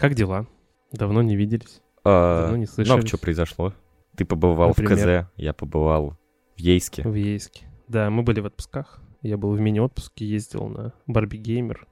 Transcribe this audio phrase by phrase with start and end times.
[0.00, 0.46] Как дела?
[0.92, 3.04] Давно не виделись, А, давно не ну, слышались.
[3.04, 3.74] а что произошло?
[4.16, 4.96] Ты побывал Например?
[4.96, 6.16] в КЗ, я побывал
[6.56, 7.02] в Ейске.
[7.06, 7.66] В Ейске.
[7.86, 9.00] Да, мы были в отпусках.
[9.22, 11.86] Я был в мини-отпуске, ездил на Барби Геймер.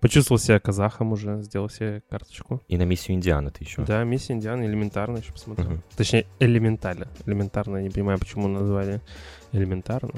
[0.00, 2.60] Почувствовал себя казахом уже, сделал себе карточку.
[2.66, 3.82] И на миссию Индиана ты еще.
[3.84, 5.70] Да, миссия Индиана элементарно еще посмотрел.
[5.70, 5.82] Мгм.
[5.96, 7.06] Точнее, элементально.
[7.26, 9.00] Элементарно, я не понимаю, почему назвали
[9.52, 10.10] элементарно.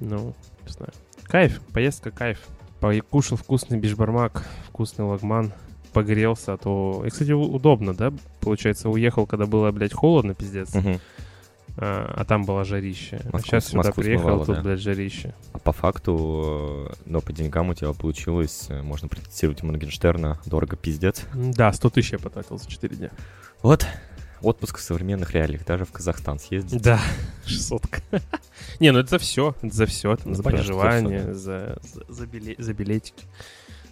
[0.00, 0.34] Ну,
[0.66, 0.92] не знаю.
[1.24, 2.40] Кайф, поездка кайф.
[2.80, 5.52] Покушал вкусный бишбармак, вкусный лагман,
[5.94, 7.02] погрелся, а то...
[7.06, 8.12] И, кстати, удобно, да?
[8.40, 11.00] Получается, уехал, когда было, блядь, холодно, пиздец, Мгм.
[11.78, 13.20] а, а там было жарище.
[13.24, 14.62] А Москву- сейчас сюда Москву приехал, смывало, тут, да.
[14.62, 15.34] блядь, жарище.
[15.52, 20.76] А по факту, э, но по деньгам у тебя получилось, э, можно процитировать Моргенштерна, дорого
[20.76, 21.22] пиздец.
[21.34, 23.10] Да, 100 тысяч я потратил за 4 дня.
[23.62, 23.86] Вот,
[24.42, 26.82] отпуск в современных реалиях, даже в Казахстан съездить.
[26.82, 27.00] Да,
[27.46, 27.82] 600.
[28.80, 32.24] Не, ну это за все, это за все, Ну, за понятно, проживание, за, за, за
[32.26, 33.24] биле- за билетики,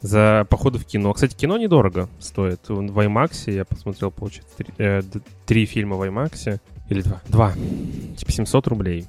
[0.03, 1.13] за походы в кино.
[1.13, 2.69] Кстати, кино недорого стоит.
[2.69, 5.03] В IMAX я посмотрел, получается, три, э,
[5.47, 6.61] три фильма в IMAX.
[6.89, 7.23] Или два?
[7.29, 7.53] Два.
[8.17, 9.07] Типа 700 рублей.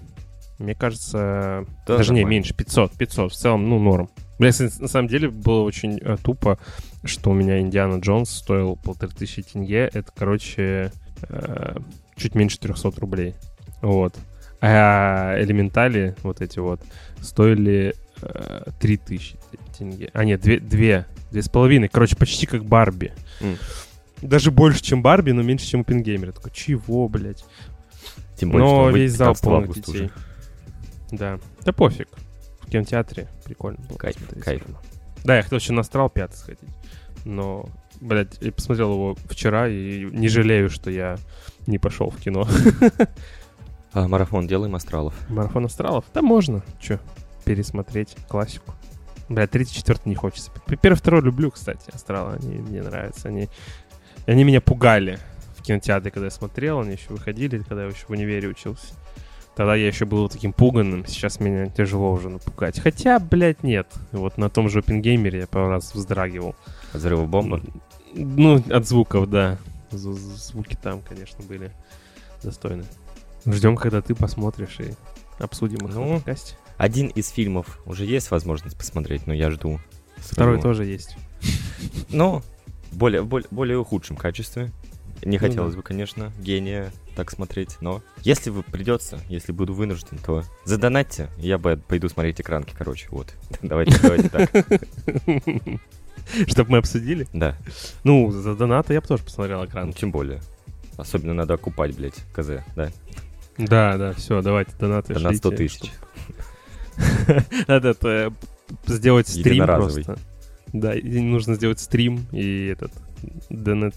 [0.59, 2.35] Мне кажется, Да, даже не, нормально.
[2.35, 3.31] меньше, 500, 500.
[3.33, 4.09] В целом, ну, норм.
[4.39, 6.59] Бля, на самом деле было очень э, тупо,
[7.03, 9.89] что у меня Индиана Джонс стоил полторы тысячи тенге.
[9.91, 10.91] Это, короче,
[11.27, 11.77] э,
[12.15, 13.35] чуть меньше 300 рублей.
[13.81, 14.15] Вот.
[14.61, 16.81] А элементали, вот эти вот,
[17.19, 19.37] стоили э, 3000
[19.77, 20.09] тенге.
[20.13, 21.89] А, нет, две, две, две с половиной.
[21.89, 23.13] Короче, почти как Барби.
[23.41, 23.57] М.
[24.21, 26.31] Даже больше, чем Барби, но меньше, чем у Пингеймера.
[26.31, 27.43] Такой, чего, блядь?
[28.37, 29.93] Тем более, что Но выйдет весь зал 15 полный детей.
[30.05, 30.11] уже.
[31.11, 31.39] Да.
[31.65, 32.07] Да пофиг.
[32.61, 34.61] В кинотеатре прикольно было Кайф, посмотреть кайф.
[34.61, 34.81] всё равно.
[35.25, 36.69] Да, я хотел еще на Астрал 5 сходить.
[37.25, 37.69] Но,
[38.01, 41.17] блядь, я посмотрел его вчера и не жалею, что я
[41.67, 42.47] не пошел в кино.
[43.93, 45.13] А, марафон делаем астралов.
[45.29, 46.05] Марафон Астралов?
[46.13, 46.63] Да можно.
[46.81, 46.99] Че,
[47.45, 48.73] пересмотреть классику.
[49.29, 50.51] Бля, третий, четвертый не хочется.
[50.81, 52.37] Первый, второй люблю, кстати, Астралы.
[52.41, 53.29] Они мне нравятся.
[53.29, 53.49] Они,
[54.25, 55.17] они меня пугали
[55.57, 56.81] в кинотеатре, когда я смотрел.
[56.81, 58.93] Они еще выходили, когда я еще в универе учился.
[59.55, 61.05] Тогда я еще был таким пуганным.
[61.05, 62.79] Сейчас меня тяжело уже напугать.
[62.79, 63.87] Хотя, блядь, нет.
[64.11, 66.55] Вот на том же Опенгеймере я пару раз вздрагивал.
[66.91, 67.61] Взрывы бомба.
[68.15, 69.57] Ну, от звуков, да.
[69.91, 71.71] Зв- Звуки там, конечно, были
[72.41, 72.83] достойны.
[73.45, 74.93] Ждем, когда ты посмотришь и
[75.37, 76.55] обсудим их Ну, на подкасте.
[76.77, 79.79] Один из фильмов уже есть возможность посмотреть, но я жду.
[80.17, 80.61] Второй своего.
[80.61, 81.15] тоже есть.
[82.09, 82.41] Но
[82.91, 84.71] более, более, более худшем качестве.
[85.25, 85.77] Не Ну хотелось да.
[85.77, 91.57] бы, конечно, гения так смотреть, но если вы придется, если буду вынужден, то задонатьте, я
[91.57, 93.33] бы пойду смотреть экранки, короче, вот.
[93.61, 94.51] Давайте, давайте так.
[96.49, 97.27] Чтобы мы обсудили.
[97.33, 97.55] Да,
[98.03, 99.93] Ну, за донаты я бы тоже посмотрел ну, экран.
[99.93, 100.41] тем более.
[100.97, 102.91] Особенно надо окупать, блядь, КЗ, да.
[103.57, 105.91] Да, да, все, давайте донаты На 100 шлите, тысяч.
[107.51, 108.31] чтоб- Этот, э,
[108.87, 110.17] сделать стрим просто.
[110.71, 112.91] Да, и нужно сделать стрим и этот
[113.49, 113.95] донат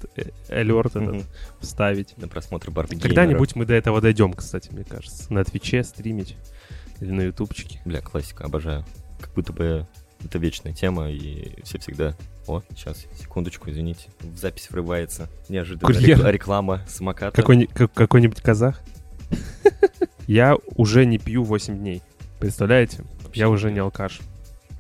[0.49, 1.25] алерт этот
[1.61, 2.17] вставить.
[2.19, 5.33] На просмотр Барби Когда-нибудь мы до этого дойдем, кстати, мне кажется.
[5.33, 6.37] На Твиче стримить
[7.01, 7.81] или на Ютубчике.
[7.85, 8.85] Бля, классика, обожаю.
[9.21, 9.87] Как будто бы
[10.25, 12.15] это вечная тема, и все всегда...
[12.47, 14.09] О, сейчас, секундочку, извините.
[14.21, 16.25] В запись врывается неожиданно Курьер.
[16.27, 17.35] реклама самоката.
[17.41, 18.81] Какой-ни- как- Какой-нибудь казах?
[20.27, 22.03] Я уже не пью 8 дней.
[22.39, 23.03] Представляете?
[23.37, 24.21] Я уже не алкаш.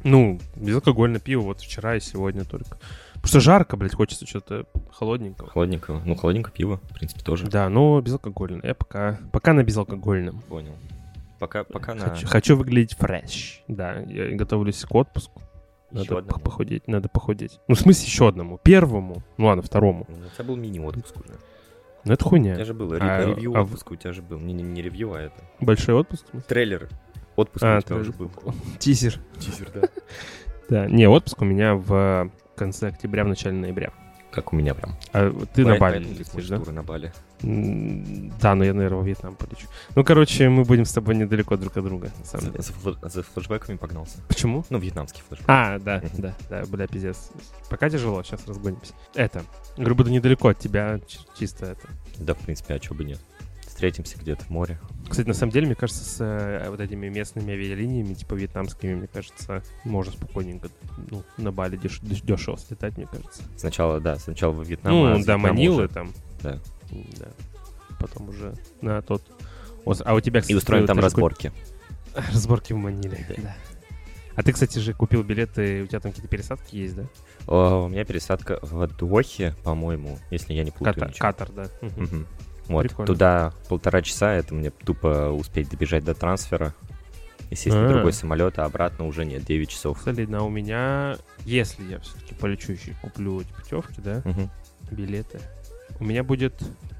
[0.04, 2.78] Ну, безалкогольное пиво вот вчера и сегодня только.
[3.14, 5.50] Потому что жарко, блядь, хочется что-то холодненького.
[5.50, 6.00] Холодненького.
[6.04, 7.46] Ну, холодненькое пиво, в принципе, тоже.
[7.48, 8.60] Да, но безалкогольное.
[8.62, 10.42] Я пока, пока на безалкогольном.
[10.48, 10.74] Понял.
[11.38, 12.14] Пока, пока на...
[12.24, 13.62] Хочу, выглядеть фреш.
[13.68, 15.42] Да, я готовлюсь к отпуску.
[15.90, 16.28] Надо одному.
[16.28, 17.58] по- похудеть, надо похудеть.
[17.68, 18.58] Ну, в смысле, еще одному.
[18.58, 19.22] Первому.
[19.36, 20.06] Ну ладно, второму.
[20.08, 21.38] Ну, У тебя был мини-отпуск уже.
[22.04, 22.54] Ну, это У хуйня.
[22.54, 24.38] тебя же был ре- А, ревью а отпуска, у тебя же был.
[24.38, 25.34] Не, не, не ревью, а это.
[25.60, 26.24] Большой отпуск?
[26.48, 26.88] Трейлер.
[27.36, 28.30] Отпуск А, у тебя уже был.
[28.78, 29.18] Тизер.
[29.38, 29.82] Тизер, да.
[30.68, 33.92] Да, не, отпуск у меня в конце октября, в начале ноября.
[34.32, 34.96] Как у меня прям.
[35.12, 36.58] А ты на Бали летишь, да?
[36.58, 37.12] на Бали.
[37.40, 39.68] Да, но я, наверное, во Вьетнам полечу.
[39.94, 42.62] Ну, короче, мы будем с тобой недалеко друг от друга, на самом За, деле.
[42.64, 44.18] за флэ- за флешбэками погнался.
[44.26, 44.64] Почему?
[44.68, 45.46] Ну, вьетнамский флешбэк.
[45.48, 47.30] А, да, да, да, бля, пиздец.
[47.70, 48.92] Пока тяжело, сейчас разгонимся.
[49.14, 49.42] Это,
[49.76, 51.88] говорю, буду недалеко от тебя, чи- чисто это.
[52.18, 53.20] Да, в принципе, а чё бы нет.
[53.76, 54.80] Встретимся где-то в море.
[55.06, 59.06] Кстати, на самом деле, мне кажется, с э, вот этими местными авиалиниями, типа вьетнамскими, мне
[59.06, 60.70] кажется, можно спокойненько
[61.10, 63.42] ну, на Бали деш- деш- дешево слетать, мне кажется.
[63.58, 65.88] Сначала, да, сначала во Вьетнам, а ну, с да, Манилы уже.
[65.88, 66.14] там.
[66.42, 66.58] Да.
[67.18, 67.26] Да.
[68.00, 69.22] Потом уже на тот...
[69.84, 70.52] А у тебя, кстати...
[70.52, 71.48] И устроим там разборки.
[72.14, 73.34] ку- Разборки в Маниле, Да.
[73.42, 73.56] да.
[74.36, 77.04] А ты, кстати же, купил билеты, у тебя там какие-то пересадки есть, да?
[77.46, 80.94] О, у меня пересадка в Дохе, по-моему, если я не путаю.
[80.94, 81.20] Катар, ничего.
[81.28, 81.66] Катар, да.
[81.96, 82.26] Мгм.
[82.68, 83.06] Вот, Прикольно.
[83.06, 86.74] туда полтора часа, это мне тупо успеть добежать до трансфера.
[87.50, 87.80] И сесть А.
[87.82, 90.00] на другой самолет, а обратно уже нет, 9 часов.
[90.02, 90.38] Солидно.
[90.38, 94.50] А у меня, если я все-таки полечу еще куплю эти путевки, да, Мгм.
[94.90, 95.40] билеты,
[96.00, 96.54] у меня будет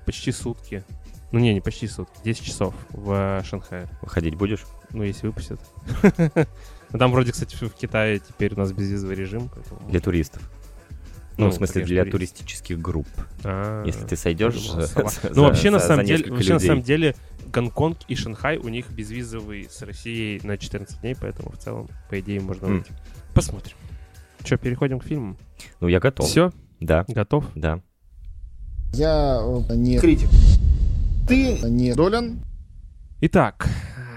[0.04, 0.84] почти сутки.
[1.32, 3.88] Ну не, не почти сутки, 10 часов в Шанхае.
[4.00, 4.64] Выходить будешь?
[4.90, 5.60] Ну, если выпустят.
[6.92, 9.50] Ну, Там вроде, кстати, в Китае теперь у нас безвизовый режим.
[9.88, 10.48] Для туристов.
[11.38, 12.34] Ну, Ну, в смысле, конечно, для турист.
[12.36, 13.06] туристических групп.
[13.44, 14.70] А, Если ты сойдешь...
[15.34, 17.14] Ну, вообще, на самом за деле, вообще, на самом деле,
[17.52, 22.18] Гонконг и Шанхай, у них безвизовый с Россией на 14 дней, поэтому в целом, по
[22.18, 22.92] идее, можно выйти.
[23.34, 23.76] Посмотрим.
[24.42, 25.36] Че, переходим к фильму?
[25.80, 26.26] Ну, я готов.
[26.26, 27.44] Все, Да, готов?
[27.54, 27.80] да.
[28.92, 30.28] Я э, не критик.
[31.28, 32.40] Ты не долен.
[33.20, 33.68] Итак,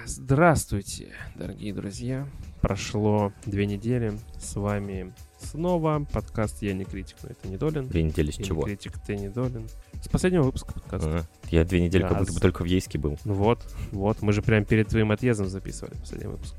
[0.05, 2.27] здравствуйте, дорогие друзья.
[2.61, 4.13] Прошло две недели.
[4.39, 7.87] С вами снова подкаст «Я не критик, но это не Долин».
[7.87, 8.61] Две недели с «Я не чего?
[8.63, 9.67] критик, ты не Долин».
[10.01, 11.09] С последнего выпуска подкаста.
[11.09, 13.17] А, Я две недели как Да, будто бы только в Ейске был.
[13.25, 13.59] Ну вот,
[13.91, 16.55] вот, мы же прям перед твоим отъездом записывали последний выпуск.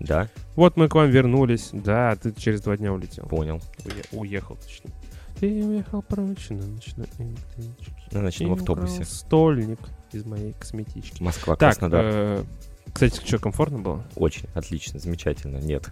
[0.00, 1.70] Да, Вот мы к вам вернулись.
[1.72, 3.24] Да, ты через два дня улетел.
[3.26, 3.60] понял.
[3.84, 4.92] Уе- уехал, точнее.
[5.38, 7.94] Ты уехал прочь на ночной электричке.
[8.12, 9.04] На ночном автобусе.
[9.04, 9.78] стольник
[10.12, 11.22] из моей косметички.
[11.22, 12.04] Москва, Так, Краснодар.
[12.04, 12.44] э,
[12.92, 14.04] кстати, что, комфортно было?
[14.16, 15.56] Очень, отлично, замечательно.
[15.58, 15.88] Нет.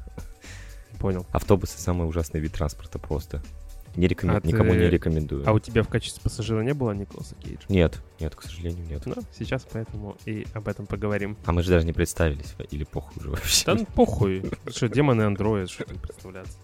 [1.01, 1.27] Понял.
[1.33, 3.43] Автобусы самый ужасный вид транспорта просто.
[3.97, 5.43] Не рекомен- А ты- Никому не рекомендую.
[5.49, 7.63] А у тебя в качестве пассажира не было Николаса Кейджа?
[7.69, 9.03] Нет, нет, к сожалению, нет.
[9.07, 11.37] Ну, сейчас поэтому и об этом поговорим.
[11.45, 13.65] А мы же даже не представились, или похуй уже вообще.
[13.67, 14.45] Да ну похуй.
[14.69, 16.57] Что, демоны андроид, что представляться.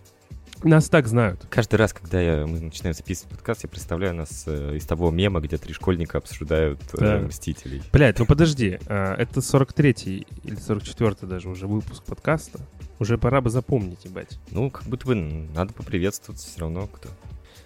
[0.63, 1.45] Нас так знают.
[1.51, 5.41] Каждый раз, когда я, мы начинаем записывать подкаст, я представляю нас э, из того мема,
[5.41, 7.19] где три школьника обсуждают э, Да.
[7.27, 7.83] Мстителей.
[7.93, 12.61] Блять, ну подожди, а, это 43-й или 44-й даже уже выпуск подкаста.
[12.99, 14.39] Уже пора бы запомнить, ебать.
[14.51, 17.09] Ну, как будто бы надо поприветствоваться все равно кто.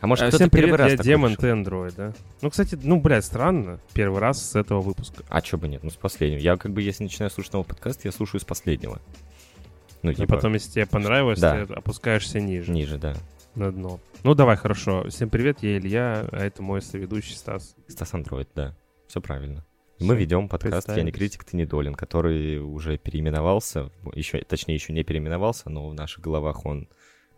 [0.00, 2.12] А может, А, кто-то Всем первый привет, раз я демон, ты андроид, да?
[2.41, 3.79] Ну, кстати, ну, блядь, странно.
[3.93, 5.25] Первый раз с этого выпуска.
[5.29, 6.41] А чё бы нет, ну с последнего.
[6.41, 9.00] Я как бы, если начинаю слушать новый подкаст, я слушаю с последнего.
[10.03, 11.67] Ну, И типа, потом, если тебе понравилось, Да.
[11.67, 13.15] ты опускаешься ниже, ниже, да.
[13.55, 14.00] на дно.
[14.23, 15.05] Ну, давай, хорошо.
[15.11, 17.75] Всем привет, я Илья, а это мой соведущий Стас.
[17.87, 18.75] Стас Андроид, да.
[19.06, 19.65] Все правильно.
[20.00, 24.75] И мы ведем подкаст «Я не критик, ты не долин», который уже переименовался, еще, точнее,
[24.75, 26.88] еще не переименовался, но в наших головах он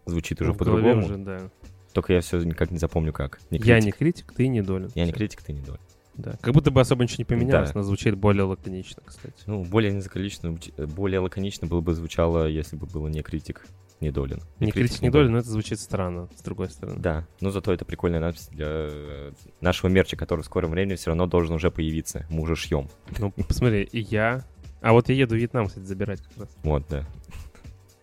[0.07, 1.09] звучит уже по-другому.
[1.19, 1.51] да.
[1.93, 3.41] Только я все никак не запомню как.
[3.51, 4.91] Не Я не критик, ты не долин.
[4.95, 5.81] Я не критик, ты не долин.
[6.15, 6.37] Да.
[6.41, 7.81] Как будто бы особо ничего не поменялось, Да.
[7.81, 9.35] но звучит более лаконично, кстати.
[9.47, 13.67] Ну, более незаконично, более лаконично было бы звучало, если бы было не критик,
[14.03, 14.41] не долин.
[14.61, 16.99] Не критик, не долин, но это звучит странно, с другой стороны.
[17.01, 21.11] Да, но зато это прикольная надпись для э, нашего мерча, который в скором времени все
[21.11, 22.27] равно должен уже появиться.
[22.29, 22.89] Мы уже шьем.
[23.19, 24.45] Ну, посмотри, и я...
[24.81, 26.49] А вот я еду в Вьетнам, кстати, забирать как раз.
[26.65, 27.07] Вот, да.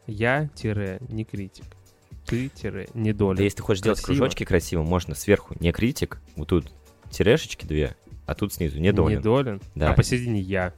[0.08, 1.66] Я-не критик.
[2.26, 3.38] Ты-не долин.
[3.38, 4.18] Да если ты хочешь делать Красиво.
[4.18, 6.72] кружочки красиво, можно сверху не критик, вот тут
[7.10, 7.96] тирешечки две,
[8.28, 9.18] а тут снизу не долин.
[9.18, 9.92] Не долин, Да.
[9.92, 10.74] а посередине я.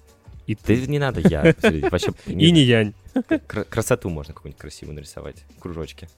[0.51, 1.55] И Ты не надо я.
[1.89, 2.93] Вообще И не янь.
[3.47, 5.45] кра- красоту можно какую-нибудь красивую нарисовать.
[5.59, 6.09] Кружочки.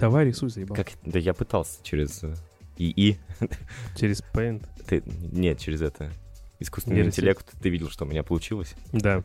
[0.00, 0.76] Давай рисуй, заебал.
[0.76, 0.88] Как?
[1.04, 2.34] Да я пытался через э,
[2.76, 3.18] ИИ.
[3.96, 4.66] Через Paint.
[4.86, 5.02] Ты...
[5.06, 6.12] Нет, через это.
[6.58, 7.18] Искусственный Нейросеть.
[7.20, 7.46] интеллект.
[7.62, 8.74] Ты видел, что у меня получилось?
[8.92, 9.22] Да.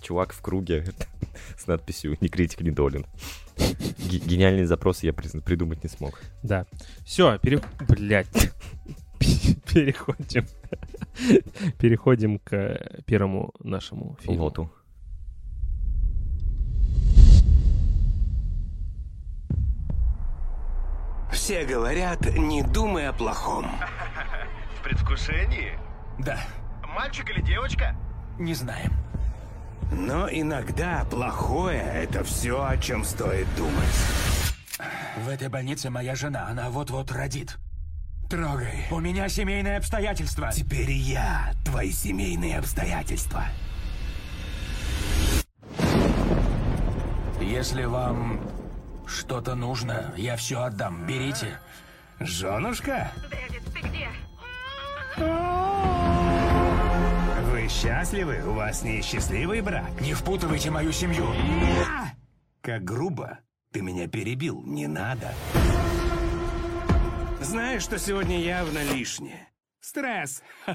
[0.00, 0.84] Чувак в круге
[1.58, 3.06] с надписью «Не критик, не долин».
[3.58, 6.20] Ге- Гениальный запрос я придумать не смог.
[6.44, 6.64] Да.
[7.04, 7.60] Все, пере...
[7.88, 8.52] Блядь.
[9.72, 10.46] Переходим.
[11.78, 14.44] Переходим к первому нашему фильму.
[14.44, 14.70] Лоту.
[21.32, 23.66] Все говорят, не думай о плохом.
[24.78, 25.78] В предвкушении?
[26.18, 26.38] Да,
[26.94, 27.94] Мальчик или девочка?
[28.38, 28.92] не знаем.
[29.92, 33.74] Но иногда плохое— это все, о чем стоит думать.
[35.24, 37.58] В этой больнице моя жена, она вот-вот родит.
[38.30, 38.86] Трогай.
[38.92, 40.52] У меня семейные обстоятельства.
[40.52, 43.44] Теперь я твои семейные обстоятельства.
[47.40, 48.40] Если вам
[49.04, 51.06] что-то нужно, я все отдам.
[51.08, 51.58] Берите.
[52.20, 54.08] Женушка, Дэвид, ты где?
[57.50, 58.44] вы счастливы?
[58.46, 60.00] У вас несчастливый брак?
[60.00, 61.26] Не впутывайте мою семью.
[62.60, 63.40] Как грубо.
[63.72, 64.62] Ты меня перебил.
[64.62, 65.32] Не надо.
[67.40, 69.48] Знаешь, что сегодня явно лишнее?
[69.80, 70.42] Стресс.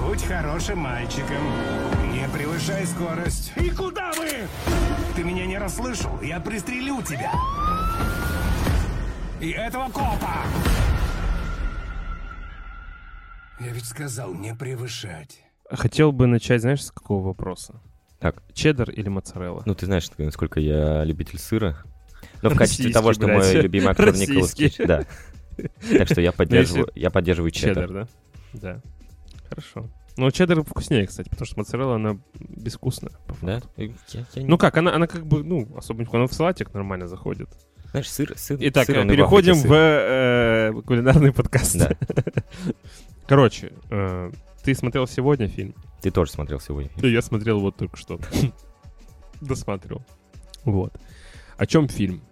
[0.00, 1.40] Будь хорошим мальчиком.
[2.12, 3.52] Не превышай скорость.
[3.56, 4.28] И куда вы?
[5.14, 6.20] Ты меня не расслышал?
[6.20, 7.32] Я пристрелю тебя.
[9.40, 10.42] И этого копа.
[13.60, 15.44] Я ведь сказал не превышать.
[15.70, 17.80] Хотел бы начать, знаешь, с какого вопроса?
[18.18, 18.42] Так.
[18.52, 19.62] Чеддер или моцарелла?
[19.64, 21.84] Ну, ты знаешь, насколько я любитель сыра.
[22.42, 23.38] Но в качестве того, что блядь.
[23.38, 24.54] мой любимый актер Николас.
[24.54, 24.74] Кейдж.
[24.86, 25.04] Да.
[25.96, 27.88] Так что я поддерживаю, я поддерживаю чеддер.
[27.88, 28.08] Чеддер, да?
[28.52, 28.80] Да.
[29.48, 29.86] Хорошо.
[30.16, 33.12] Но чеддер вкуснее, кстати, потому что моцарелла, она безвкусная.
[33.42, 33.60] Да?
[33.60, 33.72] факту.
[33.76, 33.92] Я-
[34.34, 37.06] я- не- Ну как, она, она как бы, ну, особо не она в салатик нормально
[37.08, 37.48] заходит.
[37.90, 39.72] Знаешь, сыр, сыр, Итак, сырный переходим в сыр.
[39.72, 41.76] э, кулинарный подкаст.
[41.78, 41.90] Да.
[43.26, 44.30] Короче, э,
[44.64, 45.74] ты смотрел сегодня фильм?
[46.02, 46.90] Ты тоже смотрел сегодня.
[46.98, 48.18] Да, я смотрел вот только что.
[49.40, 50.02] Досматривал.
[50.64, 50.92] Вот.
[51.56, 52.22] О чем фильм?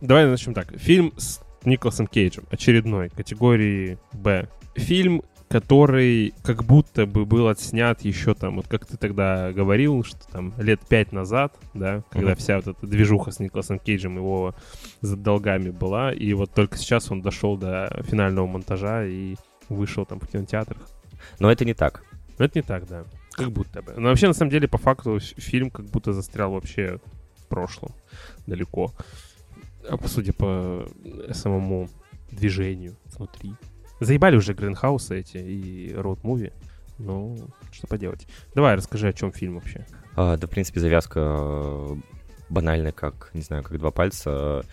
[0.00, 0.76] Давай начнем так.
[0.78, 2.44] Фильм с Николасом Кейджем.
[2.50, 3.08] Очередной.
[3.08, 4.48] Категории Б.
[4.74, 10.18] Фильм, который как будто бы был отснят еще там, вот как ты тогда говорил, что
[10.30, 12.36] там лет пять назад, да, когда Мгм.
[12.36, 14.54] вся вот эта движуха с Николасом Кейджем его
[15.00, 19.36] за долгами была, и вот только сейчас он дошел до финального монтажа и
[19.68, 20.82] вышел там в кинотеатрах.
[21.38, 22.02] Но это не так.
[22.38, 23.04] Но это не так, да.
[23.32, 23.94] Как будто бы.
[23.96, 26.98] Но вообще, на самом деле, по факту, фильм как будто застрял вообще
[27.36, 27.92] в прошлом.
[28.46, 28.92] Далеко.
[29.88, 31.88] А, по по э, самому
[32.30, 33.54] движению внутри.
[34.00, 36.52] Заебали уже Гринхаусы эти и роуд-муви.
[36.98, 37.36] Ну,
[37.72, 38.26] что поделать.
[38.54, 39.86] Давай, расскажи, о чем фильм вообще.
[40.14, 41.96] А, да, в принципе, завязка э,
[42.48, 44.64] банальная, как, не знаю, как два пальца.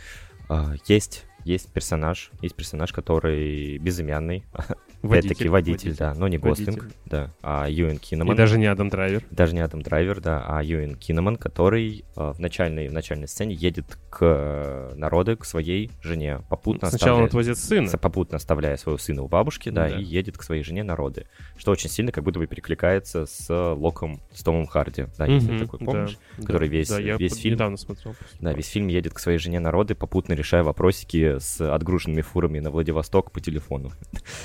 [0.50, 4.46] А, есть, есть персонаж, есть персонаж, который безымянный.
[5.04, 6.98] Опять-таки водитель, да, но не Гослинг, Водитель.
[7.06, 8.36] да, а Юэн И Киноман.
[8.38, 9.24] даже не Адам Драйвер.
[9.32, 13.54] Даже не Адам Драйвер, да, а Юэн Киноман, который э, в, начальной, в начальной сцене
[13.54, 17.90] едет к э, народу, к своей жене, попутно Сначала он отвозит сына.
[17.98, 19.98] попутно оставляя своего сына у бабушки, да, Да.
[19.98, 21.28] и едет к своей жене народы.
[21.58, 25.60] Что очень сильно как будто бы перекликается с Локом, с Томом Харди, да, если Мгм,
[25.66, 26.18] такой да, помнишь?
[26.38, 28.16] да, который весь- да, я весь фильм- недавно смотрел.
[28.40, 32.72] Да, весь фильм едет к своей жене народы, попутно решая вопросики с отгруженными фурами на
[32.72, 33.92] Владивосток по телефону.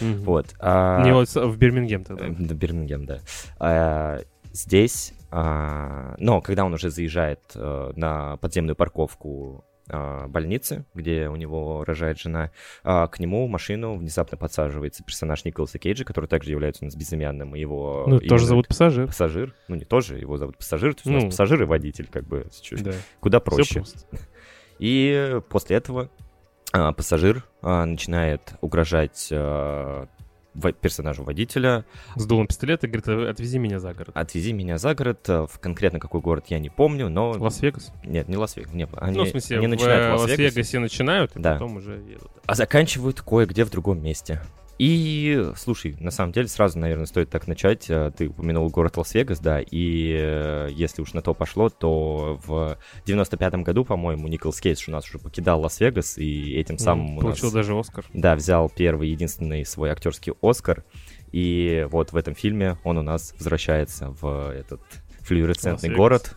[0.01, 0.21] Мгм.
[0.25, 0.48] Вот.
[0.59, 2.27] А- Не, вот в Бирмингем тогда.
[2.27, 3.21] Э, Да, Бирмингем, да.
[3.59, 4.19] А,
[4.53, 11.37] Здесь, а, но когда он уже заезжает э, на подземную парковку а, больницы, где у
[11.37, 12.51] него рожает жена,
[12.83, 16.95] а, к нему в машину внезапно подсаживается персонаж Николаса Кейджа, который также является у нас
[16.97, 18.05] безымянным, и его...
[18.09, 19.07] Ну, тоже зовут пассажир.
[19.07, 19.55] пассажир.
[19.69, 21.29] Ну, не тоже, его зовут пассажир, то есть у нас Ну.
[21.31, 22.47] пассажир и водитель, как бы,
[22.81, 22.93] Да.
[23.21, 23.83] куда проще.
[24.79, 26.11] И после этого
[26.73, 30.07] а, пассажир а, начинает угрожать а,
[30.81, 31.85] персонажу водителя,
[32.17, 34.11] С дулом пистолета и говорит, «Э, отвези меня за город.
[34.15, 37.31] отвези меня за город, а, в конкретно какой город я не помню, но...
[37.31, 37.93] Лас-Вегас?
[38.05, 41.37] Нет, не Лас-Вегас, нет, они, ну, в смысле, они начинают э, в Лас-Вегасе, Лас-Вегасе начинают,
[41.37, 41.55] и Да.
[41.55, 42.31] потом уже едут.
[42.47, 44.41] а заканчивают кое-где в другом месте.
[44.79, 47.87] И, слушай, на самом деле, сразу, наверное, стоит так начать.
[47.91, 52.79] А, Ты упомянул город Лас-Вегас, да, и э, если уж на то пошло, то в
[53.05, 57.21] 95-м году, по-моему, Николас Кейдж у нас уже покидал Лас-Вегас, и этим самым М, у
[57.23, 57.55] Получил нас...
[57.55, 58.05] даже Оскар.
[58.15, 60.85] Да, взял первый, единственный свой актерский Оскар.
[61.33, 64.81] И вот в этом фильме он у нас возвращается в этот
[65.23, 66.37] флюоресцентный город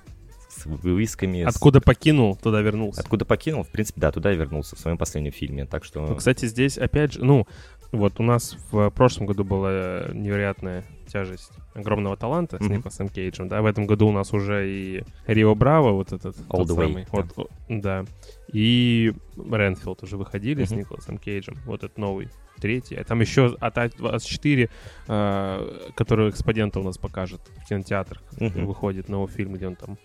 [0.49, 1.43] с вывесками.
[1.43, 2.99] с- Откуда покинул, туда вернулся.
[3.01, 5.65] Откуда покинул, в принципе, да, туда и вернулся в своем последнем фильме.
[5.65, 6.05] Так что...
[6.05, 7.47] Ну, кстати, здесь опять же, ну,
[7.91, 12.77] вот у нас в прошлом году была невероятная тяжесть огромного таланта с Мгм.
[12.77, 16.65] Николасом Кейджем, да, в этом году у нас уже и Рио Браво, вот этот, All
[16.65, 18.05] тот the way, самый, вот, о, да,
[18.47, 20.79] и Ренфилд уже выходили с Мгм.
[20.79, 22.29] Николасом Кейджем, вот этот новый,
[22.59, 24.69] третий, а там еще от А24,
[25.07, 28.65] э, который экспонента у нас покажет в кинотеатрах, Мгм.
[28.65, 29.97] выходит новый фильм, где он там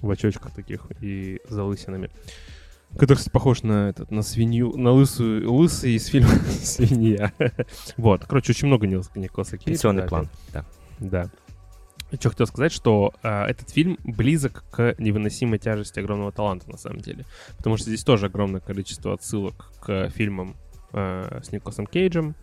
[0.00, 2.10] в очочках таких и залысинами.
[2.98, 6.30] Который, кстати, похож на этот, на свинью, на лысую, лысый из фильма
[6.62, 7.32] «Свинья».
[7.96, 9.70] Вот, короче, очень много Николаса Кейджа.
[9.70, 10.64] Пенсионный план, да.
[11.00, 11.30] Да.
[12.18, 17.00] Что хотел сказать, что а, этот фильм близок к невыносимой тяжести огромного таланта, на самом
[17.00, 17.24] деле.
[17.56, 20.54] Потому что здесь тоже огромное количество отсылок к фильмам
[20.92, 22.34] а, с Николасом Кейджем.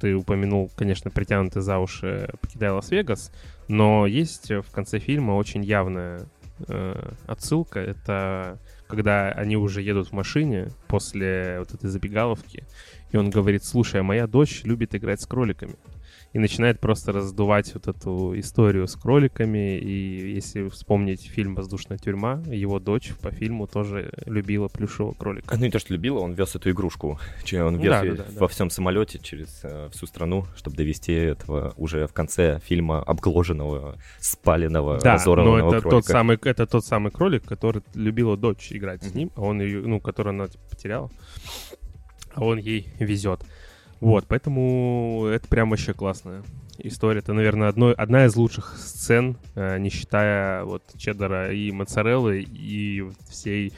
[0.00, 3.32] Ты упомянул, конечно, притянутый за уши «Покидая Лас-Вегас»,
[3.68, 6.28] но есть в конце фильма очень явная
[6.66, 7.80] э, отсылка.
[7.80, 12.64] Это когда они уже едут в машине после вот этой забегаловки,
[13.12, 15.76] и он говорит, слушай, а моя дочь любит играть с кроликами.
[16.34, 19.78] И начинает просто раздувать вот эту историю с кроликами.
[19.78, 25.56] И если вспомнить фильм «Воздушная тюрьма», его дочь по фильму тоже любила плюшевого кролика.
[25.56, 27.18] Ну, не то, что любила, он вез эту игрушку.
[27.54, 28.40] Он вез Да, да, да, да.
[28.40, 33.96] во всем самолете через э, всю страну, чтобы довести этого уже в конце фильма обгложенного,
[34.20, 35.90] спаленного, Да, но разорванного это кролика.
[35.90, 39.18] тот, самый, это тот самый кролик, который любила дочь играть с Мгм.
[39.18, 41.10] ним, а он ее, ну, который она типа, потеряла,
[42.34, 43.40] а он ей везет.
[44.00, 46.42] Вот, поэтому это прям вообще классная
[46.78, 47.18] история.
[47.18, 53.04] Это, наверное, одно, одна из лучших сцен, э, не считая вот чеддера и моцареллы и
[53.28, 53.72] всей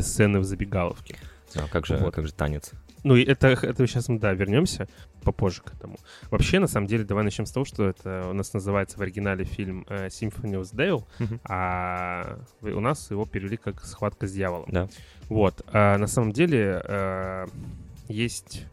[0.00, 1.16] сцены в забегаловке.
[1.54, 2.14] А как же, Вот.
[2.14, 2.72] как же танец?
[3.04, 4.88] Ну, это, это сейчас мы, да, вернемся
[5.22, 5.96] попозже к этому.
[6.30, 9.44] Вообще, на самом деле, давай начнем с того, что это у нас называется в оригинале
[9.44, 10.74] фильм э, Symphony of the
[11.20, 14.68] Devil, а у нас его перевели как «Схватка с дьяволом».
[14.70, 14.88] Да.
[15.28, 15.62] Вот.
[15.68, 17.46] А на самом деле э,
[18.08, 18.66] есть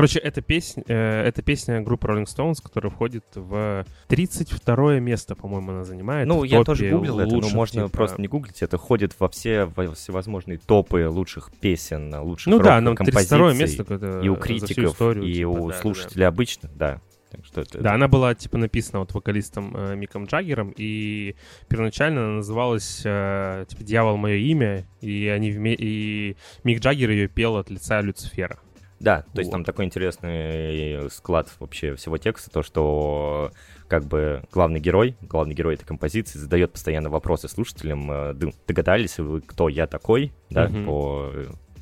[0.00, 5.72] Короче, эта песня, э, это песня группы Rolling Stones, которая входит в 32 место, по-моему,
[5.72, 6.26] она занимает.
[6.26, 8.62] Ну, я тоже гуглил это, но можно типа, просто не гуглить.
[8.62, 13.54] Это входит во все во всевозможные топы лучших песен, лучших Ну да, но 32 композиций.
[13.54, 17.00] место и у критиков, историю, и типа, у да, да, слушателей обычных, да.
[17.30, 17.78] Так что это...
[17.78, 21.36] Да, она была, типа, написана вот вокалистом э, Миком Джаггером, и
[21.68, 25.74] первоначально она называлась, э, типа, «Дьявол— мое имя», и, они вме...
[25.74, 28.58] и Мик Джаггер ее пел от лица Люцифера.
[29.00, 29.52] Да, то есть Вот.
[29.52, 33.50] там такой интересный склад вообще всего текста, то, что
[33.88, 38.34] как бы главный герой, главный герой этой композиции задает постоянно вопросы слушателям, э,
[38.68, 40.84] догадались ли вы, кто я такой, да, Мгм.
[40.84, 41.32] по,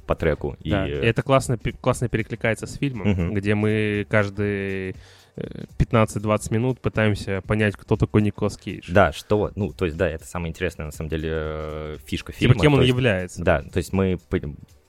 [0.07, 0.57] по треку.
[0.63, 3.35] И, Да, и это классно, классно перекликается с фильмом, Мгм.
[3.35, 4.95] где мы каждые
[5.37, 8.91] э, 15-20 минут пытаемся понять, кто такой Николас Кейдж.
[8.91, 12.41] да, что, ну, то есть, да, это самая интересная, на самом деле, э, фишка Типа,
[12.55, 12.61] фильма.
[12.63, 13.43] кем он есть- является.
[13.45, 14.19] Да, то есть мы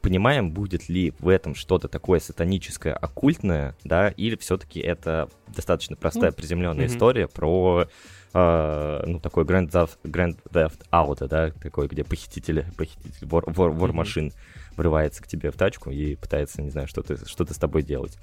[0.02, 6.32] понимаем, будет ли в этом что-то такое сатаническое, оккультное, да, или все-таки это достаточно простая,
[6.32, 6.96] приземленная мгм.
[6.96, 7.88] история про,
[8.34, 13.72] э, ну, такой Grand Theft, Grand Theft Auto, да, такой, где похититель, похититель, вор, вор,
[13.72, 13.98] вор Мгм.
[13.98, 14.34] машин
[14.78, 18.18] врывается к тебе в тачку и пытается, не знаю, что-то что с тобой делать.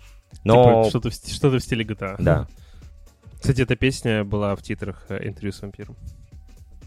[0.45, 2.17] Но, Типа, что-то, в, что-то в стиле GTA.
[2.19, 2.49] да,
[3.39, 5.97] Кстати, эта песня была в титрах э, «Интервью с вампиром».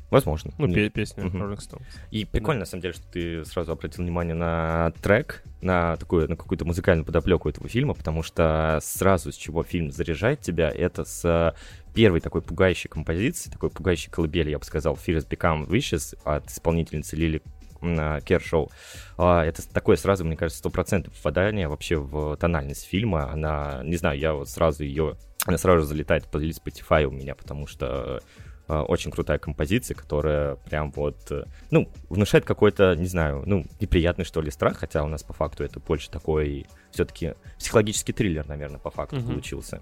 [0.09, 0.51] Возможно.
[0.57, 1.43] Ну, пе- песня Мгм.
[1.43, 1.83] Rolling Stones.
[2.11, 6.35] И прикольно, на самом деле, что ты сразу обратил внимание на трек, на такую, на
[6.35, 11.53] какую-то музыкальную подоплеку этого фильма, потому что сразу с чего фильм заряжает тебя, это с
[11.93, 17.15] первой такой пугающей композиции, такой пугающей колыбели, я бы сказал, Fears Become Wishes от исполнительницы
[17.15, 17.41] Лили
[17.81, 18.69] м, Кершоу.
[19.17, 23.31] А, Это такое сразу, мне кажется, стопроцентное попадание вообще в тональность фильма.
[23.31, 27.67] Она, не знаю, я вот сразу ее, она сразу залетает по Spotify у меня, потому
[27.67, 33.65] что э, очень крутая композиция, которая прям вот, э, ну, внушает какой-то, не знаю, ну,
[33.79, 38.47] неприятный, что ли, страх, хотя у нас по факту это больше такой все-таки психологический триллер,
[38.47, 39.27] наверное, по факту Мгм.
[39.27, 39.81] получился.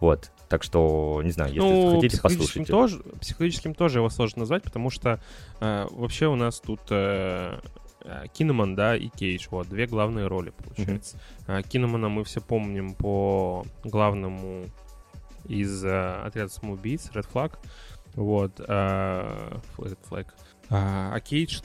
[0.00, 2.72] Вот, так что, не знаю, если ну, хотите, послушайте.
[2.72, 5.20] тоже, психологическим тоже его сложно назвать, потому что
[5.60, 7.58] э, вообще у нас тут э,
[8.02, 11.18] э, Кинеман, да, и Кейдж, вот, две главные роли, получается.
[11.48, 14.66] А Кинемана мы все помним по главному
[15.48, 17.58] из э, отряда самоубийц, Red Flag,
[18.18, 18.62] вот, э,
[19.78, 20.26] Red Flag.
[20.70, 21.60] А, а Кейдж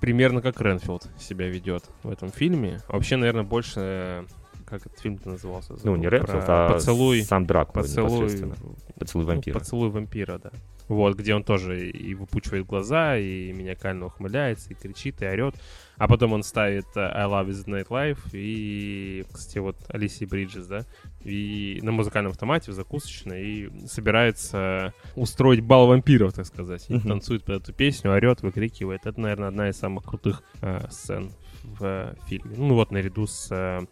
[0.00, 2.80] примерно как Ренфилд себя ведет в этом фильме.
[2.88, 4.26] Вообще, наверное, больше...
[4.68, 5.74] Как этот фильм-то назывался?
[5.82, 6.26] Ну, не Забыл.
[6.26, 7.22] Про а Поцелуй.
[7.22, 8.54] сам Дракула Поцелуй непосредственно.
[8.98, 9.58] Поцелуй ну, вампира.
[9.58, 10.50] поцелуй вампира, да.
[10.88, 15.54] Вот, где он тоже и выпучивает глаза, и маниакально ухмыляется, и кричит, и орет.
[15.96, 20.66] А потом он ставит э, I Love Is Night Life и, кстати, вот Алисии Бриджес,
[20.66, 20.84] да,
[21.24, 26.86] и на музыкальном автомате в закусочной, и собирается устроить бал вампиров, так сказать.
[26.88, 27.08] И Мгм.
[27.08, 29.06] танцует под эту песню, орет, выкрикивает.
[29.06, 32.54] Это, наверное, одна из самых крутых э, сцен в э, фильме.
[32.56, 33.86] Ну вот, наряду с э,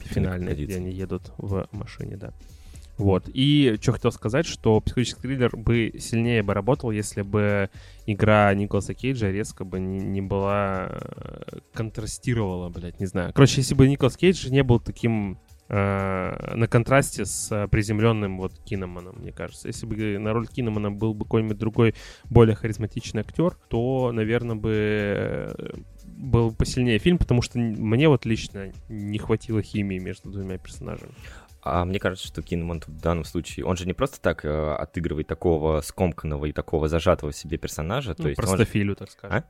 [0.00, 2.32] Финальной, где они едут в машине, да.
[2.98, 3.30] Вот.
[3.32, 7.70] И что хотел сказать, что психологический триллер бы сильнее бы работал, если бы
[8.06, 10.88] игра Николаса Кейджа резко бы не, не была...
[10.90, 13.32] э, контрастировала, блядь, не знаю.
[13.32, 19.18] Короче, если бы Николас Кейдж не был таким э, на контрасте с приземленным вот Киноманом,
[19.20, 19.68] мне кажется.
[19.68, 24.72] Если бы на роль Киномана был бы какой-нибудь другой, более харизматичный актер, то, наверное, бы
[24.74, 25.74] э,
[26.18, 31.12] был посильнее фильм, потому что мне вот лично не хватило химии между двумя персонажами.
[31.62, 34.72] А мне кажется, что Кинеман тут в данном случае, он же не просто так э,
[34.74, 38.94] отыгрывает такого скомканного и такого зажатого в себе персонажа, то Ну, есть он же- простофилю,
[38.96, 39.38] так скажем.
[39.38, 39.44] А?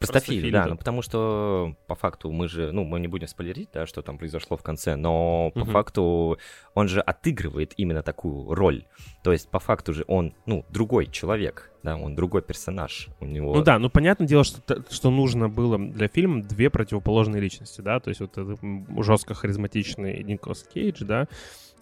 [0.00, 0.70] Простофиль, Простофиль, да, да.
[0.70, 4.16] ну потому что по факту мы же, ну мы не будем спойлерить, да, что там
[4.16, 5.70] произошло в конце, но по Мгм.
[5.72, 6.38] факту
[6.72, 8.86] он же отыгрывает именно такую роль,
[9.22, 13.54] то есть по факту же он, ну, другой человек, да, он другой персонаж, у него...
[13.54, 18.00] Ну да, ну понятное дело, что, что нужно было для фильма две противоположные личности, да,
[18.00, 18.58] то есть вот этот
[19.04, 21.28] жестко харизматичный Николас Кейдж, да,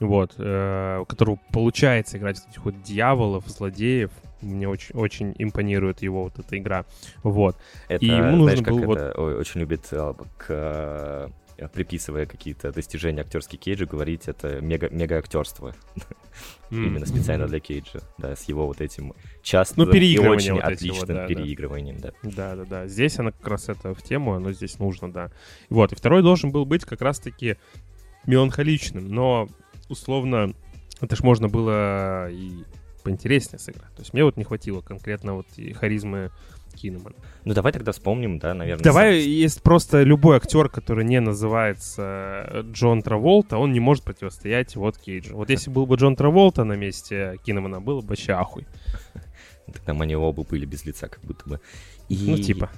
[0.01, 6.25] вот, э, у которого получается играть этих вот дьяволов, злодеев, мне очень, очень импонирует его
[6.25, 6.85] вот эта игра,
[7.23, 7.57] вот.
[7.89, 11.29] Это, и ему знаешь, нужно как было вот- это ой, очень любит э, к э,
[11.67, 15.75] приписывая какие-то достижения актерские Кейджа, говорить это мега, мега актерство.
[16.71, 16.87] М.
[16.87, 20.99] Именно специально для Кейджа, да, с его вот этим частым Ну, и очень вот отличным
[20.99, 21.27] вот, да, да.
[21.27, 22.13] переигрыванием, да.
[22.23, 22.87] Да, да, да.
[22.87, 25.33] Здесь она как раз это в тему, оно здесь нужно, да.
[25.69, 27.57] Вот, и второй должен был быть как раз-таки
[28.27, 29.49] меланхоличным, но
[29.89, 30.55] условно
[31.01, 32.65] это ж можно было и
[33.09, 33.93] поинтереснее сыграть.
[33.95, 36.31] То есть мне вот не хватило конкретно вот и харизмы
[36.75, 37.17] Кинемана.
[37.45, 38.85] Ну, давай тогда вспомним, да, наверное.
[38.85, 42.03] Давай, сам- есть просто любой актер, который не называется
[42.51, 45.35] э, Джон Траволта, он не может противостоять вот Кейджу.
[45.37, 48.67] Вот если был бы Джон Траволта на месте Кинемана, было бы вообще ахуй.
[49.87, 51.61] Там они оба были без лица, как будто бы.
[52.09, 52.71] И, Ну, типа.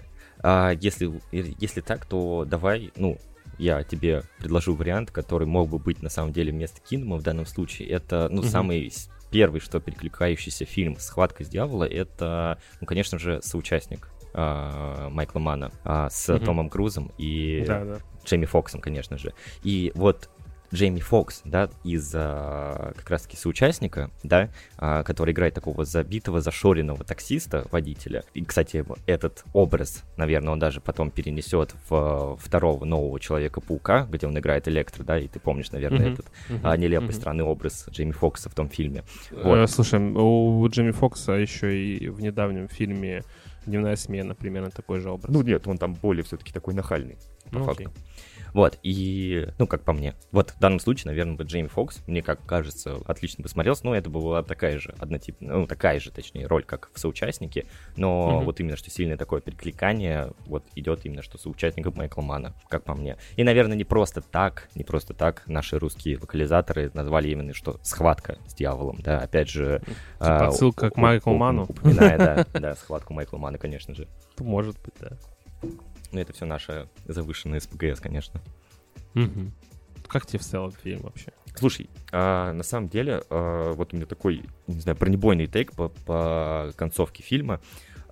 [0.42, 3.18] а, если, если так, то давай, ну,
[3.58, 7.44] я тебе предложу вариант, который мог бы быть на самом деле вместо Кинома в данном
[7.46, 7.88] случае.
[7.88, 8.50] Это, ну, Мгм.
[8.50, 8.92] самый
[9.30, 15.72] первый, что перекликающийся фильм «Схватка с дьявола», это, ну, конечно же, соучастник а, Майкла Мана
[15.84, 16.44] а, с Мгм.
[16.44, 17.98] Томом Крузом и Да, да.
[18.24, 19.32] Джейми Фоксом, конечно же.
[19.62, 20.30] И вот
[20.72, 27.02] Джейми Фокс, да, из а, как раз-таки соучастника, да, а, который играет такого забитого, зашоренного
[27.04, 28.22] таксиста, водителя.
[28.34, 34.26] И, кстати, этот образ, наверное, он даже потом перенесет в а, второго нового Человека-паука, где
[34.28, 36.12] он играет Электро, да, и ты помнишь, наверное, Мгм.
[36.12, 36.60] этот Мгм.
[36.62, 37.14] а, нелепый, Мгм.
[37.14, 39.02] странный образ Джейми Фокса в том фильме.
[39.32, 39.70] Э, Вот.
[39.70, 43.24] Слушай, у Джимми Фокса еще и в недавнем фильме
[43.66, 45.32] «Дневная смена» примерно такой же образ.
[45.34, 47.18] Ну нет, он там более все-таки такой нахальный.
[47.50, 47.82] по Ну, факту.
[47.90, 47.94] окей.
[48.52, 50.14] Вот, и, ну, как по мне.
[50.32, 53.94] Вот в данном случае, наверное, бы Джейми Фокс, мне как кажется, отлично бы смотрелся, но
[53.94, 58.44] это была такая же, однотипная, ну, такая же, точнее, роль, как в соучастнике, но Мгм.
[58.44, 62.94] вот именно, что сильное такое перекликание, вот идет именно, что соучастником Майкла Мана, как по
[62.94, 63.16] мне.
[63.36, 68.38] И, наверное, не просто так, не просто так наши русские локализаторы назвали именно, что «Схватка
[68.46, 69.80] с дьяволом», да, опять же...
[70.18, 71.64] Типа а, отсылка к Майклу Ману.
[71.64, 74.08] Упоминая, да, да, схватку Майкла Мана, конечно же.
[74.38, 75.10] Может быть, да.
[76.12, 78.40] Ну, это все наше завышенное СПГС, конечно.
[79.14, 79.52] Мгм.
[80.08, 81.32] Как тебе в целом фильм вообще?
[81.54, 85.88] Слушай, а, на самом деле, а, вот у меня такой, не знаю, бронебойный тейк по,
[85.88, 87.60] по концовке фильма.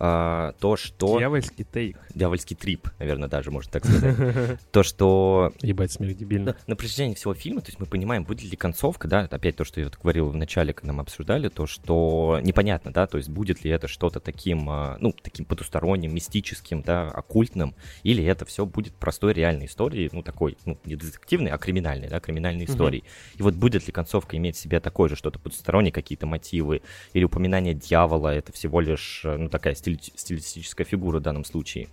[0.00, 1.18] А, то, что...
[1.18, 1.98] Дьявольский тейк.
[2.14, 4.60] Дьявольский трип, наверное, даже можно так сказать.
[4.70, 6.56] То, что Ебать, смех дебильно.
[6.66, 9.80] на, протяжении всего фильма, то есть мы понимаем, будет ли концовка, да, опять то, что
[9.80, 13.70] я говорил в начале, когда мы обсуждали, то, что непонятно, да, то есть будет ли
[13.70, 19.32] это что-то таким, а, ну, таким потусторонним, мистическим, да, оккультным, или это все будет простой
[19.32, 23.02] реальной историей, ну, такой, ну, не детективной, а криминальной, да, криминальной историей.
[23.36, 26.82] И вот будет ли концовка иметь в себе такое же что-то потустороннее, какие-то мотивы,
[27.14, 31.88] или упоминание дьявола, это всего лишь, э, ну, такая стили- стилистическая фигура в данном случае.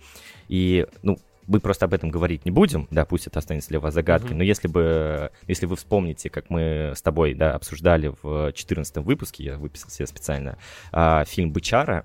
[0.48, 3.94] И, ну, мы просто об этом говорить не будем, да, пусть это останется для вас
[3.94, 4.38] загадкой, Мгм.
[4.38, 9.44] но если бы, если вы вспомните, как мы с тобой, да, обсуждали в 14 выпуске,
[9.44, 10.58] я выписал себе специально,
[10.92, 12.04] а, фильм «Бычара»,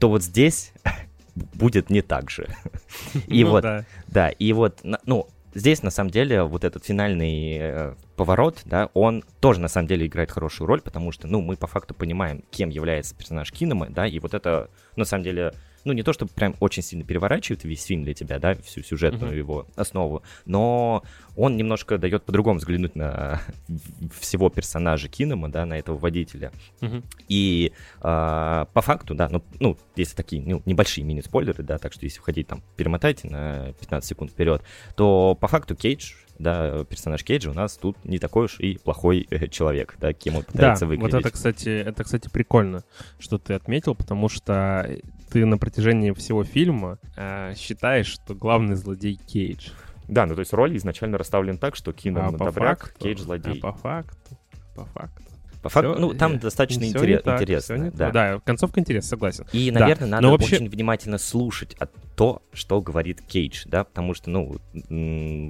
[0.00, 0.72] то вот здесь
[1.54, 2.48] будет не так же.
[3.28, 3.84] И Ну вот, да.
[4.08, 9.24] да, и вот, ну, здесь, на самом деле, вот этот финальный э, поворот, да, он
[9.40, 12.68] тоже, на самом деле, играет хорошую роль, потому что, ну, мы по факту понимаем, кем
[12.68, 15.54] является персонаж Кинома, да, и вот это, на самом деле,
[15.84, 19.30] ну, не то, чтобы прям очень сильно переворачивает весь фильм для тебя, да, всю сюжетную
[19.32, 19.38] Мгм.
[19.38, 21.02] его основу, но
[21.36, 23.40] он немножко дает по-другому взглянуть на
[24.20, 26.52] всего персонажа Кинома, да, на этого водителя.
[26.80, 27.02] Мгм.
[27.28, 32.04] И а, по факту, да, ну, ну, если такие ну, небольшие мини-спойлеры, да, так что
[32.04, 34.62] если входить там, перемотайте на 15 секунд вперед,
[34.96, 39.26] то по факту Кейдж, да, персонаж Кейджа у нас тут не такой уж и плохой
[39.30, 41.20] э, человек, да, кем он Да, пытается вот выглядеть.
[41.20, 42.82] это, кстати, это, кстати, прикольно,
[43.18, 44.88] что ты отметил, потому что
[45.30, 49.70] ты на протяжении всего фильма э, считаешь, что главный злодей Кейдж.
[50.08, 53.58] Да, ну то есть роли изначально расставлены так, что Кином а добряк, факту, Кейдж злодей.
[53.60, 54.36] А по факту,
[54.74, 55.22] по факту.
[55.62, 57.74] По факту, всё, ну там достаточно всё интере- не так, интересно.
[57.74, 58.10] не да.
[58.10, 59.44] да, концовка интересна, согласен.
[59.52, 63.84] И, Да, наверное, но надо вообще- очень внимательно слушать от то, что говорит Кейдж, да,
[63.84, 64.56] потому что, ну,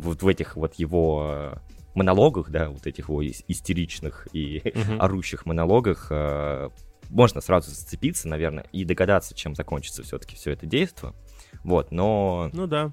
[0.02, 1.54] вот в этих вот его э,
[1.94, 5.00] монологах, да, вот этих его ис- истеричных и Мгм.
[5.00, 6.70] орущих монологах э,
[7.10, 11.12] можно сразу зацепиться, наверное, и догадаться, чем закончится все-таки все это действие.
[11.64, 12.50] Вот, но...
[12.52, 12.92] Ну да,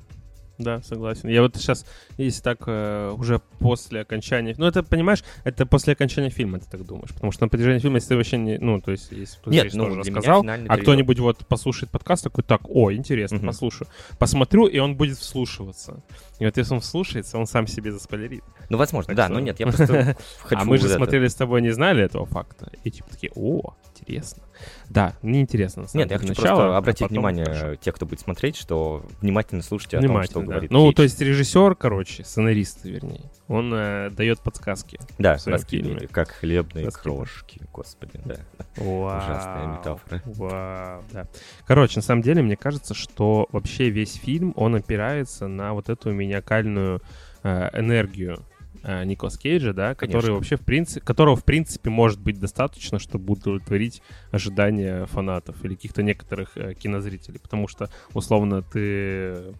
[0.58, 1.30] да, согласен.
[1.30, 1.86] Я вот сейчас,
[2.18, 4.56] если так, э, уже после окончания...
[4.58, 7.14] Ну, это, понимаешь, это после окончания фильма, ты так думаешь.
[7.14, 8.58] Потому что на протяжении фильма, если ты вообще не...
[8.58, 12.24] Ну, то есть, если кто-то Нет, ну, тоже рассказал, финальный а кто-нибудь вот послушает подкаст,
[12.24, 13.48] такой, так, о, интересно, Мгм.
[13.48, 13.88] послушаю.
[14.18, 16.04] Посмотрю, и он будет вслушиваться.
[16.40, 18.44] И вот если он вслушается, он сам себе заспойлерит.
[18.70, 20.62] Ну, возможно, Так да, что- но нет, я просто хочу...
[20.62, 22.72] а мы же смотрели с тобой, не знали этого факта.
[22.84, 24.44] И типа такие, о, интересно.
[24.90, 25.86] Да, мне интересно.
[25.94, 29.62] Нет, я хочу начало, просто а обратить потом внимание тех, кто будет смотреть, что внимательно
[29.62, 30.46] слушайте о том, что да.
[30.46, 30.96] говорит Ну, Кейдж.
[30.96, 35.00] то есть режиссер, короче, сценарист, вернее, он э, дает подсказки.
[35.20, 37.18] Да, раскидывали, как хлебные Раскидывали.
[37.18, 38.36] крошки, господи, да.
[38.78, 40.22] Вау, Ужасная метафора.
[40.26, 41.28] Вау, да.
[41.66, 46.14] Короче, на самом деле, мне кажется, что вообще весь фильм, он опирается на вот эту
[46.14, 47.02] маниакальную
[47.44, 48.44] э, энергию
[48.84, 54.02] Николас Кейджа, да, который вообще в принципе, которого в принципе может быть достаточно, чтобы удовлетворить
[54.32, 59.54] ожидания фанатов или каких-то некоторых э, кинозрителей, потому что условно ты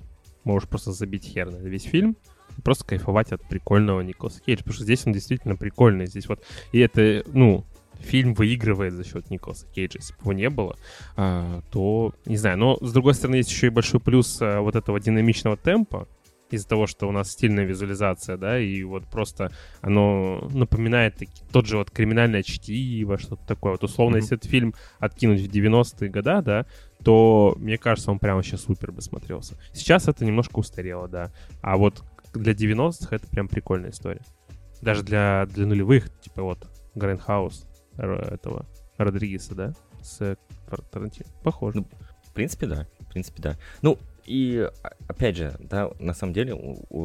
[0.44, 2.18] можешь просто забить хер на весь фильм,
[2.58, 6.44] и просто кайфовать от прикольного Николаса Кейджа, потому что здесь он действительно прикольный, здесь вот
[6.72, 7.66] и это, ну,
[8.00, 10.00] фильм выигрывает за счет Николаса Кейджа.
[10.00, 10.78] Если бы его не было,
[11.16, 12.58] а, то не знаю.
[12.58, 16.08] Но с другой стороны, есть еще и большой плюс а, вот этого динамичного темпа
[16.50, 21.66] из-за того, что у нас стильная визуализация, да, и вот просто оно напоминает таки- тот
[21.66, 23.74] же вот криминальное чтиво, что-то такое.
[23.74, 24.24] Вот условно, Мгм.
[24.24, 26.66] если этот фильм откинуть в 90-е годы, да,
[27.04, 29.58] то, мне кажется, он прямо вообще супер бы смотрелся.
[29.74, 31.32] Сейчас это немножко устарело, да.
[31.62, 34.22] А вот для 90-х это прям прикольная история.
[34.82, 37.66] Даже для, для нулевых, типа вот Grindhouse
[37.98, 38.66] этого
[38.98, 39.74] Родригеса, да?
[40.02, 40.38] С
[40.92, 41.28] Тарантино.
[41.44, 41.78] Похоже.
[41.80, 41.88] Ну,
[42.24, 42.88] В принципе, да.
[43.00, 43.58] В принципе, да.
[43.82, 46.56] Ну, и а, опять же, да, на самом деле,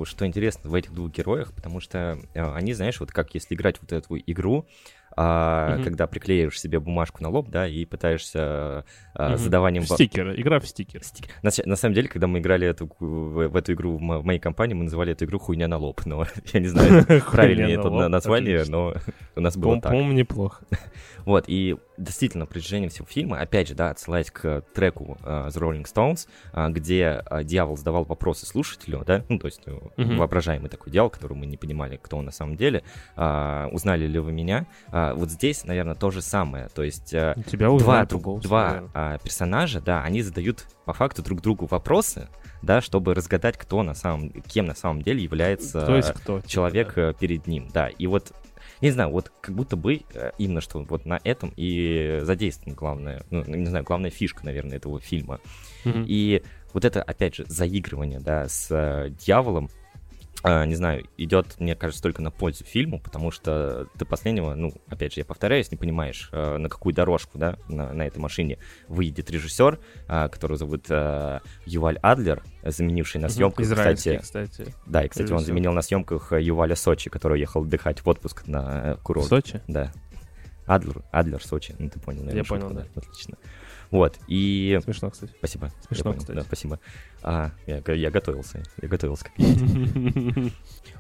[0.05, 3.77] что интересно в этих двух героях, потому что э, они, знаешь, вот как если играть
[3.81, 4.67] вот эту игру,
[5.15, 5.85] а, Мгм.
[5.85, 9.37] когда приклеиваешь себе бумажку на лоб, да, и пытаешься а, Мгм.
[9.39, 9.85] задаванием...
[9.85, 11.03] Стикер, игра в стикер.
[11.03, 14.25] Стик- На, на самом деле, когда мы играли эту, в, в эту игру в, в
[14.25, 16.01] моей компании, мы называли эту игру «Хуйня на лоб».
[16.07, 18.95] Но я не знаю, правильно Хуйня это название, но
[19.37, 19.93] у нас было так.
[19.93, 20.65] По-моему, неплохо.
[21.27, 25.85] Вот, и действительно, протяжении всего фильма, опять же, да, отсылаясь к треку э, The Rolling
[25.85, 29.61] Stones, а, где э, дьявол задавал вопросы слушателю, да, ну, то есть
[29.97, 30.17] Мгм.
[30.17, 32.83] воображаемый такой дьявол, который мы не понимали, кто он на самом деле,
[33.17, 37.43] а, узнали ли вы меня, А, вот здесь, наверное, то же самое, то есть У
[37.43, 42.29] Тебя два, друг- два а, персонажа, да, они задают по факту друг другу вопросы,
[42.63, 46.39] да, чтобы разгадать, кто на самом, кем на самом деле является То есть кто?
[46.39, 47.13] типа, человек да.
[47.13, 47.89] перед ним, да.
[47.89, 48.33] И вот,
[48.83, 53.25] не знаю, вот как будто бы э, именно что вот на этом и задействована главная,
[53.31, 55.41] ну, не знаю, главная фишка, наверное, этого фильма.
[55.85, 56.05] Мгм.
[56.07, 56.43] И
[56.73, 59.71] вот это, опять же, заигрывание, да, с э, дьяволом,
[60.45, 65.15] не знаю, идет, мне кажется, только на пользу фильму, потому что до последнего, ну, опять
[65.15, 69.31] же, я повторяюсь, не понимаешь, э, на какую дорожку, да, на, на этой машине выйдет
[69.31, 69.79] режиссер,
[70.09, 70.89] э, которого зовут
[71.67, 74.75] Юваль Адлер, заменивший на съемках, кстати, кстати.
[74.87, 75.47] да, и, кстати, он Режиссер.
[75.47, 79.29] заменил на съемках э, Юваля Сочи, который уехал отдыхать в отпуск на э, В курорт.
[79.29, 79.61] Сочи?
[79.69, 79.93] Да.
[80.67, 83.01] Адлер, Адлер Сочи, ну ты понял, наверное, Я понял, шутку, да.
[83.01, 83.37] Отлично.
[83.91, 84.79] Вот, и...
[84.85, 85.33] Смешно, кстати.
[85.39, 85.71] Спасибо.
[85.87, 86.37] Смешно, понял, кстати.
[86.37, 86.81] Да, спасибо.
[87.23, 89.35] А, я, я готовился, я готовился, как.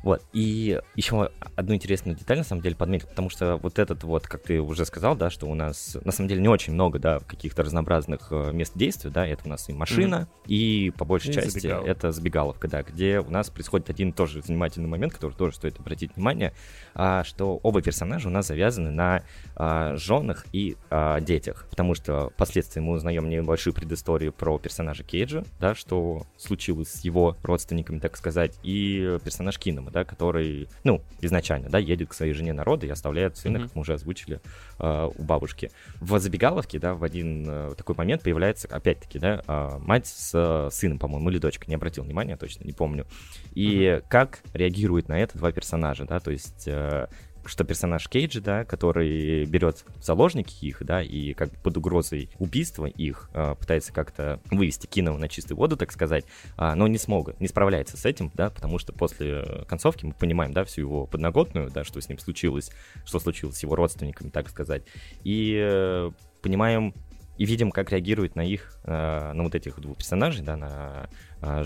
[0.03, 4.27] Вот, и еще одну интересную деталь, на самом деле, подметил, потому что вот этот вот,
[4.27, 7.21] как ты уже сказал, да, что у нас, на самом деле, не очень много, да,
[7.21, 11.69] каких-то разнообразных э, мест действия, да, это у нас и машина, и, по большей части,
[11.69, 16.17] это забегаловка, да, где у нас происходит один тоже занимательный момент, который тоже стоит обратить
[16.17, 16.53] внимание,
[16.95, 19.23] а, что оба персонажа у нас завязаны на
[19.55, 25.45] а, женах и а, детях, потому что впоследствии мы узнаем небольшую предысторию про персонажа Кейджа,
[25.61, 31.69] да, что случилось с его родственниками, так сказать, и персонаж Кинома, да, который, ну, изначально,
[31.69, 33.69] да, едет к своей жене народа и оставляет сына, Мгм.
[33.69, 34.41] как мы уже озвучили,
[34.79, 35.71] а, у бабушки.
[36.01, 40.71] В забегаловке, да, в один э, такой момент появляется, опять-таки, да, а, мать с э,
[40.73, 43.07] сыном, по-моему, или дочкой, не обратил внимания, точно не помню.
[43.55, 47.07] И как реагируют на это два персонажа, да, то есть э,
[47.45, 53.31] что персонаж Кейджа, да, который берет заложники их, да, и как под угрозой убийства их
[53.35, 56.25] э, пытается как-то вывести Кинова на чистую воду, так сказать,
[56.57, 60.13] а, но не смог, не справляется с этим, да, потому что после э, концовки мы
[60.13, 62.71] понимаем, да, всю его подноготную, да, что с ним случилось,
[63.05, 64.83] что случилось с его родственниками, так сказать,
[65.25, 66.11] и э,
[66.43, 66.95] понимаем
[67.39, 71.09] и видим, как реагирует на их, э, на вот этих двух персонажей, да, на
[71.41, 71.65] э,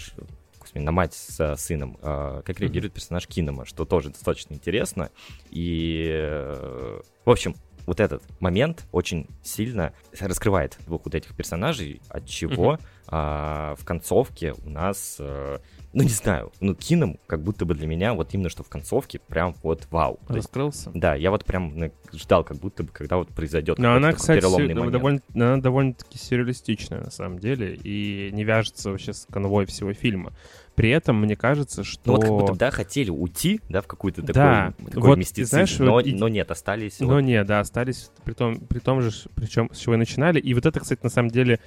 [0.77, 5.11] господи, на мать с сыном, э, как реагирует персонаж Кинома, что тоже достаточно интересно.
[5.51, 7.55] И, э, в общем,
[7.87, 14.55] вот этот момент очень сильно раскрывает двух вот этих персонажей, от чего а, в концовке
[14.65, 15.59] у нас, э,
[15.93, 19.21] ну не знаю, ну Кином как будто бы для меня вот именно что в концовке
[19.21, 20.19] прям вот вау.
[20.27, 20.91] То есть, Раскрылся.
[20.93, 24.13] да, я вот прям ну, ждал, как будто бы, когда вот произойдет Но какой-то она,
[24.13, 24.93] кстати, переломный момент.
[24.93, 30.33] довольно, она довольно-таки сюрреалистичная на самом деле и не вяжется вообще с конвой всего фильма.
[30.77, 32.03] При этом мне кажется, что...
[32.05, 35.49] Ну вот как будто, да, хотели уйти, да, в какую-то такой, Да, такой вот, мистицизм,
[35.51, 37.01] знаешь, но, вот и- но нет, остались...
[37.01, 40.39] Но вот- не, да, остались при том, при том же, причем с чего и начинали.
[40.39, 41.61] И вот это, кстати, на самом деле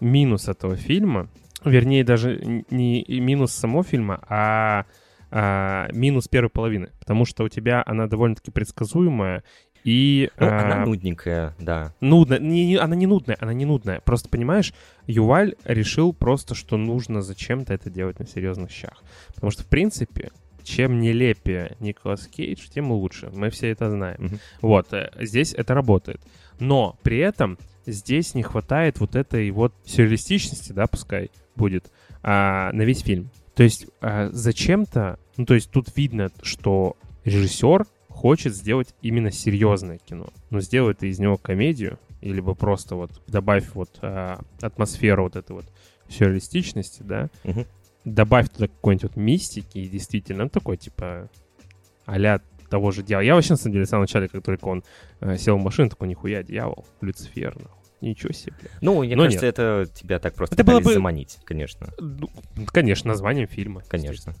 [0.00, 1.28] минус этого фильма.
[1.64, 4.84] Вернее, даже не минус самого фильма, а,
[5.30, 6.90] а, минус первой половины.
[6.98, 9.44] Потому что у тебя она довольно-таки предсказуемая
[9.86, 10.30] и...
[10.40, 11.94] Ну, а, она нудненькая, да.
[12.00, 12.40] Нудная.
[12.40, 14.00] Не, не- она не нудная, она не нудная.
[14.00, 14.74] Просто, понимаешь,
[15.06, 19.04] Юваль решил просто, что нужно зачем-то это делать на серьезных щах.
[19.32, 20.32] Потому что, в принципе,
[20.64, 23.30] чем нелепее Николас Кейдж, тем лучше.
[23.32, 24.16] Мы все это знаем.
[24.18, 24.40] Мгм.
[24.60, 26.20] Вот, э, здесь это работает.
[26.58, 31.92] Но при этом здесь не хватает вот этой вот сюрреалистичности, да, пускай будет,
[32.24, 33.30] а, на весь фильм.
[33.54, 37.86] То есть а, зачем-то, ну то есть тут видно, что режиссер
[38.16, 43.66] хочет сделать именно серьезное кино, но сделает из него комедию, или бы просто вот добавь
[43.74, 45.66] вот а, атмосферу вот этой вот
[46.08, 47.66] сюрреалистичности, да, Мгм.
[48.04, 51.28] добавь туда какой-нибудь вот мистики, и действительно, ну, такой, типа,
[52.06, 53.24] а того же дьявола.
[53.26, 54.82] Я вообще, на самом деле, в самом начале, как только он
[55.20, 57.70] э, сел в машину, такой, нихуя, дьявол, Люцифер, нахуй.
[58.00, 58.56] Ничего себе.
[58.82, 62.28] Ну, мне Но кажется, это тебя так просто Это было бы- заманить, конечно, Ну,
[62.66, 63.82] конечно, названием фильма.
[63.88, 64.34] конечно.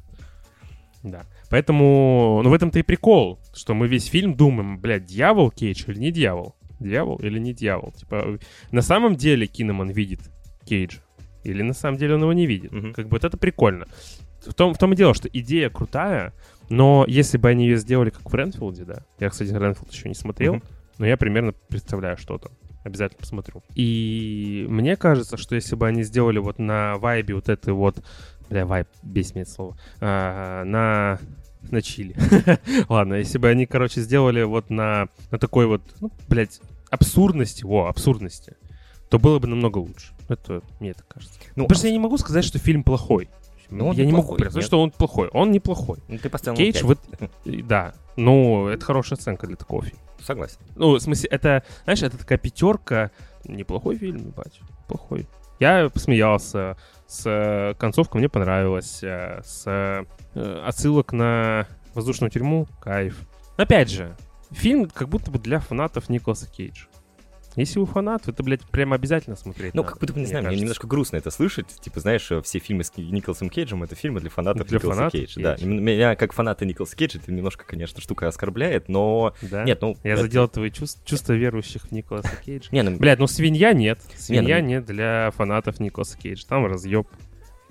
[1.02, 1.24] Да.
[1.50, 5.98] Поэтому, ну, в этом-то и прикол, что мы весь фильм думаем, блядь, дьявол Кейдж или
[5.98, 6.56] не дьявол?
[6.80, 7.92] Дьявол или не дьявол?
[7.92, 8.38] Типа,
[8.72, 10.20] на самом деле Киноман видит
[10.64, 11.00] Кейджа?
[11.44, 12.72] Или на самом деле он его не видит?
[12.72, 12.92] Мгм.
[12.92, 13.86] Как бы вот это прикольно.
[14.44, 16.32] в том, в том и дело, что идея крутая,
[16.68, 20.14] но если бы они ее сделали как в Ренфилде, да, я, кстати, Ренфилд еще не
[20.14, 20.64] смотрел, Мгм.
[20.98, 22.52] но я примерно представляю, что там.
[22.84, 23.64] Обязательно посмотрю.
[23.74, 28.04] И мне кажется, что если бы они сделали вот на вайбе вот этой вот...
[28.48, 29.76] Бля, вайб, бесит меня это слово.
[30.00, 31.18] а, на...
[31.70, 32.14] На чили.
[32.88, 37.88] Ладно, если бы они, короче, сделали вот на, на такой вот, ну, блядь, абсурдности, во,
[37.88, 38.54] абсурдности,
[39.10, 40.12] то было бы намного лучше.
[40.28, 41.38] Это мне так кажется.
[41.56, 43.28] Ну, Потому что я не могу сказать, что фильм плохой.
[43.70, 44.66] Ну, он я не могу неплохой, представить, нет.
[44.66, 45.28] что он плохой.
[45.28, 45.98] Он неплохой.
[46.08, 47.00] ну, ты поставил Кейдж, вот,
[47.44, 47.94] да.
[48.16, 50.00] Ну, это хорошая оценка для такого фильма.
[50.20, 50.58] Согласен.
[50.76, 53.10] Ну, в смысле, это, знаешь, это такая пятерка.
[53.44, 54.60] Неплохой фильм, ебать.
[54.88, 55.26] Плохой.
[55.60, 56.76] Я посмеялся.
[57.06, 59.02] С э, концовкой мне понравилось.
[59.02, 60.04] э, С э,
[60.64, 62.66] отсылок на воздушную тюрьму.
[62.80, 63.18] Кайф.
[63.56, 64.16] Опять же,
[64.50, 66.86] фильм как будто бы для фанатов Николаса Кейджа.
[67.56, 70.28] Если вы фанат, это, блядь, прямо обязательно смотреть Ну, надо, как будто бы, не мне
[70.28, 70.62] знаю, мне кажется.
[70.64, 71.66] немножко грустно это слышать.
[71.80, 75.20] Типа, знаешь, э, все фильмы с Николасом Кейджем— это фильмы для фанатов Для Николаса фанатов
[75.20, 75.40] Кейджа.
[75.40, 79.34] Да, меня как фаната Николаса Кейджа это немножко, конечно, штука оскорбляет, но...
[79.42, 79.64] Да?
[79.64, 79.96] Нет, ну...
[80.04, 82.68] Я это- задел твои чувства, чувства верующих в Николаса Кейджа.
[82.72, 83.98] Не, ну, Блядь, ну свинья нет.
[84.16, 86.46] Свинья ну- нет для фанатов Николаса Кейджа.
[86.46, 87.06] Там разъеб.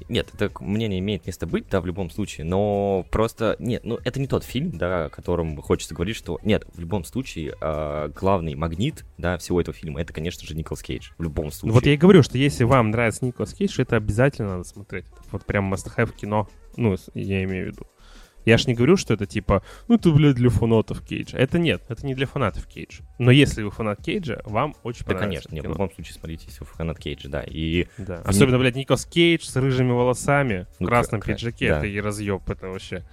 [0.10, 4.20] Нет, это мнение имеет место быть, да, в любом случае, но просто, нет, ну, это
[4.20, 8.56] не тот фильм, да, о котором хочется говорить, что, нет, в любом случае, а, главный
[8.56, 11.68] магнит, да, всего этого фильма, это, конечно же, Николас Кейдж, в любом случае.
[11.70, 15.06] Ну вот я и говорю, что если вам нравится Николас Кейдж, это обязательно надо смотреть.
[15.32, 16.48] Вот прям must-have кино.
[16.78, 17.88] Ну, я имею в виду.
[18.46, 21.38] Я ж не говорю, что это типа, ну это, блядь, для фанатов Кейджа.
[21.38, 23.04] Это нет, это не для фанатов Кейджа.
[23.18, 26.14] Но если вы фанат Кейджа, вам очень Да, понравится конечно, это нет, в любом случае,
[26.14, 27.88] смотрите, если вы фанат Кейджа, да, и...
[27.98, 28.22] Да.
[28.24, 31.70] Особенно, блядь, Николас Кейдж с рыжими волосами, в Ну, красном к- к- пиджаке.
[31.70, 31.78] да.
[31.80, 33.04] Это и разъеб, это вообще.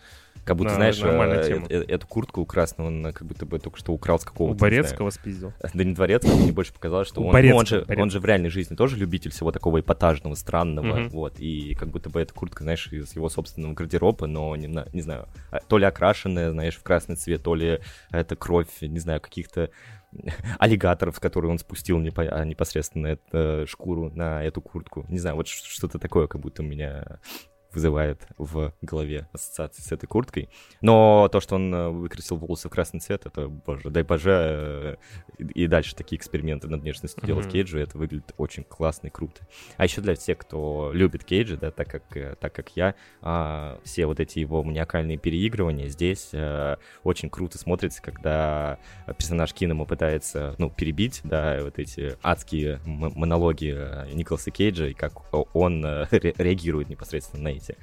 [0.44, 3.78] Как будто, Да, знаешь, э, э- эту куртку у красного он как будто бы только
[3.78, 4.54] что украл с У какого-то...
[4.54, 5.52] не Борецкого спиздил.
[5.72, 8.24] Да не Дворецкого, мне больше показалось, что У он, ну, он, же, он же в
[8.24, 11.08] реальной жизни тоже любитель всего такого эпатажного, странного, Мгм.
[11.10, 14.88] вот, и как будто бы эта куртка, знаешь, из его собственного гардероба, но, не, на-
[14.92, 17.78] не знаю, а, то ли окрашенная, знаешь, в красный цвет, то ли
[18.10, 19.70] это кровь, не знаю, каких-то
[20.58, 25.06] аллигаторов, которые он спустил а, непосредственно эт- э, шкуру на эту куртку.
[25.08, 27.18] Не знаю, вот что-то такое, как будто у меня
[27.74, 30.48] вызывает в голове ассоциации с этой курткой.
[30.80, 34.98] Но то, что он э, выкрасил волосы в красный цвет, это, боже, дай боже,
[35.38, 37.52] э, и дальше такие эксперименты над внешностью делать Мгм.
[37.52, 39.40] Кейджу, это выглядит очень классно и круто.
[39.76, 43.80] А еще для тех, кто любит Кейджа, да, так как, э, так как я, а,
[43.84, 46.30] все вот эти его маниакальные переигрывания здесь
[47.04, 48.78] очень круто смотрится, когда
[49.18, 55.84] персонаж Кинома пытается, ну, перебить, да, вот эти адские монологи Николаса Кейджа, и как он
[55.84, 57.76] ре- реагирует непосредственно на эти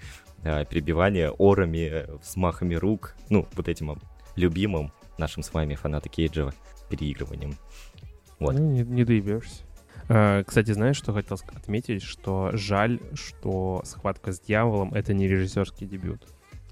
[0.43, 3.95] э, перебивания орами, э, взмахами рук, ну, вот этим э,
[4.35, 6.51] любимым нашим с вами фанаты Кейджа
[6.89, 7.55] переигрыванием.
[8.39, 8.53] Вот.
[8.53, 9.63] Ну, не, не доебешься.
[10.07, 12.01] А, Кстати, знаешь, что хотел отметить?
[12.01, 16.25] Что жаль, что «Схватка с дьяволом»— это не режиссерский дебют.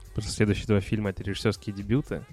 [0.10, 2.26] Потому что следующие два фильма— это режиссерские дебюты.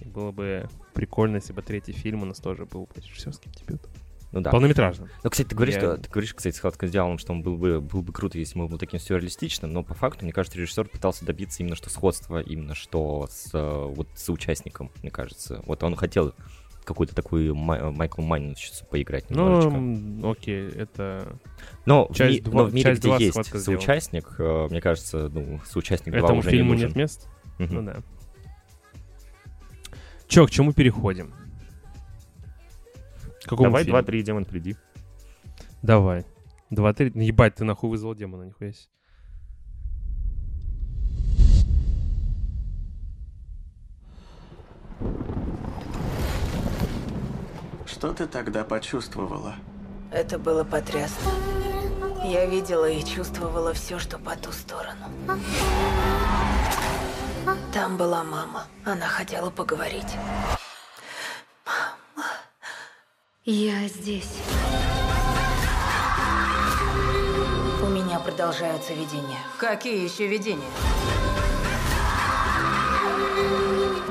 [0.00, 3.90] И было бы прикольно, если бы третий фильм у нас тоже был бы режиссерским дебютом.
[4.32, 4.50] Ну да.
[4.50, 5.08] Полнометражным.
[5.22, 7.56] Ну, кстати, ты говоришь, Я- что, ты говоришь, кстати, схватка с дьяволом, что он был
[7.58, 10.58] бы, был бы круто, если бы он был таким сюрреалистичным, но по факту, мне кажется,
[10.58, 15.62] режиссер пытался добиться именно что сходства, именно что с вот соучастником, мне кажется.
[15.66, 16.34] Вот он хотел
[16.84, 19.76] какую-то такую Май- Майкл Майничицу поиграть Ну, немножечко.
[19.76, 21.38] м, окей, это...
[21.86, 25.28] но, в часть ми- два- но в мире, часть где есть соучастник, э, мне кажется,
[25.32, 26.88] ну, соучастник 2 Этому уже фильму не нужен.
[26.88, 27.28] нет места?
[27.58, 27.74] Мгм.
[27.74, 27.96] Ну да.
[30.26, 31.34] Чё, к чему переходим?
[33.44, 33.98] Какому Давай, фильму?
[33.98, 34.76] два, три, демон, приди.
[35.82, 36.24] Давай.
[36.70, 37.10] Два, три.
[37.14, 38.88] Ну, Ебать, ты нахуй вызвал демона, нихуя себе.
[47.86, 49.54] Что ты тогда почувствовала?
[50.10, 51.30] Это было потрясно.
[52.24, 55.06] Я видела и чувствовала все, что по ту сторону.
[57.72, 58.64] Там была мама.
[58.84, 60.16] Она хотела поговорить.
[63.44, 64.38] Я здесь.
[67.82, 69.40] У меня продолжаются видения.
[69.58, 70.62] Какие еще видения?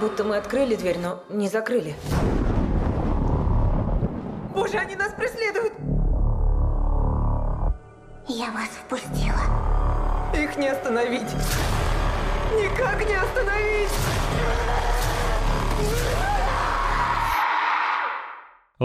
[0.02, 1.96] Будто мы открыли дверь, но не закрыли.
[4.54, 5.76] Боже, они нас преследуют!
[8.28, 9.40] Я вас впустила.
[10.36, 11.32] Их не остановить!
[12.52, 14.31] Никак не остановить!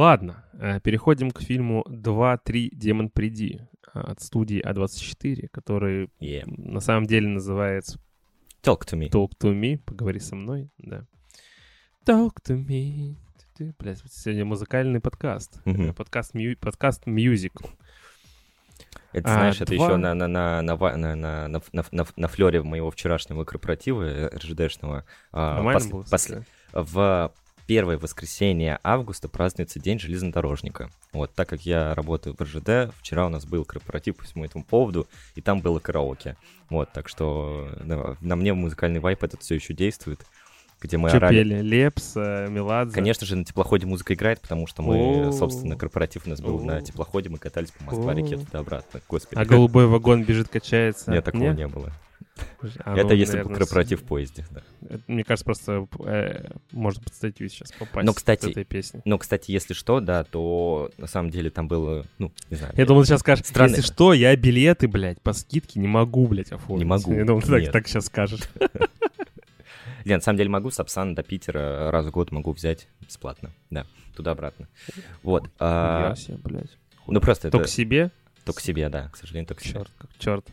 [0.01, 3.63] Ладно, э, переходим к фильму 2-3 «Демон, приди»
[3.95, 6.45] э, от студии А24, который Yeah.
[6.47, 7.99] на самом деле называется
[8.63, 9.09] Talk to me.
[9.09, 11.07] Talk to me, поговори со мной, да.
[12.05, 13.17] Talk to me.
[13.79, 15.63] Блядь, вот сегодня музыкальный подкаст.
[15.65, 17.65] Э, Подкаст, мью- подкаст мюзикл.
[19.15, 22.29] Это, А, знаешь, это два- еще на, на, на, на, на, на, на, на, на,
[22.29, 25.07] флере моего вчерашнего корпоратива э, РЖДшного.
[25.33, 26.45] а, Нормально пос- было, пос-
[26.75, 27.33] в
[27.67, 30.91] первое воскресенье августа празднуется День железнодорожника.
[31.13, 34.65] Вот, так как я работаю в РЖД, вчера у нас был корпоратив по всему этому
[34.65, 36.37] поводу, и там было караоке.
[36.71, 40.25] Вот, так что да, на мне музыкальный вайп этот все еще действует,
[40.81, 41.37] где мы Что орали.
[41.37, 41.63] пели?
[41.63, 42.93] Лепс, э, Меладзе?
[42.95, 45.33] Конечно же, на теплоходе музыка играет, потому что мы, О.
[45.33, 46.83] собственно, корпоратив у нас был на О.
[46.83, 48.39] теплоходе, мы катались по Москва-реке О.
[48.39, 49.01] туда-обратно.
[49.09, 49.41] Господи.
[49.41, 51.11] А голубой вагон бежит, качается?
[51.11, 51.57] Нет, такого Не?
[51.57, 51.93] не было.
[52.85, 54.63] А, Это ну, если наверное, корпоратив с- в поезде, да.
[54.89, 59.01] это, Мне кажется, просто э, можно под статью сейчас попасть Но, кстати, с этой песни.
[59.05, 62.75] Но, кстати, если что, да, то на самом деле там было, ну, не знаю.
[62.77, 63.71] Я думал, ты сейчас скажешь, Странно.
[63.71, 66.81] если что, я билеты, блядь, по скидке не могу, блядь, оформить.
[66.85, 67.73] Не могу, Я думал, ты так, нет.
[67.73, 68.41] так сейчас скажешь.
[70.05, 73.87] Не, на самом деле могу, Сапсан до Питера раз в год могу взять бесплатно, да,
[74.15, 74.69] туда-обратно.
[75.25, 75.51] Вот.
[75.59, 76.79] а, Я себе, блядь.
[77.09, 77.57] ну, просто это...
[77.59, 78.13] Только себе?
[78.45, 79.73] Только себе, да, к сожалению, только себе.
[79.81, 80.47] Черт, как черт.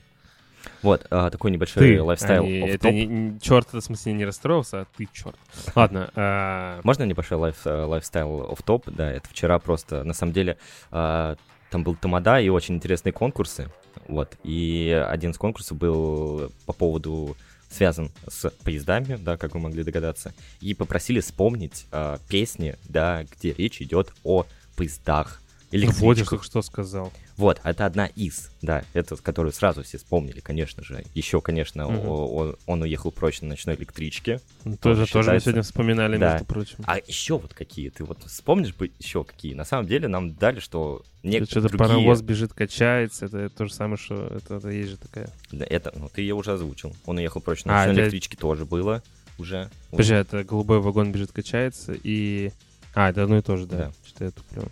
[0.81, 4.87] Вот, а, такой небольшой Ты, lifestyle off это не, черт, в смысле не расстроился, а
[4.97, 5.35] ты черт.
[5.75, 8.89] Ладно, а, Можно небольшой life, э, lifestyle off top?
[8.89, 10.57] Да, это вчера просто, на самом деле,
[10.91, 11.35] а,
[11.69, 13.69] там был тамада и очень интересные конкурсы.
[14.07, 17.35] Вот, и один из конкурсов был по поводу
[17.69, 23.53] связан с поездами, да, как вы могли догадаться, и попросили вспомнить а, песни, да, где
[23.53, 24.45] речь идет о
[24.75, 25.41] поездах,
[25.73, 26.29] вот я электричках.
[26.29, 27.11] только что сказал.
[27.37, 31.03] Вот, это одна из, да, это, которую сразу все вспомнили, конечно же.
[31.15, 32.07] Еще, конечно, Мгм.
[32.07, 34.39] о- о- он уехал прочь на ночной электричке.
[34.65, 36.33] Ну, Тоже Тоже, тоже мы сегодня вспоминали, Да.
[36.33, 36.77] между прочим.
[36.85, 37.89] А еще вот какие?
[37.89, 39.53] Ты вот вспомнишь бы еще какие?
[39.55, 41.87] На самом деле нам дали, что некоторые Что-то другие...
[41.89, 45.29] паровоз бежит, качается, это то же самое, что это, это есть же такая.
[45.51, 46.95] Да, это, ну, ты ее уже озвучил.
[47.05, 49.01] Он уехал прочь А, на ночной это- электричке тоже было
[49.39, 49.71] уже.
[49.89, 52.51] Подожди, это голубой вагон бежит, качается и...
[52.93, 53.77] А, это одно и то же, да.
[53.77, 53.91] Да.
[54.05, 54.63] Что-то я туплю.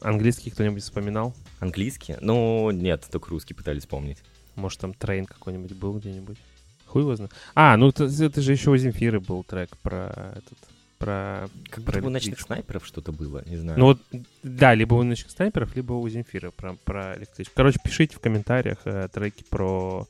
[0.00, 1.34] Английский кто-нибудь вспоминал?
[1.60, 2.16] Английский?
[2.20, 4.18] Ну, нет, только русский пытались вспомнить.
[4.54, 6.38] Может, там трейн какой-нибудь был где-нибудь?
[6.86, 7.32] Хуй его знает.
[7.54, 10.58] А, ну это, это же еще у Земфиры был трек про этот...
[10.98, 11.48] Про...
[11.68, 13.76] Как про будто у ночных снайперов что-то было, не знаю.
[13.76, 14.00] Ну вот,
[14.44, 17.54] да, либо у ночных снайперов, либо у Земфиры про, про электричку.
[17.56, 20.06] Короче, пишите в комментариях э, треки про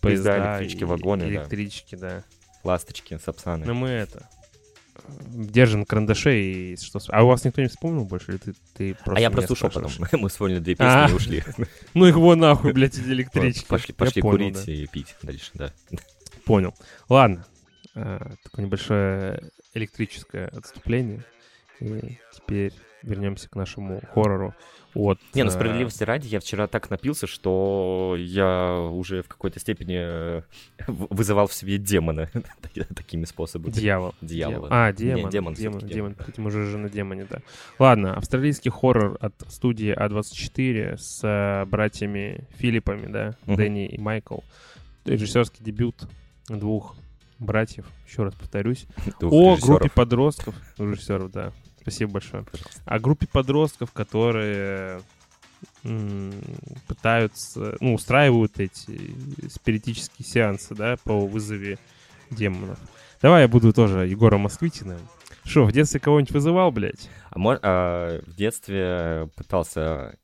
[0.00, 1.32] поезда, электрички, и- вагоны, и да.
[1.32, 2.24] электрички, да.
[2.64, 3.66] Ласточки, сапсаны.
[3.66, 4.26] Но мы это
[5.32, 7.00] держим карандаши и что...
[7.08, 8.32] А у вас никто не вспомнил больше?
[8.32, 9.90] Или ты, ты просто а я просто ушел потом.
[10.12, 11.08] Мы вспомнили две песни А.
[11.08, 11.42] и ушли.
[11.94, 13.66] Ну их вон нахуй, блядь, эти электрички.
[13.66, 14.72] Пошли, пошли понял, курить да.
[14.72, 15.72] и пить дальше, да.
[16.44, 16.74] Понял.
[17.08, 17.44] Ладно.
[17.94, 21.24] А, Такое небольшое электрическое отступление.
[21.80, 22.72] И теперь
[23.02, 24.54] вернемся к нашему хоррору.
[24.94, 29.58] От, Не, ну э, справедливости ради, я вчера так напился, что я уже в какой-то
[29.58, 30.42] степени э,
[30.86, 32.28] вызывал в себе демона
[32.94, 33.72] такими способами.
[33.72, 34.14] Дьявол.
[34.20, 34.68] Дьявола.
[34.70, 35.30] А, Не, демон.
[35.30, 36.14] демон демон, демон.
[36.18, 37.38] Хотим уже же на демоне, да.
[37.78, 43.56] Ладно, австралийский хоррор от студии А24 с э, братьями Филиппами, да, Мгм.
[43.56, 44.40] Дэнни и Майкл.
[45.06, 45.96] Режиссерский дебют
[46.48, 46.96] двух
[47.38, 48.84] братьев, еще раз повторюсь.
[49.18, 49.64] Двух О режиссеров.
[49.80, 51.52] группе подростков, режиссеров, да.
[51.82, 52.44] Спасибо большое.
[52.44, 52.82] Пожалуйста.
[52.84, 55.02] О группе подростков, которые
[56.88, 61.78] пытаются, ну, устраивают эти спиритические сеансы, да, по вызове
[62.30, 62.78] демонов.
[63.20, 64.98] Давай я буду тоже Егором Москвитиным.
[65.44, 67.08] Что, в детстве кого-нибудь вызывал, блядь?
[67.30, 70.16] А мо- а, в детстве пытался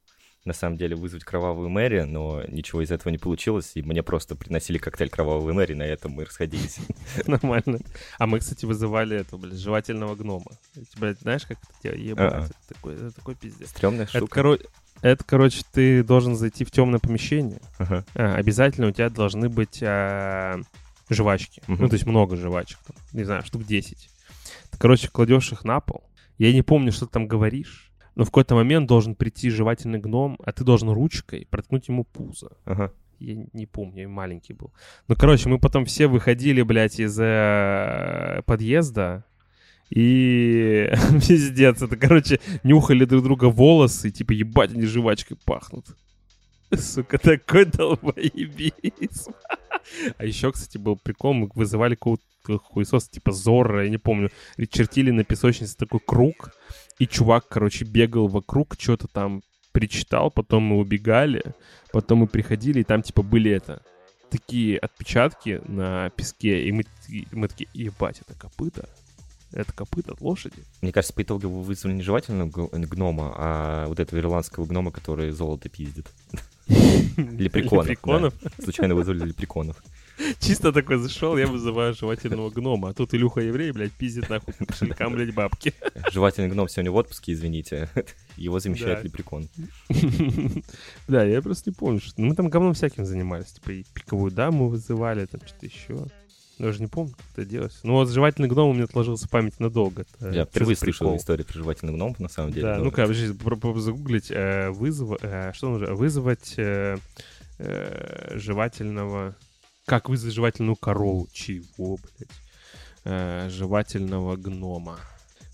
[0.49, 4.35] на самом деле вызвать кровавую Мэри, но ничего из этого не получилось, и мне просто
[4.35, 6.79] приносили коктейль кровавой Мэри, на этом мы расходились.
[7.27, 7.79] Нормально.
[8.19, 10.51] А мы, кстати, вызывали этого, блядь, жевательного гнома.
[10.97, 12.49] Блядь, знаешь, как это делать?
[12.71, 13.69] Это такой, пиздец.
[13.71, 14.59] Стрёмная Это, штука.
[15.03, 17.61] это, короче, ты должен зайти в темное помещение.
[17.79, 18.05] Ага.
[18.15, 20.61] А, обязательно у тебя должны быть а,
[21.11, 21.63] жвачки.
[21.67, 21.83] Мгм.
[21.83, 22.79] Ну, то есть много жвачек.
[22.87, 24.09] там, не знаю, штук 10.
[24.71, 26.03] Ты, короче, кладешь их на пол.
[26.39, 27.88] Я не помню, что ты там говоришь.
[28.19, 32.51] Но в какой-то момент должен прийти жевательный гном, а ты должен ручкой проткнуть ему пузо.
[32.65, 32.93] Ага.
[33.21, 34.73] Я не помню, я маленький был.
[35.07, 39.25] Ну, короче, мы потом все выходили, блядь, из э, подъезда.
[39.91, 40.91] И
[41.29, 45.87] пиздец, это, короче, нюхали друг друга волосы, типа, ебать, они жвачкой пахнут.
[46.77, 49.33] Сука, такой долбоебизм.
[50.17, 52.25] А еще, кстати, был прикол, мы вызывали какого-то
[52.59, 54.31] хуесоса, типа Зорро, я не помню,
[54.71, 56.53] чертили на песочнице такой круг,
[56.99, 59.43] и чувак, короче, бегал вокруг, что-то там
[59.73, 61.43] причитал, потом мы убегали,
[61.93, 63.83] потом мы приходили, и там, типа, были это,
[64.31, 68.89] такие отпечатки на песке, и мы, и мы такие, ебать, это копыта?
[69.53, 70.63] Это копыта от лошади?
[70.83, 75.31] Мне кажется, по итогу вы вызвали не жевательного гнома, а вот этого ирландского гнома, который
[75.31, 76.07] золото пиздит.
[77.17, 77.87] Лепреконов.
[77.87, 78.35] Лепреконов?
[78.63, 79.83] Случайно вызвали лепреконов.
[80.41, 82.91] Чисто такой зашел, я вызываю жевательного гнома.
[82.91, 85.73] А тут Илюха еврей, блядь, пиздит нахуй по кошелькам, блядь, бабки.
[86.13, 87.89] Жевательный гном сегодня в отпуске, извините.
[88.37, 89.05] Его замещает Да.
[89.05, 89.49] лепрекон.
[91.07, 92.21] Да, я просто не помню, что...
[92.21, 93.53] Мы там говном всяким занимались.
[93.53, 96.07] Типа и пиковую даму вызывали, там что-то еще.
[96.59, 97.79] Даже не помню, как это делалось.
[97.85, 100.05] Ну вот жевательный гном у меня отложился память надолго.
[100.19, 100.93] Это Я впервые прикол?
[101.11, 102.63] слышал историю про жевательных гномов, на самом деле.
[102.67, 103.07] Да, но- ну-ка,
[103.45, 104.31] попробуй загуглить.
[104.31, 105.19] э, вызов...
[105.23, 105.95] э, что нужно?
[105.95, 106.97] Вызвать э,
[107.59, 109.37] э, жевательного...
[109.89, 111.29] Как вызвать жевательную корову?
[111.33, 112.29] Чего, блядь?
[113.05, 115.01] Э, жевательного гнома.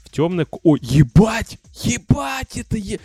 [0.04, 0.44] В темной...
[0.64, 1.60] Ой, ебать!
[1.84, 2.56] Ебать!
[2.56, 2.98] Это е...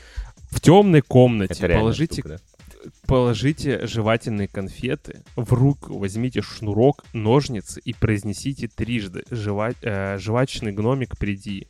[0.50, 2.92] В темной комнате Это положите, штука, да.
[3.06, 9.76] положите жевательные конфеты, в руку возьмите шнурок, ножницы и произнесите трижды «Жева...
[9.84, 11.68] э, «Жвачный гномик, приди».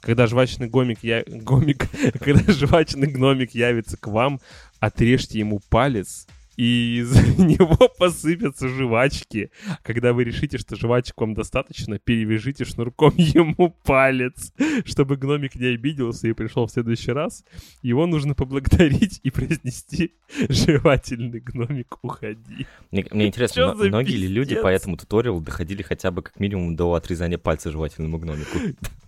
[0.00, 1.22] Когда жвачный гомик, я...
[1.24, 1.86] гомик,
[2.20, 4.40] когда жвачный гномик явится к вам,
[4.80, 6.26] отрежьте ему палец,
[6.58, 9.50] и из него посыпятся жвачки.
[9.82, 14.52] Когда вы решите, что жвачек вам достаточно, перевяжите шнурком ему палец,
[14.84, 17.44] чтобы гномик не обиделся и пришел в следующий раз.
[17.80, 20.14] Его нужно поблагодарить и произнести
[20.48, 22.66] «Жевательный гномик, уходи».
[22.90, 26.92] Мне, мне интересно, многие ли люди по этому туториалу доходили хотя бы как минимум до
[26.94, 28.58] отрезания пальца жевательному гномику?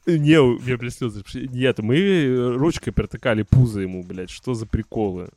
[0.06, 1.24] Не, у меня, блядь, слезы.
[1.24, 1.48] пошли.
[1.48, 4.30] Нет, мы ручкой протыкали пузо ему, блядь.
[4.30, 5.30] Что за приколы?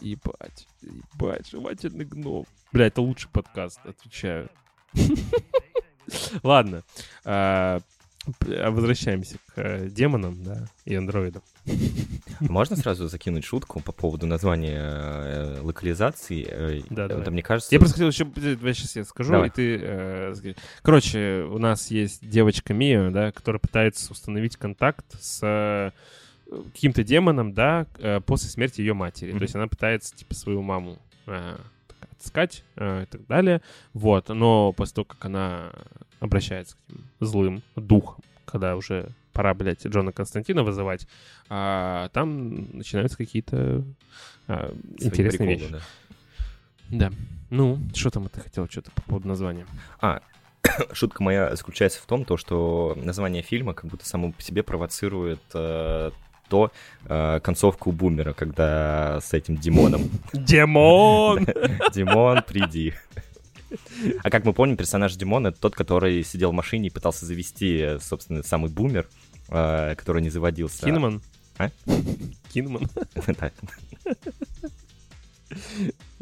[0.00, 2.46] Ебать, ебать, жевательный гном.
[2.72, 4.48] Блядь, это лучший подкаст, отвечаю.
[6.42, 6.82] Ладно.
[7.24, 7.80] а,
[8.38, 11.42] п- Возвращаемся к э, демонам, да, и андроидам.
[12.40, 16.46] Можно сразу закинуть шутку по поводу названия э, локализации?
[16.48, 17.30] Э, Да, это, давай.
[17.32, 17.74] мне кажется...
[17.74, 18.24] Я просто хотел еще...
[18.56, 19.48] Давай сейчас я скажу, Давай.
[19.48, 20.54] и ты...
[20.82, 25.92] Короче, у нас есть девочка Мия, да, которая пытается установить контакт с
[26.50, 29.30] каким-то демоном, да, э, после смерти ее матери.
[29.30, 29.38] Мгм.
[29.38, 31.56] То есть она пытается, типа, свою маму э,
[32.00, 33.62] отыскать э, и так далее.
[33.92, 34.28] Вот.
[34.28, 35.72] Но после того, как она
[36.20, 41.06] обращается к этим злым духам, когда уже пора, блядь, Джона Константина вызывать,
[41.48, 43.84] а, там начинаются какие-то
[44.48, 45.84] а, интересные приколы, вещи.
[46.90, 47.10] да.
[47.10, 47.16] Да.
[47.50, 49.64] Ну, что там ты хотел что-то по поводу названия?
[50.92, 55.40] Шутка моя заключается в том, то, что название фильма как будто само по себе провоцирует
[55.54, 56.10] э,
[56.48, 56.70] то
[57.06, 60.10] э, концовку Бумера, когда с этим Димоном.
[60.32, 61.46] Демон!
[61.94, 62.94] Димон, приди.
[64.22, 67.98] А как мы помним, персонаж Димон— это тот, который сидел в машине и пытался завести,
[68.00, 69.06] собственно, самый бумер,
[69.48, 70.84] э, который не заводился.
[70.86, 71.22] Кинман?
[71.58, 71.70] А?
[72.52, 72.88] Кинман?
[73.26, 73.50] Да.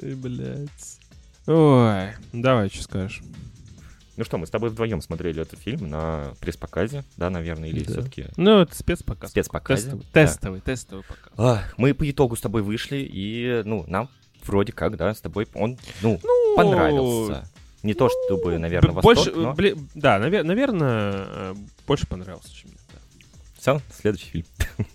[0.03, 0.99] Ой, блядь.
[1.47, 3.23] Ой, давай, что скажешь?
[4.17, 7.93] Ну что, мы с тобой вдвоем смотрели этот фильм на пресс-показе, да, наверное, или Да.
[7.93, 8.27] все-таки...
[8.37, 9.31] Ну, это спецпоказ.
[9.31, 10.23] Спецпоказе, Тестовый, да.
[10.27, 11.33] тестовый, тестовый показ.
[11.37, 14.09] А, мы по итогу с тобой вышли, и, ну, нам
[14.45, 17.49] вроде как, да, с тобой он, ну, Ну, понравился.
[17.83, 19.53] Не то чтобы, наверное, б- восторг, больше, но...
[19.53, 21.55] бли- да, наверное,
[21.87, 22.79] больше понравился, чем мне.
[22.93, 22.99] да.
[23.59, 24.47] Все, следующий фильм.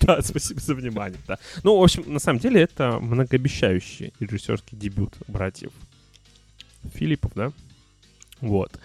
[0.00, 1.38] Да, спасибо за внимание, да.
[1.62, 5.70] Ну, в общем, на самом деле, это многообещающий режиссерский дебют братьев
[6.94, 7.52] Филиппов, да?
[8.46, 8.78] Вот.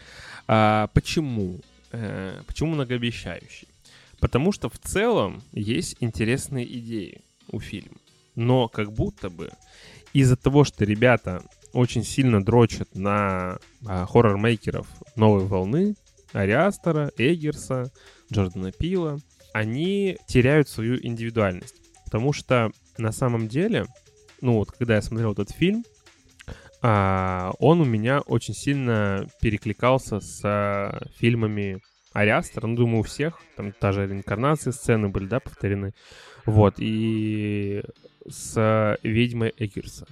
[0.48, 1.60] А, почему?
[1.92, 3.68] Э, почему многообещающий?
[4.20, 7.98] Потому что в целом есть интересные идеи у фильма.
[8.36, 9.52] Но как будто бы
[10.14, 11.44] из-за того, что ребята
[11.74, 15.96] очень сильно дрочат на а, хоррор-мейкеров новой волны,
[16.34, 17.92] Ариастера, Эггерса,
[18.32, 19.20] Джордана Пила,
[19.54, 21.76] они теряют свою индивидуальность.
[22.06, 23.86] Потому что на самом деле,
[24.42, 25.84] ну вот когда я смотрел этот фильм,
[26.82, 31.80] а, он у меня очень сильно перекликался с а, фильмами
[32.14, 35.94] Ариастера, ну, думаю, у всех, там та же реинкарнации сцены были, да, повторены,
[36.46, 37.84] вот, и
[38.28, 40.08] с «Ведьмой Эггерса»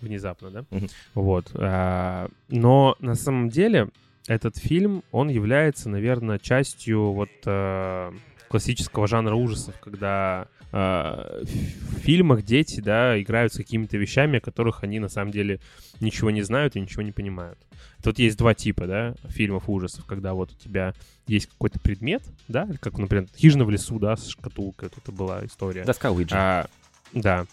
[0.00, 0.88] внезапно, да, Мгм.
[1.14, 3.88] вот, а, но на самом деле
[4.28, 8.12] этот фильм, он является, наверное, частью вот а,
[8.52, 14.84] классического жанра ужасов, когда а, в фильмах дети, да, играют с какими-то вещами, о которых
[14.84, 15.58] они на самом деле
[16.00, 17.58] ничего не знают и ничего не понимают.
[18.02, 20.92] Тут есть два типа, да, фильмов ужасов, когда вот у тебя
[21.26, 25.46] есть какой-то предмет, да, как, например, «Хижина в лесу», да, с шкатулкой, вот это была
[25.46, 25.84] история.
[25.84, 26.34] Доска Уиджи.
[26.36, 26.66] А,
[27.14, 27.46] да.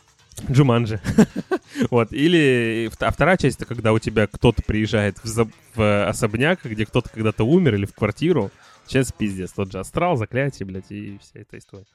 [0.52, 1.00] Джуманджи.
[1.90, 2.12] вот.
[2.12, 6.86] Или а вторая часть, это когда у тебя кто-то приезжает в, за- в особняк, где
[6.86, 8.52] кто-то когда-то умер, или в квартиру.
[8.90, 9.52] Сейчас пиздец.
[9.52, 11.86] Тот же астрал, заклятие, блядь, и вся эта история.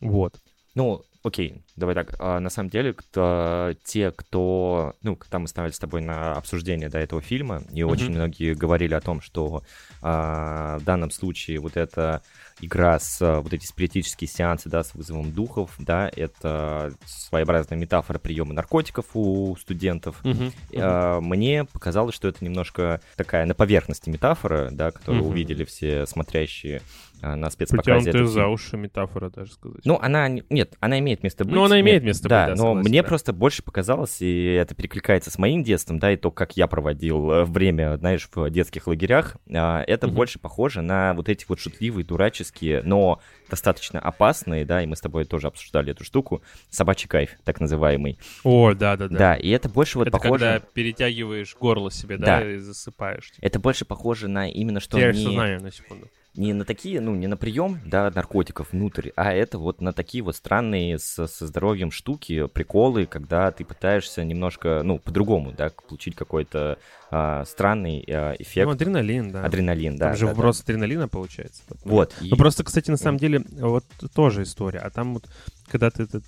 [0.00, 0.40] Вот.
[0.74, 2.14] Ну, окей, давай так.
[2.20, 4.94] А, на самом деле, кто, те, кто...
[5.02, 7.84] Ну, когда мы ставили с тобой на обсуждение до этого фильма, и mm-hmm.
[7.84, 9.64] очень многие говорили о том, что
[10.02, 12.22] а, в данном случае вот эта
[12.60, 18.54] игра с вот эти спиритические сеансы, да, с вызовом духов, да, это своеобразная метафора приема
[18.54, 20.20] наркотиков у студентов.
[20.22, 20.52] Mm-hmm.
[20.76, 25.28] А, мне показалось, что это немножко такая на поверхности метафора, да, которую mm-hmm.
[25.28, 26.82] увидели все смотрящие
[27.22, 28.10] на спецпоказе.
[28.10, 29.84] Притянутая за уши метафора, даже сказать.
[29.84, 30.28] Ну, она...
[30.28, 31.54] Нет, она имеет место быть.
[31.54, 33.08] Ну, она имеет место да, быть, да, но согласен, мне да.
[33.08, 37.30] просто больше показалось, и это перекликается с моим детством, да, и то, как я проводил
[37.30, 40.16] э, время, знаешь, в детских лагерях, а, это угу.
[40.16, 45.00] больше похоже на вот эти вот шутливые, дураческие, но достаточно опасные, да, и мы с
[45.00, 48.18] тобой тоже обсуждали эту штуку, собачий кайф, так называемый.
[48.44, 49.16] О, да-да-да.
[49.16, 50.44] Да, и это больше вот это похоже...
[50.44, 52.52] когда перетягиваешь горло себе, да, да.
[52.52, 53.32] и засыпаешь.
[53.40, 54.98] Это больше похоже на именно что...
[54.98, 55.24] Теряешь не...
[55.24, 59.58] сознание на секунду не на такие, ну, не на прием, да, наркотиков внутрь, а это
[59.58, 64.98] вот на такие вот странные с, со здоровьем штуки, приколы, когда ты пытаешься немножко, ну,
[64.98, 66.78] по-другому, да, получить какой-то
[67.10, 68.66] а, странный а, эффект.
[68.66, 69.44] Ну, адреналин, да.
[69.44, 70.08] Адреналин, да.
[70.08, 70.64] Там же да, вброс да.
[70.64, 71.62] адреналина получается.
[71.84, 72.14] Вот.
[72.20, 72.38] Ну, и...
[72.38, 73.84] просто, кстати, на самом деле, вот
[74.14, 74.80] тоже история.
[74.80, 75.28] А там вот,
[75.68, 76.24] когда ты этот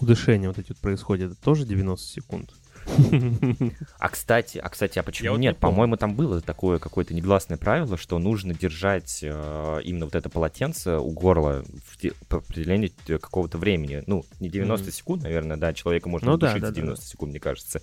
[0.00, 2.54] удышение вот эти вот происходит, это тоже 90 секунд.
[3.98, 5.54] А кстати, а кстати, а почему Я нет?
[5.54, 10.28] Вот По-моему, там было такое какое-то негласное правило, что нужно держать э, именно вот это
[10.28, 14.02] полотенце у горла в, по определению какого-то времени.
[14.06, 14.92] Ну, не 90 mm-hmm.
[14.92, 17.10] секунд, наверное, да, человека можно ну, удушить да, да, 90 да.
[17.10, 17.80] секунд, мне кажется.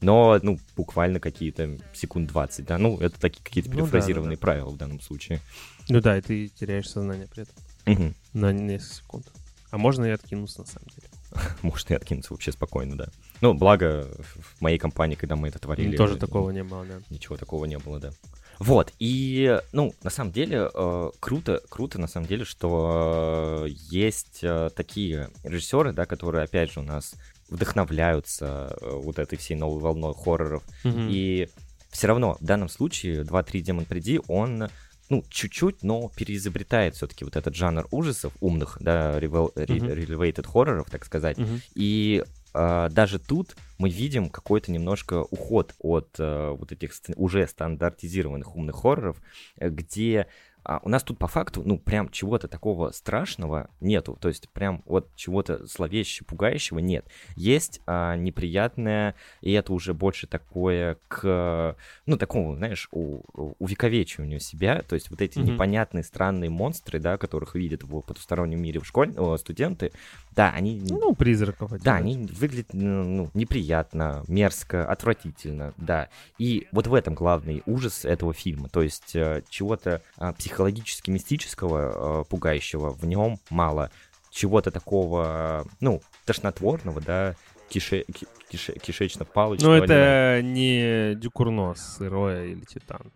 [0.00, 2.78] Но, ну, буквально какие-то секунд 20, да.
[2.78, 4.40] Ну, это такие какие-то перефразированные ну, да, да.
[4.40, 5.40] правила в данном случае.
[5.88, 7.54] Ну да, и ты теряешь сознание при этом.
[7.86, 8.14] Угу.
[8.34, 9.26] На несколько секунд.
[9.70, 11.08] А можно и откинуться, на самом деле.
[11.62, 13.08] Может и откинуться вообще спокойно, да.
[13.40, 15.96] Ну, благо, в моей компании, когда мы это творили...
[15.96, 17.00] Тоже такого не было, да.
[17.10, 18.10] Ничего такого не было, да.
[18.58, 24.40] Вот, и, ну, на самом деле, э, круто, круто, на самом деле, что э, есть
[24.42, 27.14] э, такие режиссеры, да, которые, опять же, у нас
[27.48, 30.62] вдохновляются э, вот этой всей новой волной хорроров.
[30.84, 31.08] Mm-hmm.
[31.10, 31.48] И
[31.90, 34.68] все равно, в данном случае, 2-3 Демон Приди, он
[35.10, 41.38] ну, чуть-чуть, но переизобретает все-таки вот этот жанр ужасов, умных, да, relevated хорроров, так сказать.
[41.38, 41.60] Uh-huh.
[41.74, 42.24] И
[42.54, 48.76] э, даже тут мы видим какой-то немножко уход от э, вот этих уже стандартизированных умных
[48.76, 49.20] хорроров,
[49.56, 50.26] э, где
[50.64, 54.16] а у нас тут по факту, ну, прям чего-то такого страшного нету.
[54.20, 57.06] То есть прям вот чего-то зловещего, пугающего нет.
[57.36, 63.22] Есть а, неприятное, и это уже больше такое к, ну, такому, знаешь, у,
[63.58, 64.82] увековечиванию себя.
[64.82, 65.52] То есть вот эти mm-hmm.
[65.52, 69.92] непонятные, странные монстры, да, которых видят в потустороннем мире в школе, студенты,
[70.34, 70.80] да, они...
[70.88, 71.80] Ну, призраков.
[71.82, 76.08] Да, они выглядят, ну, неприятно, мерзко, отвратительно, да.
[76.38, 78.68] И вот в этом главный ужас этого фильма.
[78.68, 83.90] То есть э, чего-то а, психологически мистического, э, пугающего в нем мало.
[84.30, 87.36] Чего-то такого, ну, тошнотворного, да,
[87.68, 88.04] кише,
[88.48, 89.76] кише, кишечно-палочного.
[89.76, 93.12] Ну, это не Дюкурнос, Сырое или Титан.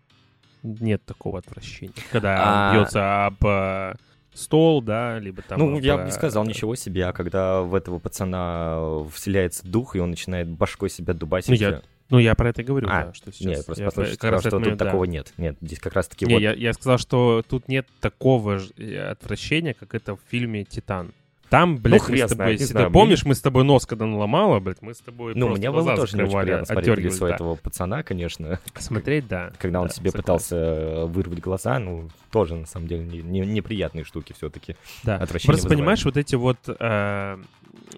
[0.63, 1.93] Нет такого отвращения.
[2.11, 2.73] Когда а...
[2.73, 3.95] бьется об э,
[4.39, 5.59] стол, да, либо там...
[5.59, 9.99] Ну, я бы не сказал ничего себе, а когда в этого пацана вселяется дух, и
[9.99, 11.49] он начинает башкой себя дубасить...
[11.49, 13.45] Ну, я, ну, я про это и говорю, а, да, что сейчас...
[13.45, 14.85] Нет, просто я сказал, сказал, что момент, тут да.
[14.85, 15.33] такого нет.
[15.37, 16.41] Нет, здесь как раз-таки не, вот...
[16.41, 21.13] Я, я сказал, что тут нет такого э, отвращения, как это в фильме «Титан».
[21.49, 24.59] Там, блядь, ну, мы с тобой, если ты помнишь, мы с тобой нос когда наломала,
[24.59, 27.35] блядь, мы с тобой Ну, мне было тоже не очень приятно смотреть лицо да.
[27.35, 28.59] этого пацана, конечно.
[28.77, 29.51] Смотреть, да.
[29.59, 30.23] Когда он да, себе согласен.
[30.23, 34.75] пытался вырвать глаза, ну, тоже, на самом деле, не, не, неприятные штуки все-таки.
[35.03, 35.15] Да.
[35.15, 35.79] Отвращение Просто вызывает.
[35.79, 37.37] понимаешь, вот эти вот э,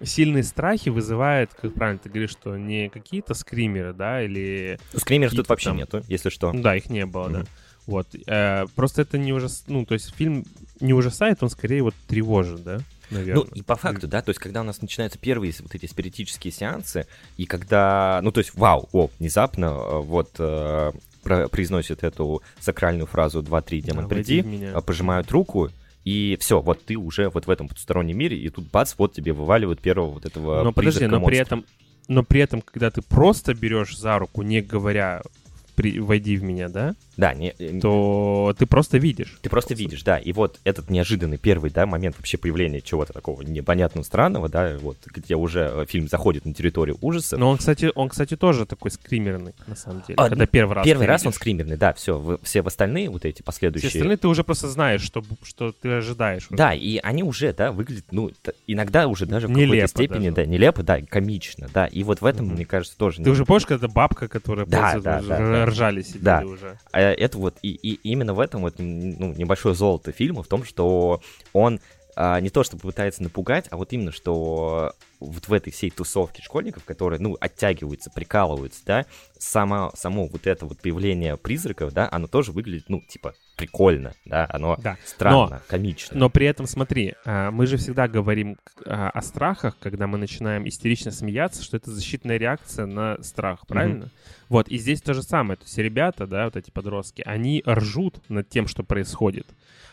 [0.02, 4.78] сильные страхи вызывают, как правильно ты говоришь, что не какие-то скримеры, да, или...
[4.92, 5.76] Ну, скримеров тут вообще там...
[5.76, 6.52] нету, если что.
[6.54, 7.32] Да, их не было, mm-hmm.
[7.32, 7.44] да.
[7.86, 8.06] Вот.
[8.26, 9.64] Э, просто это не ужас...
[9.66, 10.44] Ну, то есть фильм
[10.80, 12.80] не ужасает, он скорее вот тревожит, да?
[13.12, 13.44] Наверное.
[13.44, 16.52] Ну, и по факту, да, то есть, когда у нас начинаются первые вот эти спиритические
[16.52, 17.06] сеансы,
[17.36, 20.92] и когда, ну, то есть, вау, о, внезапно, э, вот, э,
[21.22, 24.44] про, произносит эту сакральную фразу «2-3, демон, да, приди».
[24.62, 25.70] Э, пожимают руку,
[26.04, 29.32] и все, вот ты уже вот в этом потустороннем мире, и тут бац, вот тебе
[29.32, 31.64] вываливают первого вот этого Но подожди, но при этом,
[32.08, 35.22] но при этом, когда ты просто берешь за руку, не говоря
[35.76, 36.94] при, войди в меня, да?
[37.16, 39.38] Да, не, то ты просто видишь.
[39.42, 40.18] Ты просто видишь, да.
[40.18, 44.96] И вот этот неожиданный первый, да, момент вообще появления чего-то такого непонятного, странного, да, вот,
[45.06, 47.36] где уже э, фильм заходит на территорию ужаса.
[47.36, 50.84] Но он, кстати, он, кстати, тоже такой скримерный, на самом деле, а, когда первый раз
[50.84, 53.90] Первый раз он скримерный, да, все, в, все в остальные вот эти последующие...
[53.90, 56.46] Все остальные ты уже просто знаешь, что, что ты ожидаешь.
[56.48, 56.56] Уже.
[56.56, 58.30] Да, и они уже, да, выглядят, ну,
[58.66, 60.36] иногда уже даже в какой-то степени, даже.
[60.36, 62.54] да, нелепо, да, комично, да, и вот в этом, mm-hmm.
[62.54, 63.22] мне кажется, тоже...
[63.22, 66.42] Ты уже помнишь, когда бабка, которая да, да, да, да, ржали сидели да.
[66.44, 66.78] уже.
[67.02, 70.64] А это вот, и, и именно в этом вот ну, небольшое золото фильма, в том,
[70.64, 71.20] что
[71.52, 71.80] он
[72.16, 76.42] а, не то чтобы пытается напугать, а вот именно, что вот в этой всей тусовке
[76.42, 79.06] школьников, которые, ну, оттягиваются, прикалываются, да,
[79.38, 84.46] само, само вот это вот появление призраков, да, оно тоже выглядит, ну, типа, прикольно, да,
[84.50, 84.96] оно Да.
[85.04, 86.18] странно, Но- комично.
[86.18, 90.66] Но при этом, смотри, а, мы же всегда говорим а, о страхах, когда мы начинаем
[90.68, 94.10] истерично смеяться, что это защитная реакция на страх, правильно?
[94.48, 95.56] Вот, и здесь то же самое.
[95.56, 99.46] То есть ребята, да, вот эти подростки, они ржут над тем, что происходит.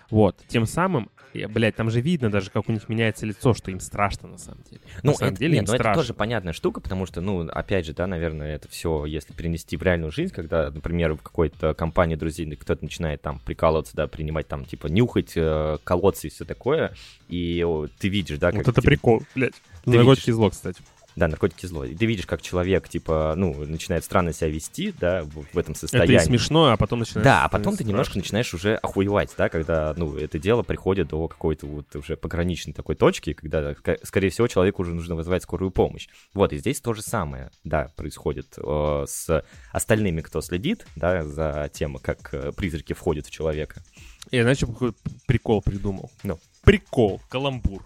[0.09, 3.69] Вот, тем самым, и, блядь, там же видно даже, как у них меняется лицо, что
[3.71, 4.81] им страшно на самом деле.
[5.03, 6.01] Ну, на самом это, деле нет, им ну, это страшно.
[6.01, 9.83] тоже понятная штука, потому что, ну, опять же, да, наверное, это все, если перенести в
[9.83, 14.65] реальную жизнь, когда, например, в какой-то компании друзей кто-то начинает там прикалываться, да, принимать там,
[14.65, 16.93] типа, нюхать, э, колоться и все такое,
[17.27, 18.57] и о, ты видишь, да, как...
[18.57, 19.53] Вот это типа, прикол, блядь.
[19.85, 20.35] Ты Наркотики видишь.
[20.35, 20.81] зло, кстати.
[21.15, 21.85] Да, наркотики зло.
[21.85, 25.81] И ты видишь, как человек, типа, ну, начинает странно себя вести, да, в, этом Это
[25.81, 26.15] состоянии.
[26.15, 27.23] и смешно, а потом начинается...
[27.23, 27.89] Да, а потом ты страшно.
[27.89, 32.73] немножко начинаешь уже охуевать, да, когда, ну, это дело приходит до какой-то вот уже пограничной
[32.73, 36.07] такой точки, когда, скорее всего, человеку уже нужно вызывать скорую помощь.
[36.33, 41.69] Вот, и здесь то же самое, да, происходит э, с остальными, кто следит, да, за
[41.73, 43.81] тем, как э, призраки входят в человека.
[44.31, 44.93] Я, знаешь, какой
[45.27, 46.11] прикол придумал?
[46.23, 46.39] Ну.
[46.63, 47.83] Прикол, каламбур.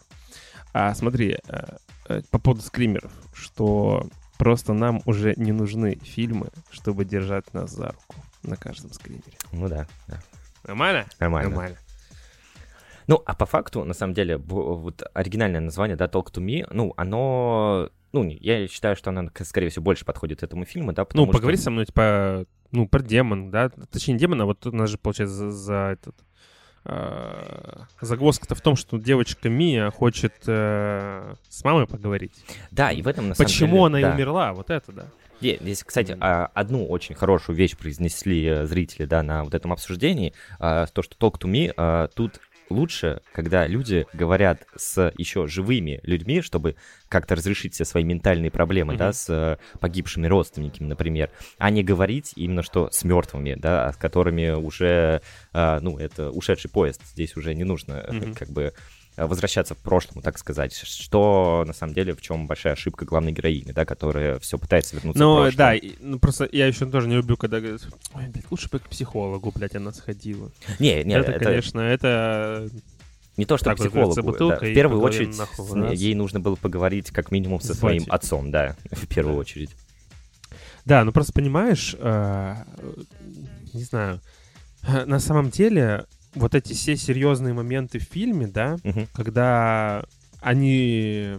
[0.73, 1.77] А, смотри, э,
[2.09, 4.07] э, по поводу скримеров, что
[4.37, 9.37] просто нам уже не нужны фильмы, чтобы держать нас за руку на каждом скримере.
[9.51, 10.19] Ну да, да.
[10.65, 11.05] Нормально?
[11.19, 11.49] Нормально.
[11.49, 11.77] Нормально.
[13.07, 16.93] Ну, а по факту, на самом деле, вот оригинальное название, да, Talk to Me, ну,
[16.97, 17.89] оно...
[18.13, 21.37] Ну, я считаю, что оно, скорее всего, больше подходит этому фильму, да, потому Ну, что...
[21.37, 23.69] поговори со мной, типа, ну, про демон, да?
[23.91, 26.15] Точнее, не демон, а вот тут у нас же, получается, за, за этот...
[26.85, 32.33] э, Загвоздка-то в том, что девочка Мия хочет э, с мамой поговорить.
[32.71, 34.13] Да, и в этом, на самом Почему деле, она и да.
[34.13, 34.53] умерла?
[34.53, 35.05] Вот это, да.
[35.39, 40.33] Здесь, кстати, а, одну очень хорошую вещь произнесли э, зрители, да, на вот этом обсуждении,
[40.59, 42.39] а, то, что Talk to Me тут
[42.73, 46.75] лучше, когда люди говорят с еще живыми людьми, чтобы
[47.07, 49.13] как-то разрешить все свои ментальные проблемы, да, Мгм.
[49.13, 54.49] с э, погибшими родственниками, например, а не говорить именно что с мертвыми, да, с которыми
[54.49, 55.21] уже,
[55.53, 58.33] а, ну, это ушедший поезд, здесь уже не нужно Мгм.
[58.33, 58.71] как бы э,
[59.17, 63.71] возвращаться в прошлому, так сказать, что на самом деле в чем большая ошибка главной героини,
[63.71, 65.55] да, которая все пытается вернуться в Ну, прошлое.
[65.57, 67.81] да, и- ну просто я еще тоже не люблю, когда говорят,
[68.13, 70.51] ой, блядь, лучше бы к психологу, блядь, она сходила.
[70.79, 72.69] Не, не, это, это, конечно, это...
[73.37, 74.13] не то, что так психологу.
[74.13, 74.55] за да.
[74.57, 75.99] В первую очередь нахуй с- раз.
[75.99, 79.71] ей нужно было поговорить как минимум со С своим отцом, да, в первую очередь.
[80.85, 82.55] Да, ну просто понимаешь, э,
[83.73, 84.19] не знаю,
[84.87, 86.05] э, на самом деле
[86.35, 89.07] вот эти все серьезные моменты в фильме, да, Мгм.
[89.13, 90.03] когда
[90.41, 91.35] они,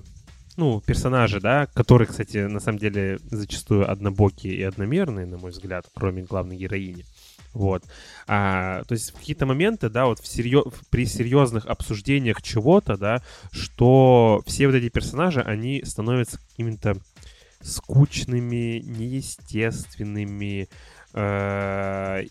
[0.56, 5.86] ну, персонажи, да, которые, кстати, на самом деле зачастую однобокие и одномерные, на мой взгляд,
[5.94, 7.04] кроме главной героини.
[7.52, 7.84] Вот.
[8.26, 13.22] А, то есть в какие-то моменты, да, вот в серьё- при серьезных обсуждениях чего-то, да,
[13.52, 16.96] что все вот эти персонажи, они становятся какими-то
[17.60, 20.68] скучными, неестественными,
[21.14, 22.24] э,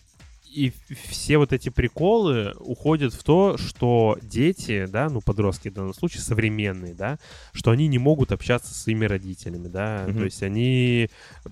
[0.54, 0.72] и
[1.08, 6.22] все вот эти приколы уходят в то, что дети, да, ну, подростки в данном случае,
[6.22, 7.18] современные, да,
[7.52, 10.18] что они не могут общаться со своими родителями, да, Мгм.
[10.18, 11.10] то есть они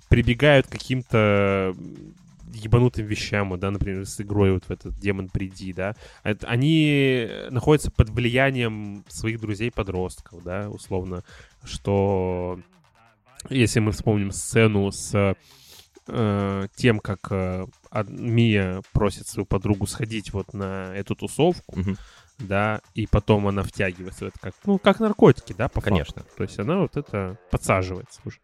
[0.08, 1.74] прибегают к каким-то
[2.54, 8.10] ебанутым вещам, да, например, с игрой вот в этот «Демон, приди», да, они находятся под
[8.10, 11.24] влиянием своих друзей-подростков, да, условно,
[11.64, 12.60] что
[13.50, 15.34] если мы вспомним сцену с
[16.08, 17.66] э, тем, как э,
[18.08, 21.96] Мия просит свою подругу сходить вот на эту тусовку, Мгм.
[22.38, 25.90] да, и потом она втягивается в это как, ну, как наркотики, да, по факту.
[25.90, 26.22] Конечно.
[26.36, 28.38] То есть она вот это подсаживается уже.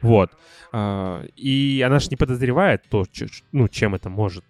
[0.00, 0.30] Вот.
[0.72, 4.44] А, И она же не подозревает то, ч- ч- ну, чем это может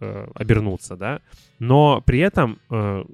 [0.00, 1.20] э, обернуться, да.
[1.58, 3.04] Но при этом э,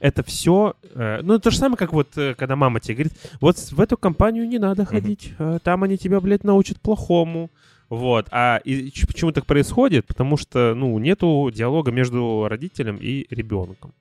[0.00, 0.74] это все...
[0.94, 4.46] Ну, то же самое, как вот, э, когда мама тебе говорит, вот в эту компанию
[4.46, 7.50] не надо ходить, э, там они тебя, блядь, научат плохому.
[7.88, 8.26] Вот.
[8.30, 10.06] А и почему так происходит?
[10.06, 13.92] Потому что, ну, нету диалога между родителем и ребенком.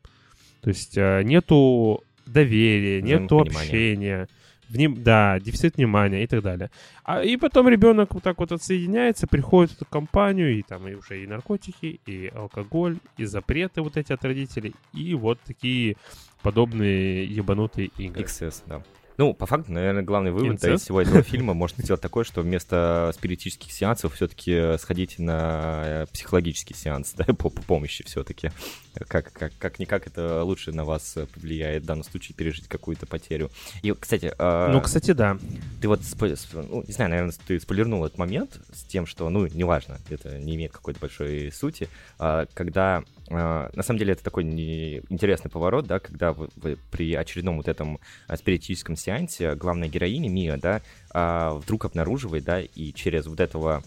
[0.62, 4.28] То есть э, нету доверия, нету общения,
[4.70, 6.72] вним- да, дефицит внимания и так далее.
[7.04, 10.96] А, и потом ребенок вот так вот отсоединяется, приходит в эту компанию, и там и
[10.96, 15.98] уже и наркотики, и алкоголь, и запреты вот эти от родителей, и вот такие
[16.42, 18.24] подобные ебанутые игры.
[18.24, 18.82] XS, да.
[19.18, 22.42] Ну, по факту, наверное, главный вывод да, из всего этого фильма может сделать такой, что
[22.42, 28.52] вместо спиритических сеансов все-таки сходите на э, психологический сеанс, да, по, по помощи все-таки.
[29.08, 33.52] Как, как, как-никак это лучше на вас э, повлияет в данном случае пережить какую-то потерю.
[33.82, 35.38] И, кстати, э, Ну, кстати, да.
[35.82, 36.02] ты вот,
[36.54, 40.56] ну, не знаю, наверное, ты спойлернул этот момент с тем, что, ну, неважно, это не
[40.56, 41.90] имеет какой-то большой сути,
[42.20, 47.14] а, когда а, на самом деле это такой интересный поворот, да, когда вы, вы при
[47.16, 52.94] очередном вот этом а, спиритическом сеансе главная героиня Мия, да, а, вдруг обнаруживает, да, и
[52.94, 53.84] через вот этого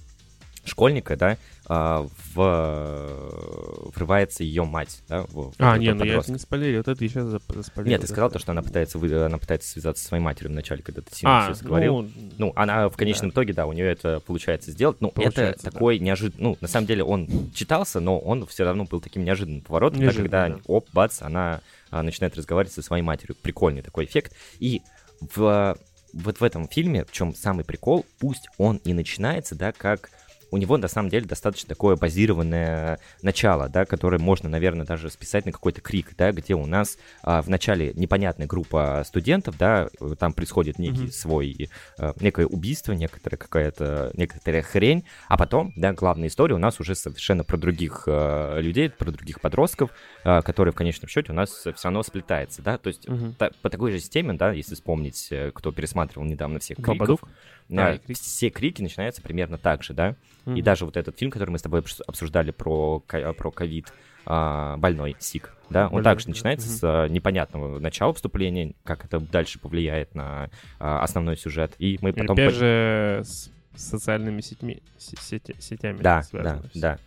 [0.68, 3.90] школьника, да, а, в...
[3.94, 7.04] врывается ее мать, да, в, А, этого не, ну я это не спойлерил, вот это
[7.04, 7.92] еще зап- заспойлерил.
[7.92, 8.34] Нет, ты сказал да.
[8.34, 11.14] то, что она пытается, вы- она пытается связаться со своей матерью в начале, когда ты
[11.14, 12.02] сильно А, всё говорил.
[12.02, 15.00] ну, Ну, она в конечном итоге, да, у нее это получается сделать.
[15.00, 15.70] Ну, это Получается, да.
[15.70, 16.42] такой неожиданный...
[16.42, 20.12] Ну, на самом деле он читался, но он все равно был таким неожиданным поворотом, да,
[20.12, 20.58] когда, да.
[20.66, 21.60] оп, бац, она
[21.90, 23.36] а, начинает разговаривать со своей матерью.
[23.42, 24.32] Прикольный такой эффект.
[24.58, 24.82] И
[25.20, 25.76] в,
[26.12, 30.10] вот в этом фильме, в чем самый прикол, пусть он и начинается, да, как
[30.50, 35.46] у него на самом деле достаточно такое базированное начало, да, которое можно, наверное, даже списать
[35.46, 39.88] на какой-то крик, да, где у нас а, в начале непонятная группа студентов, да,
[40.18, 41.10] там происходит некий Мгм.
[41.12, 46.80] свой, э, некое убийство, некоторая какая-то, некоторая хрень, а потом, да, главная история у нас
[46.80, 49.90] уже совершенно про других э, людей, про других подростков,
[50.24, 53.34] э, которые в конечном счете у нас все равно сплетается, да, то есть Мгм.
[53.34, 57.20] та- по такой же системе, да, если вспомнить, кто пересматривал недавно всех криков,
[57.68, 58.18] да, А, и крики.
[58.20, 60.16] все крики начинаются примерно так же, да.
[60.54, 63.92] И даже вот этот фильм, который мы с тобой обс- обсуждали про, ка- про ковид,
[64.26, 66.76] а, больной, СИК, да, он Больной, также начинается Мгм.
[66.76, 71.74] с а, непонятного начала вступления, как это дальше повлияет на а, основной сюжет.
[71.78, 72.34] И мы И потом...
[72.34, 76.80] опять по- же с социальными сетьми, се- сети- сетями Да, связано да, всё.
[76.80, 76.98] да.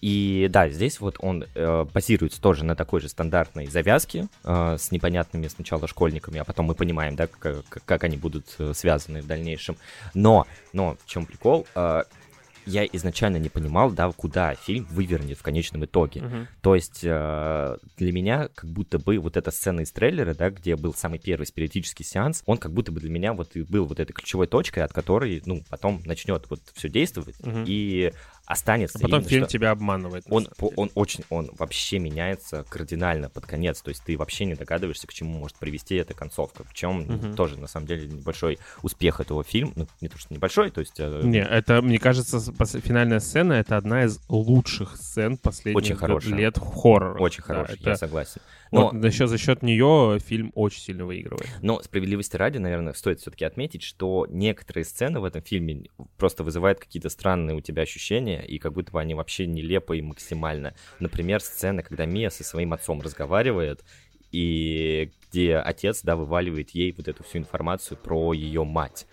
[0.00, 4.90] И да, здесь вот он э, базируется тоже на такой же стандартной завязке э, с
[4.90, 9.22] непонятными сначала школьниками, а потом мы понимаем, да, как, как- как они будут э, связаны
[9.22, 9.76] в дальнейшем.
[10.12, 11.66] Но, но в чем прикол?
[11.74, 12.02] Э,
[12.66, 16.22] я изначально не понимал, да, куда фильм вывернет в конечном итоге.
[16.22, 16.48] Мгм.
[16.60, 20.76] То есть э, для меня как будто бы вот эта сцена из трейлера, да, где
[20.76, 24.00] был самый первый спиритический сеанс, он как будто бы для меня вот и был вот
[24.00, 27.64] этой ключевой точкой, от которой, ну, потом начнет вот все действовать Мгм.
[27.66, 28.12] и
[28.46, 30.24] останется А потом именно, фильм тебя обманывает.
[30.28, 34.54] он, по- он очень, он вообще меняется кардинально под конец, то есть ты вообще не
[34.54, 37.36] догадываешься, к чему может привести эта концовка, в чем Мгм.
[37.36, 40.98] тоже на самом деле небольшой успех этого фильма, ну не то что небольшой, то есть
[40.98, 42.38] э, Не, это, мне кажется,
[42.80, 46.34] финальная сцена это одна из лучших сцен последних Очень хорошая.
[46.34, 47.20] лет в хоррорах.
[47.20, 48.40] очень Да, хороший, это- я согласен.
[48.72, 51.48] Но, Вот за счет, за счет нее фильм очень сильно выигрывает.
[51.62, 55.84] но справедливости ради, наверное, стоит все-таки отметить, что некоторые сцены в этом фильме
[56.18, 60.74] просто вызывают какие-то странные у тебя ощущения, и как будто бы они вообще нелепые максимально.
[61.00, 63.84] Например, сцена, когда Мия со своим отцом разговаривает,
[64.32, 69.06] и где отец, да, вываливает ей вот эту всю информацию про ее мать.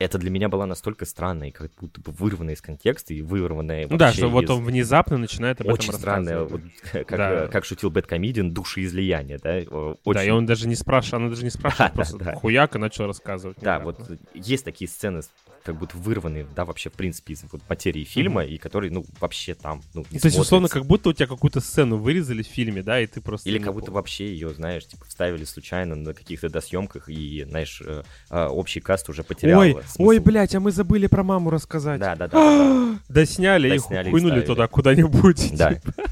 [0.00, 3.98] Это для меня была настолько странной, как будто бы вырванная из контекста и вырванная Ну
[3.98, 7.44] да, вообще что вот из- он внезапно начинает об Очень этом странное, вот, как, Да.
[7.44, 9.58] э, как шутил Бэткомедиан, душеизлияние, да?
[9.58, 12.24] э, Да, Очень и он даже не спрашивает, она даже не спрашивает, Да, просто да,
[12.24, 12.34] да.
[12.34, 13.58] хуяк и начал рассказывать.
[13.60, 14.06] Да, внезапно.
[14.08, 15.20] вот есть такие сцены,
[15.64, 19.52] как будто вырванные, да, вообще, в принципе, из вот материи фильма, и которые, ну, вообще
[19.54, 22.82] там, ну, не То есть, условно, как будто у тебя какую-то сцену вырезали в фильме,
[22.82, 23.46] да, и ты просто...
[23.50, 28.02] Или как будто вообще ее, знаешь, типа вставили случайно на каких-то досъемках, и, знаешь, э,
[28.30, 29.76] общий каст уже потерял Ой.
[29.98, 32.00] Ой, блядь, а мы забыли про маму рассказать.
[32.00, 35.56] Да, да, да, да, Досняли и хуйнули туда куда-нибудь.
[35.56, 35.78] да.
[35.84, 36.04] Да.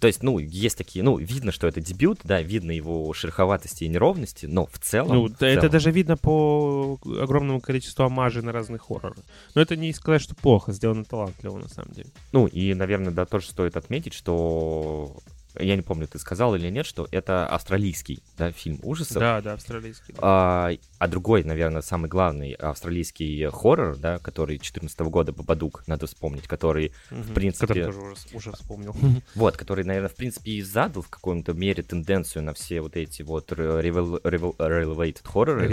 [0.00, 3.88] То есть, ну, есть такие, ну, видно, что это дебют, да, видно его шероховатости и
[3.88, 5.16] неровности, но в целом...
[5.16, 9.16] Ну, в это целом- даже видно по огромному количеству омажей на разных хорроры.
[9.54, 12.10] Но это не сказать, что плохо, сделано талантливо, на самом деле.
[12.30, 15.16] Ну, и, наверное, да, тоже стоит отметить, что...
[15.58, 19.18] Я не помню, ты сказал или нет, что это австралийский, да, фильм ужасов.
[19.18, 20.12] Да, да, австралийский.
[20.12, 20.18] да.
[20.22, 26.46] А, а другой, наверное, самый главный австралийский хоррор, да, который 14 года Бабадук, надо вспомнить,
[26.46, 27.34] который, Мгм.
[27.34, 28.94] принципе- Который тоже уже, уже вспомнил.
[29.34, 33.22] вот, который, наверное, в принципе и задал в каком-то мере тенденцию на все вот эти
[33.22, 35.66] вот ревел- ревел- related хорроры.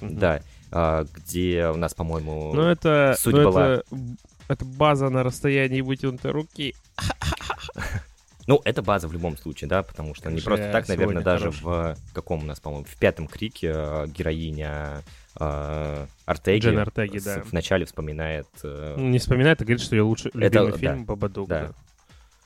[0.00, 3.84] Да, а, где у нас, по-моему, Ну, это, суть ну, была- это,
[4.48, 6.74] это база на расстоянии вытянутой руки.
[8.48, 11.94] Ну, это база в любом случае, да, потому что не просто так, наверное, даже в
[12.14, 15.02] каком у нас, по-моему, в пятом крике э, героиня
[15.38, 17.42] э, Артеги Джен Артеги, да.
[17.44, 21.46] вначале вспоминает, э, Не вспоминает, а говорит, что ее лучший Это- любимый да, фильм Бабадук.
[21.46, 21.60] да.
[21.66, 21.72] Да.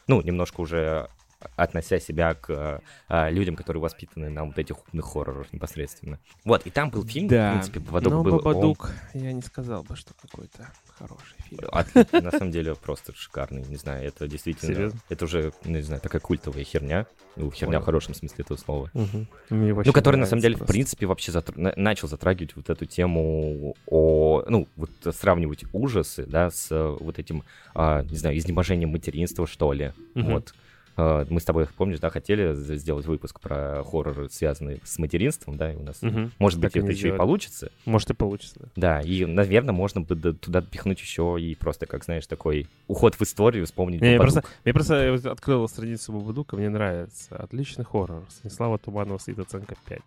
[0.08, 1.08] ну, немножко уже
[1.56, 6.18] относя себя к а, людям, которые воспитаны на вот этих умных хоррорах непосредственно.
[6.44, 8.34] Вот, и там был фильм, в принципе, Бабадук но был...
[8.36, 10.68] он- Бабадук, я не сказал бы, что какой-то
[10.98, 11.64] хороший фильм.
[11.72, 15.00] Отлично, на самом деле просто шикарный, не знаю, это действительно, Серьезно?
[15.08, 17.80] это уже, ну, не знаю, такая культовая херня, ну, херня Понял.
[17.82, 18.90] в хорошем смысле этого слова.
[18.94, 20.72] Вообще Ну, который на самом деле, в просто.
[20.72, 26.50] принципе, вообще затр- на- начал затрагивать вот эту тему о, ну, вот сравнивать ужасы, да,
[26.50, 27.42] с вот этим,
[27.74, 29.92] а, не знаю, изнеможением материнства, что ли.
[30.14, 30.32] Мгм.
[30.32, 30.54] Вот.
[30.96, 35.72] Э, Мы с тобой, помнишь, да, хотели сделать выпуск про хорроры, связанные с материнством, да,
[35.72, 36.32] и у нас, Мгм.
[36.38, 37.70] может быть, Так и это еще и получится.
[37.86, 38.68] Может и получится, да.
[38.76, 43.22] Да, и, наверное, можно бы туда пихнуть еще и просто, как знаешь, такой уход в
[43.22, 44.42] историю, вспомнить Не, я Бабадук.
[44.42, 47.36] просто, я просто я вот открыл страницу Бабадука, мне нравится.
[47.36, 48.24] Отличный хоррор.
[48.28, 50.00] Станислава Туманова стоит оценка 5.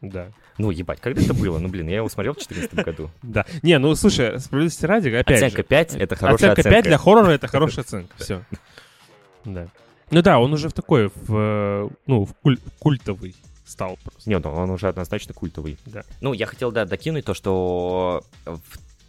[0.00, 0.28] Да.
[0.58, 1.58] Ну, ебать, когда это было?
[1.58, 3.10] Ну, блин, я его смотрел в 2014 году.
[3.22, 3.44] Да.
[3.62, 6.76] Не, ну слушай, справедливости ради, опять Оценка же, 5— это хорошая оценка оценка.
[6.76, 8.14] 5 для хоррора это хорошая оценка.
[8.18, 8.42] Все.
[9.44, 9.66] Да.
[10.10, 13.34] Ну да, он уже в такой, в, э, ну, в куль- культовый
[13.66, 14.28] стал просто.
[14.30, 15.76] Нет, он уже однозначно культовый.
[15.86, 16.02] Да.
[16.20, 18.60] Ну, я хотел, да, докинуть то, что в-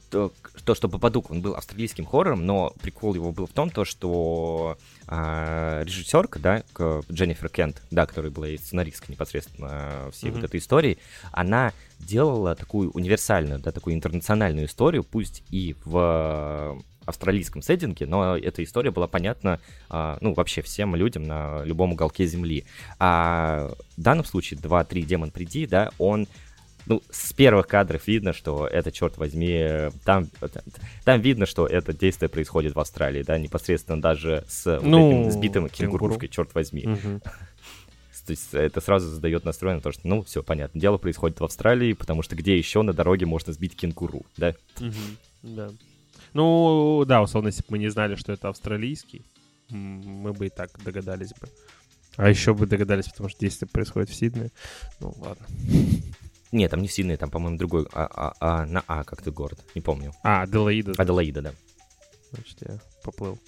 [0.10, 0.34] то,
[0.66, 4.76] то, что Бабадук, он был австралийским хоррором, но прикол его был в том, то, что
[5.08, 10.42] а, режиссерка, да, к- Дженнифер Кент, да, которая была и сценаристка непосредственно всей Мгм.
[10.42, 10.98] вот этой истории,
[11.32, 18.64] она делала такую универсальную, да, такую интернациональную историю, пусть и в австралийском сеттинге, но эта
[18.64, 22.66] история была понятна, а, ну, вообще всем людям на любом уголке Земли.
[23.00, 26.28] А в данном случае 2-3 Демон Приди, да, он
[26.86, 30.28] ну, с первых кадров видно, что это, черт возьми, там,
[31.04, 35.32] там видно, что это действие происходит в Австралии, да, непосредственно даже с вот Ну, этим
[35.32, 36.00] сбитым кенгуру.
[36.00, 36.88] кенгурушкой, черт возьми.
[36.88, 37.22] Мгм.
[38.26, 41.44] То есть это сразу задает настрой на то, что, ну, все, понятно, дело происходит в
[41.44, 44.54] Австралии, потому что где еще на дороге можно сбить кенгуру, да?
[44.80, 45.18] Мгм.
[45.42, 45.70] Да.
[46.34, 49.26] Ну, да, условно, если бы мы не знали, что это австралийский,
[49.70, 51.48] мы бы и так догадались бы.
[52.18, 54.52] А еще бы догадались, потому что действие происходит в Сиднее.
[55.00, 55.46] Ну, ладно.
[56.52, 59.82] Нет, там не Сидней, там, по-моему, другой, а, а- а, на А как-то город, не
[59.82, 60.14] помню.
[60.24, 60.94] А, Аделаида.
[60.98, 61.54] Аделаида, да.
[62.32, 63.40] Значит, я поплыл.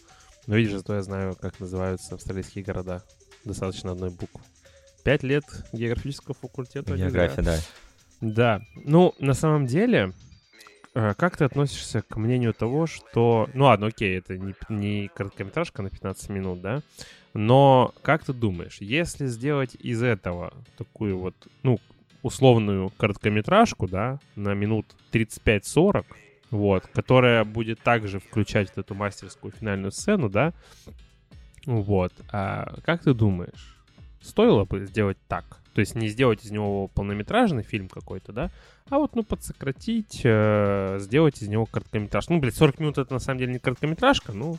[0.47, 3.03] Но видишь, зато я знаю, как называются австралийские города.
[3.43, 4.41] Достаточно одной буквы.
[5.03, 6.95] Пять лет географического факультета.
[6.95, 7.59] География, да.
[8.21, 8.61] Да.
[8.75, 10.13] Ну, на самом деле,
[10.93, 13.49] как ты относишься к мнению того, что...
[13.53, 16.81] Ну ладно, окей, это не, не короткометражка на 15 минут, да?
[17.33, 21.79] Но как ты думаешь, если сделать из этого такую вот, ну,
[22.23, 26.05] условную короткометражку, да, на минут 35-40,
[26.51, 30.53] вот, которая будет также включать вот эту мастерскую финальную сцену, да,
[31.65, 33.77] вот, а как ты думаешь,
[34.21, 35.60] стоило бы сделать так?
[35.73, 38.51] То есть не сделать из него полнометражный фильм какой-то, да,
[38.89, 42.33] а вот, ну, подсократить, э, сделать из него короткометражку.
[42.33, 44.57] Ну, блядь, 40 минут это на самом деле не короткометражка, ну,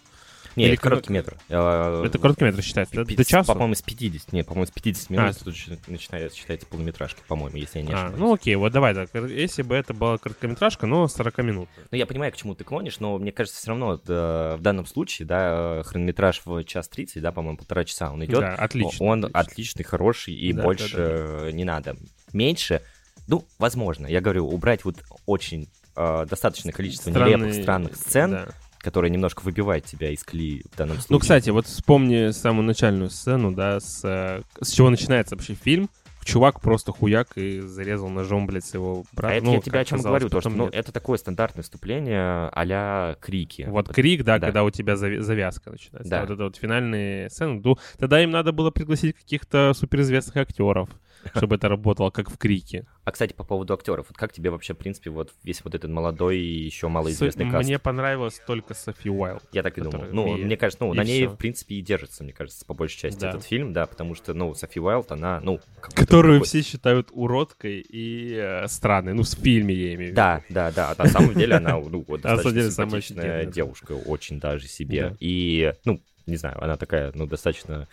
[0.57, 1.37] Не, Или это короткий метр.
[1.49, 3.05] Э, это короткометр считается, да?
[3.05, 3.53] пи- До часу?
[3.53, 4.33] По-моему, с 50.
[4.33, 5.45] Нет, по-моему, с 50 минут А.
[5.45, 8.19] тут же начинает считать полнометражки, по-моему, если я не А, ошибаюсь.
[8.19, 9.11] ну окей, вот давай так.
[9.15, 11.69] Если бы это была короткометражка, но 40 минут.
[11.91, 14.87] Ну, я понимаю, к чему ты клонишь, но мне кажется, все равно да, в данном
[14.87, 18.41] случае, да, э, хронометраж в час 30, да, по-моему, полтора часа он идет.
[18.41, 19.07] Да, отлично.
[19.07, 19.41] Он отлично.
[19.41, 21.03] отличный, хороший, и Да, больше да,
[21.41, 21.97] да, э, не надо.
[22.33, 22.83] Меньше,
[23.27, 24.97] ну, возможно, я говорю, убрать вот
[25.27, 28.49] очень э, достаточное количество нелепых, Странные- странных сцен, да.
[28.83, 31.09] Которые немножко выбивают тебя из колеи в данном случае.
[31.11, 35.89] Ну, кстати, вот вспомни самую начальную сцену, да, с, э, с чего начинается вообще фильм.
[36.25, 39.35] Чувак просто хуяк и зарезал ножом, блядь, своего брата.
[39.35, 40.75] А это Ну, я тебе о чем говорю, то, что ну, нет.
[40.75, 43.67] это такое стандартное вступление а-ля крики.
[43.69, 44.47] Вот крик, да, да.
[44.47, 46.09] когда у тебя завязка начинается.
[46.09, 46.21] Да.
[46.21, 47.61] Вот это вот финальные сцены.
[47.65, 50.91] Ну, тогда им надо было пригласить каких-то суперизвестных актеров,
[51.37, 52.87] чтобы это работало как в крике.
[53.05, 55.91] А, кстати, по поводу актеров, вот как тебе вообще, в принципе, вот весь вот этот
[55.91, 57.67] молодой и еще малоизвестный каст?
[57.67, 59.43] Мне понравилась только Софи Уайлд.
[59.53, 60.05] Я так и думал.
[60.11, 60.47] Ну, умеет.
[60.47, 61.35] мне кажется, ну, И на ней, всё.
[61.35, 63.31] в принципе, и держится, мне кажется, по большей части Да.
[63.31, 65.61] этот фильм, да, потому что, ну, Софи Уайлд, она, ну...
[65.81, 69.15] Которую такой- все считают уродкой и э, странной.
[69.15, 70.17] Ну, в фильме я имею в виду.
[70.17, 70.95] Да, да, да.
[70.97, 75.17] А на самом деле она, ну, вот достаточно симпатичная девушка, очень даже себе.
[75.21, 77.89] И, ну, не знаю, она такая, ну, достаточно,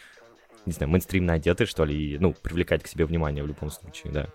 [0.65, 4.11] не знаю, мейнстримно одетая, что ли, и, ну, привлекать к себе внимание в любом случае,
[4.13, 4.27] да.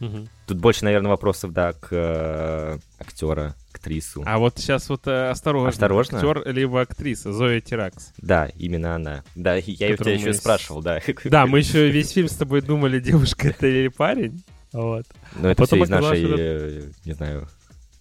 [0.00, 0.28] Мгм.
[0.46, 4.24] Тут больше, наверное, вопросов, да, к э, актера, актрису.
[4.26, 5.68] А вот сейчас вот э, осторожно.
[5.68, 6.18] Осторожно?
[6.18, 8.12] Актер либо актриса Зоя Тиракс.
[8.18, 9.22] Да, именно она.
[9.36, 11.00] Да, я у тебя еще с- спрашивал, да.
[11.24, 14.42] Да, мы еще весь фильм с тобой думали, девушка это или парень.
[14.72, 15.06] Вот.
[15.36, 17.48] Но это Потом все из нашей, что э, не знаю,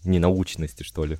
[0.03, 1.19] ненаучности, что ли.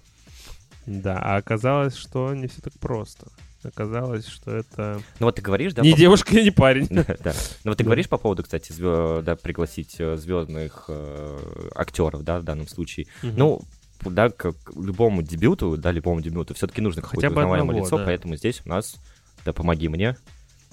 [0.88, 3.28] Да, а оказалось, что не все так просто.
[3.64, 6.88] Оказалось, что это Ну вот ты говоришь, да, не по- девушка и не парень.
[6.90, 7.34] Да, да.
[7.64, 7.86] Ну вот ты Да.
[7.86, 10.90] говоришь по поводу, кстати, звё- да, пригласить звездных
[11.76, 13.08] актеров, да, в данном случае.
[13.22, 13.62] Ну,
[14.04, 18.06] да, как любому дебюту, да, любому дебюту, все-таки нужно Хотя какое-то бы узнаваемое лицо, да.
[18.06, 18.96] поэтому здесь у нас,
[19.46, 20.18] да, помоги мне,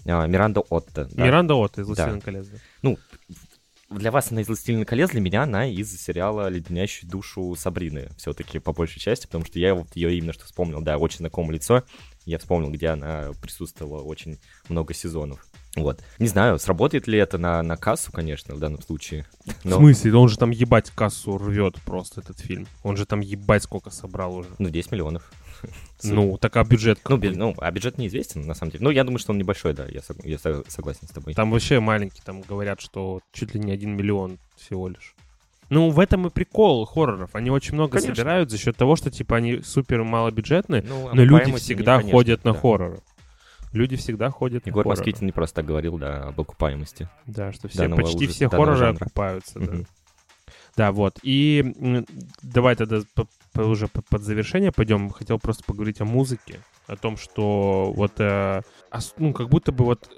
[0.06, 1.08] а, Миранда Отто.
[1.12, 1.24] да.
[1.24, 1.92] Миранда Отто из Да.
[1.94, 2.46] «Властелин колец».
[2.46, 2.58] да.
[2.80, 2.98] Ну,
[3.90, 8.58] для вас она из «Властелина колец», для меня она из сериала «Леденящий душу Сабрины», все-таки
[8.60, 11.84] по большей части, потому что я вот ее именно что вспомнил, да, очень знакомое лицо,
[12.28, 15.46] я вспомнил, где она присутствовала очень много сезонов.
[15.76, 16.02] Вот.
[16.18, 19.26] Не знаю, сработает ли это на, на кассу, конечно, в данном случае.
[19.64, 19.76] Но...
[19.76, 20.14] В смысле?
[20.14, 22.66] Он же там ебать кассу рвет просто, этот фильм.
[22.82, 24.50] Он же там ебать сколько собрал уже.
[24.58, 25.32] Ну, 10 миллионов.
[26.04, 28.84] Ну, так а бюджет ну, би- ну, а бюджет неизвестен, на самом деле.
[28.84, 31.34] Ну, я думаю, что он небольшой, да, я, сог- я согласен с тобой.
[31.34, 35.16] Там вообще маленький, там говорят, что чуть ли не один миллион всего лишь.
[35.70, 37.34] Ну, в этом и прикол хорроров.
[37.34, 38.14] Они очень много конечно.
[38.14, 42.44] собирают за счет того, что, типа, они супер малобюджетные, ну, но люди всегда конечно, ходят
[42.44, 42.58] на да.
[42.58, 43.00] хорроры.
[43.72, 47.08] Люди всегда ходят Егор на Москвитин не просто говорил, да, об окупаемости.
[47.26, 48.96] Да, что все, почти ужаса, все хорроры жанра.
[48.96, 49.72] окупаются, да.
[50.76, 51.18] Да, вот.
[51.22, 52.04] И
[52.40, 55.10] давай тогда по, по, уже под завершение пойдем.
[55.10, 56.60] Хотел просто поговорить о музыке.
[56.86, 58.62] О том, что вот, э,
[59.18, 60.08] ну, как будто бы вот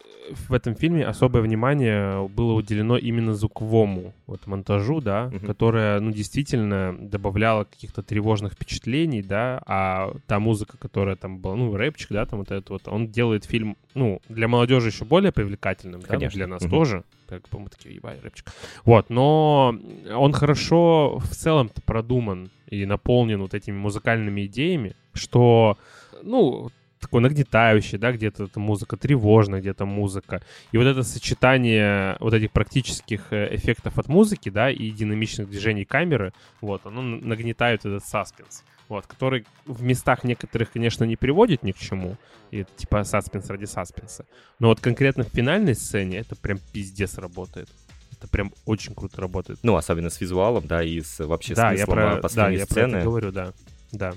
[0.49, 5.47] в этом фильме особое внимание было уделено именно звуковому вот монтажу, да, mm-hmm.
[5.47, 11.77] которая, ну, действительно добавляла каких-то тревожных впечатлений, да, а та музыка, которая там была, ну,
[11.77, 16.03] рэпчик, да, там вот этот вот, он делает фильм, ну, для молодежи еще более привлекательным,
[16.03, 16.29] Конечно.
[16.29, 16.71] да, для нас mm-hmm.
[16.71, 18.53] тоже, как бы мы такие, ебать, рэпчик.
[18.85, 19.75] Вот, но
[20.15, 25.77] он хорошо в целом продуман и наполнен вот этими музыкальными идеями, что
[26.23, 26.71] ну,
[27.01, 30.43] такой нагнетающий, да, где-то эта музыка тревожная, где-то музыка.
[30.71, 35.85] И вот это сочетание вот этих практических э, эффектов от музыки, да, и динамичных движений
[35.85, 41.73] камеры, вот, оно нагнетает этот саспенс, вот, который в местах некоторых, конечно, не приводит ни
[41.73, 42.17] к чему,
[42.51, 44.27] и это типа саспенс ради саспенса.
[44.59, 47.69] Но вот конкретно в финальной сцене это прям пиздец работает
[48.13, 49.61] это прям очень круто работает.
[49.63, 52.75] Ну, особенно с визуалом, да, и с вообще да, смыслом я про, последней да, сцены.
[52.75, 53.53] Да, я про это говорю, да.
[53.93, 54.13] Да.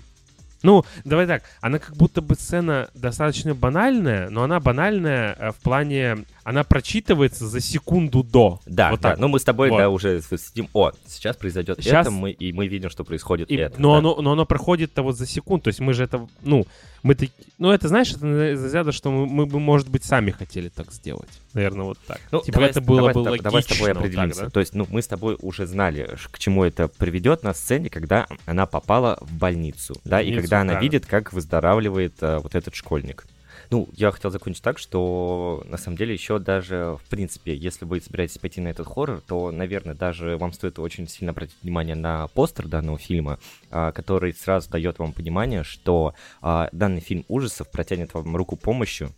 [0.63, 5.57] Ну, давай так, она как будто бы сцена достаточно банальная, но она банальная э, в
[5.57, 8.59] плане она прочитывается за секунду до.
[8.65, 9.11] Да, вот да.
[9.11, 9.19] Так.
[9.19, 9.77] Но мы с тобой, вот.
[9.77, 10.67] да, уже сидим.
[10.73, 12.07] О, сейчас произойдет сейчас...
[12.07, 13.81] это, мы, и мы видим, что происходит и, это.
[13.81, 13.99] Но, да.
[13.99, 15.63] оно, но оно проходит-то вот за секунду.
[15.63, 16.65] То есть мы же это, ну,
[17.01, 20.69] мы так, ну, это, знаешь, это разряда, что мы, мы бы, может быть, сами хотели
[20.69, 21.29] так сделать.
[21.53, 22.19] Наверное, вот так.
[22.31, 23.43] Ну, типа давай, это было давай, бы логично.
[23.43, 24.25] Давай с тобой определимся.
[24.25, 24.49] Вот так, да?
[24.51, 28.27] То есть, ну, мы с тобой уже знали, к чему это приведет на сцене, когда
[28.45, 30.79] она попала в больницу, да, больницу, и когда она да.
[30.79, 33.25] видит, как выздоравливает а, вот этот школьник.
[33.73, 38.01] Ну, я хотел закончить так, что на самом деле еще даже, в принципе, если вы
[38.01, 42.27] собираетесь пойти на этот хоррор, то, наверное, даже вам стоит очень сильно обратить внимание на
[42.27, 43.39] постер данного фильма,
[43.71, 46.13] а, который сразу дает вам понимание, что
[46.43, 49.11] а, данный фильм ужасов протянет вам руку помощью,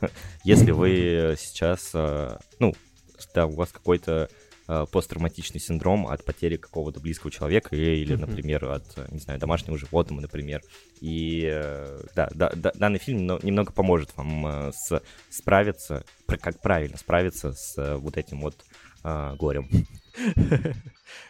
[0.42, 2.74] если вы сейчас, а, ну,
[3.34, 4.30] да, у вас какой-то
[4.68, 10.60] посттравматичный синдром от потери какого-то близкого человека или, например, от, не знаю, домашнего животного, например.
[11.00, 16.98] И э, да, да, да данный фильм немного поможет вам э, с, справиться, как правильно
[16.98, 18.56] справиться с вот этим вот
[19.04, 19.70] э, горем.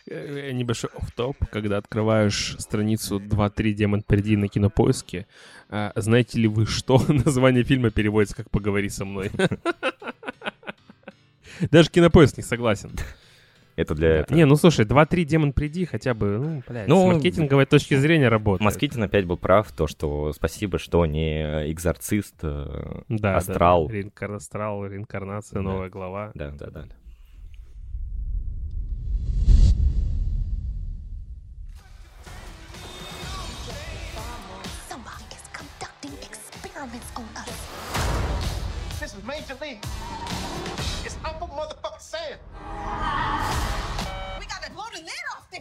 [0.07, 5.27] Небольшой офф-топ, когда открываешь страницу 2-3 Демон приди на кинопоиске,
[5.69, 9.31] знаете ли вы, что название фильма переводится как «Поговори со мной»?
[11.71, 12.91] Даже кинопоиск не согласен.
[13.79, 14.37] Это для этого.
[14.37, 18.29] Не, ну слушай, 2-3 демон приди хотя бы, ну, блядь, ну, с маркетинговой точки зрения
[18.29, 18.65] работает.
[18.65, 23.87] Москитин опять был прав, то, что спасибо, что не экзорцист, э, да, астрал.
[23.87, 24.33] Да, реинкар...
[24.33, 25.63] астрал, реинкарнация, да.
[25.63, 26.33] новая глава.
[26.35, 26.85] Да, да, да.
[39.01, 39.88] This is Major League.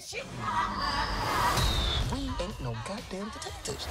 [0.07, 0.25] shit.
[2.13, 3.87] We ain't no goddamn detectives.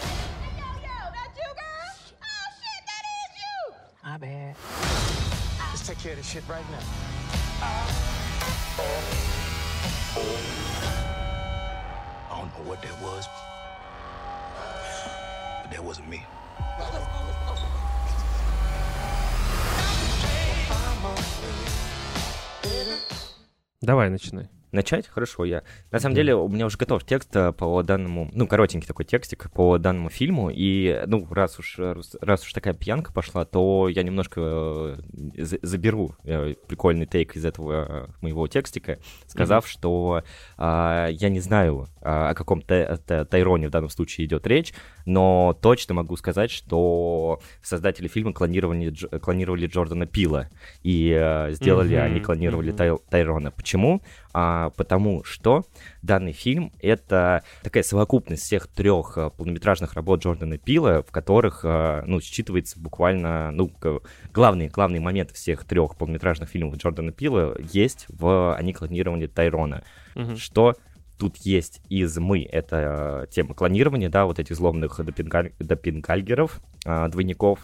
[0.57, 1.91] Yo, yo, that you, girl?
[2.21, 3.57] Oh, shit, that is you!
[4.03, 4.55] My bad.
[5.69, 6.86] Let's take care of this shit right now.
[12.29, 13.27] I don't know what that was,
[15.63, 16.25] but that wasn't me.
[16.79, 16.97] Let's go,
[17.47, 17.67] let's go.
[23.84, 24.54] Давай, начинай.
[24.72, 25.06] Начать?
[25.08, 25.62] Хорошо, я.
[25.90, 29.50] На самом деле, у меня уже готов текст э, по данному, ну, коротенький такой текстик
[29.52, 34.40] по данному фильму, и, ну, раз уж, раз уж такая пьянка пошла, то я немножко
[34.40, 34.96] э,
[35.62, 39.70] заберу э, прикольный тейк из этого моего текстика, сказав, mm-hmm.
[39.70, 40.22] что
[40.56, 44.72] а, я не знаю, а, о каком Тайроне в данном случае идет речь,
[45.07, 50.50] но точно могу сказать, что создатели фильма клонировали, клонировали Джордана Пила,
[50.82, 52.04] и а, сделали mm-hmm.
[52.04, 52.76] они клонировали mm-hmm.
[52.76, 53.50] Тай, Тайрона.
[53.52, 54.02] Почему?
[54.32, 55.64] А, потому что
[56.02, 62.02] данный фильм— это такая совокупность всех трех а, полнометражных работ Джордана Пила, в которых, а,
[62.04, 63.72] ну, считывается буквально, ну,
[64.34, 69.84] главные, главные моменты всех трех полнометражных фильмов Джордана Пила есть в «Они клонировали Тайрона»,
[70.16, 70.36] mm-hmm.
[70.36, 70.74] что
[71.18, 75.53] тут есть из «Мы»— это тема клонирования, да, вот этих злобных допингаль...
[75.59, 77.61] допингальгеров, двойников,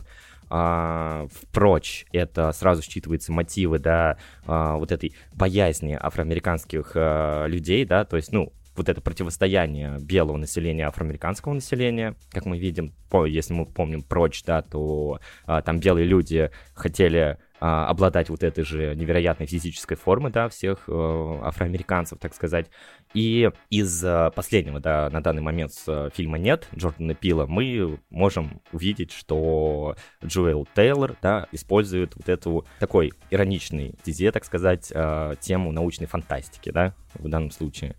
[0.54, 8.04] а, впрочь, это сразу считывается мотивы, да, а, вот этой боязни афроамериканских а, людей, да,
[8.04, 13.54] то есть, ну, вот это противостояние белого населения афроамериканского населения, как мы видим, по, если
[13.54, 18.94] мы помним прочь, да, то а, там белые люди хотели а, обладать вот этой же
[18.96, 22.66] невероятной физической формы, да, всех э, афроамериканцев, так сказать.
[23.14, 28.60] И из э, последнего, да, на данный момент э, фильма нет, Джордана Пила, мы можем
[28.72, 35.72] увидеть, что Джоэл Тейлор, да, использует вот эту такой ироничный дизе, так сказать, э, тему
[35.72, 37.94] научной фантастики, да, в данном случае,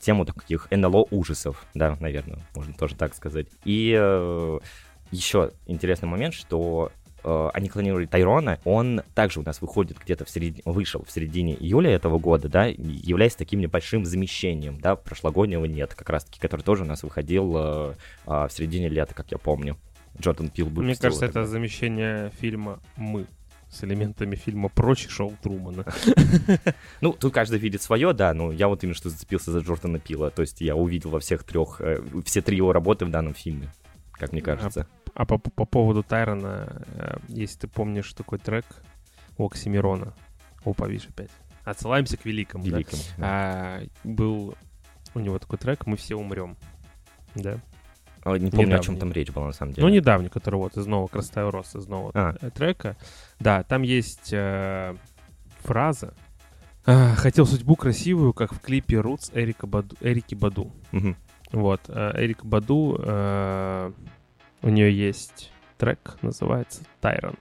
[0.00, 3.48] тему таких НЛО ужасов, да, наверное, можно тоже так сказать.
[3.64, 3.90] И
[5.10, 6.90] еще интересный момент, что
[7.24, 11.54] э, они клонировали Тайрона, он также у нас выходит где-то в середине, вышел в середине
[11.54, 16.84] июля этого года, да, являясь таким небольшим замещением, да, прошлогоднего нет, как раз-таки, который тоже
[16.84, 17.94] у нас выходил э,
[18.26, 19.76] э, в середине лета, как я помню.
[20.20, 20.84] Джордан Пил выпустил.
[20.84, 21.40] Мне кажется, тогда.
[21.40, 23.26] это замещение фильма «Мы»
[23.68, 25.84] с элементами фильма «Прочь» шоу Трумана.
[27.00, 30.30] Ну, тут каждый видит свое, да, но я вот именно что зацепился за Джордана Пила,
[30.30, 33.70] то есть я увидел во всех трех, э, все три его работы в данном фильме,
[34.14, 34.86] как мне кажется.
[35.14, 38.64] А по, по поводу Тайрона, э, если ты помнишь такой трек
[39.38, 40.12] у Оксимирона,
[40.64, 41.30] опа, видишь опять,
[41.64, 42.70] отсылаемся к великому, да?
[42.70, 43.02] Великому.
[43.18, 43.22] да.
[43.22, 44.56] А, был
[45.14, 46.56] у него такой трек «Мы все умрем»,
[47.36, 47.58] да?
[48.24, 49.00] А, Не помню, о чем недавний.
[49.00, 49.86] там речь была на самом деле.
[49.86, 52.34] Ну, недавний, который вот из нового Красота Рос, из нового А.
[52.40, 52.96] э, трека.
[53.38, 54.96] Да, там есть э,
[55.62, 56.14] фраза
[56.86, 60.72] «А, «Хотел судьбу красивую, как в клипе Roots Эрика Баду, Эрики Баду».
[60.92, 61.16] Мгм.
[61.54, 63.92] Вот, э, Эрик Баду, э,
[64.62, 67.34] у нее есть трек, называется «Тайрон».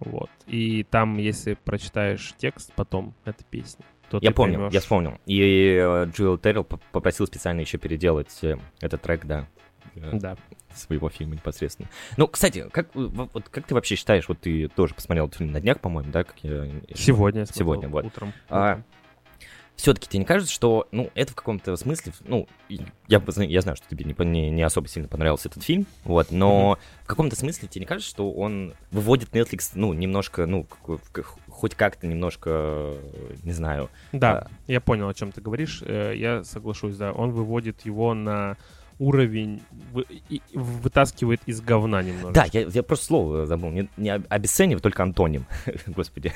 [0.00, 0.30] Вот.
[0.46, 5.18] И там, если прочитаешь текст потом этой песни, то Я помню, поймешь- я вспомнил.
[5.26, 8.36] И э, Джоэл Террелл попросил специально еще переделать
[8.80, 9.46] этот трек, да,
[9.94, 10.36] Да.
[10.74, 11.88] своего фильма непосредственно.
[12.16, 15.52] Ну, кстати, как, во- вот, как ты вообще считаешь, вот ты тоже посмотрел этот фильм
[15.52, 16.24] на днях, по-моему, да?
[16.24, 16.66] Как я...
[16.94, 17.40] Сегодня.
[17.40, 18.04] я смотрел, Сегодня, вот.
[18.06, 18.32] Утром.
[18.48, 18.84] А, Утром.
[19.76, 23.88] Все-таки тебе не кажется, что, ну, это в каком-то смысле, ну, я, я знаю, что
[23.88, 27.80] тебе не, не, не особо сильно понравился этот фильм, вот, но в каком-то смысле тебе
[27.80, 30.66] не кажется, что он выводит Netflix, ну, немножко, ну,
[31.48, 35.82] хоть как-то немножко, э, не знаю, Да, я понял, о чем ты говоришь.
[35.84, 37.12] Э, Я соглашусь, да.
[37.12, 38.56] Он выводит его на
[38.98, 39.62] уровень,
[39.92, 42.32] вы- и- вытаскивает из говна немножко.
[42.32, 43.70] Да, я, я просто слово забыл.
[43.70, 45.46] Не, не об- обесценивай, только антоним.
[45.86, 46.32] Господи.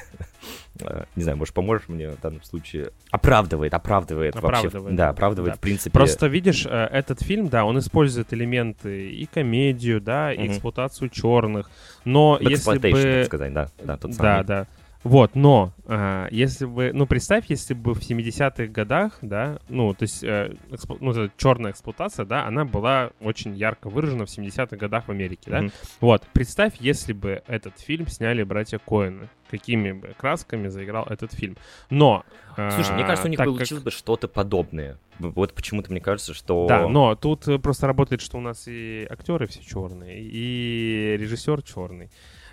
[0.80, 2.90] Э, Не знаю, может, поможешь мне в данном случае?
[3.10, 4.48] Оправдывает, оправдывает, вообще.
[4.68, 5.08] Оправдывает, Да, да.
[5.10, 5.56] оправдывает, Да.
[5.56, 5.90] в принципе.
[5.90, 10.48] Просто видишь, э, этот фильм, да, он использует элементы и комедию, да, и Мгм.
[10.52, 11.70] эксплуатацию черных.
[12.04, 12.90] Но если бы...
[12.90, 13.68] так сказать, да.
[13.82, 14.44] Да, тот Да, самый.
[14.44, 14.66] да.
[15.06, 20.02] Вот, но а, если бы, ну представь, если бы в 70-х годах, да, ну то
[20.02, 24.76] есть, э, эксплу- ну, эта черная эксплуатация, да, она была очень ярко выражена в 70-х
[24.76, 25.60] годах в Америке, да.
[25.62, 25.72] Мгм.
[26.00, 31.56] Вот, представь, если бы этот фильм сняли братья Коэны, какими бы красками заиграл этот фильм.
[31.88, 32.24] Но
[32.56, 34.98] Слушай, мне кажется, у них так как- получилось бы что-то подобное.
[35.20, 36.66] Вот почему-то мне кажется, что...
[36.66, 41.62] Да, но тут э, просто работает, что у нас и актеры все черные, и режиссер
[41.62, 42.10] черный.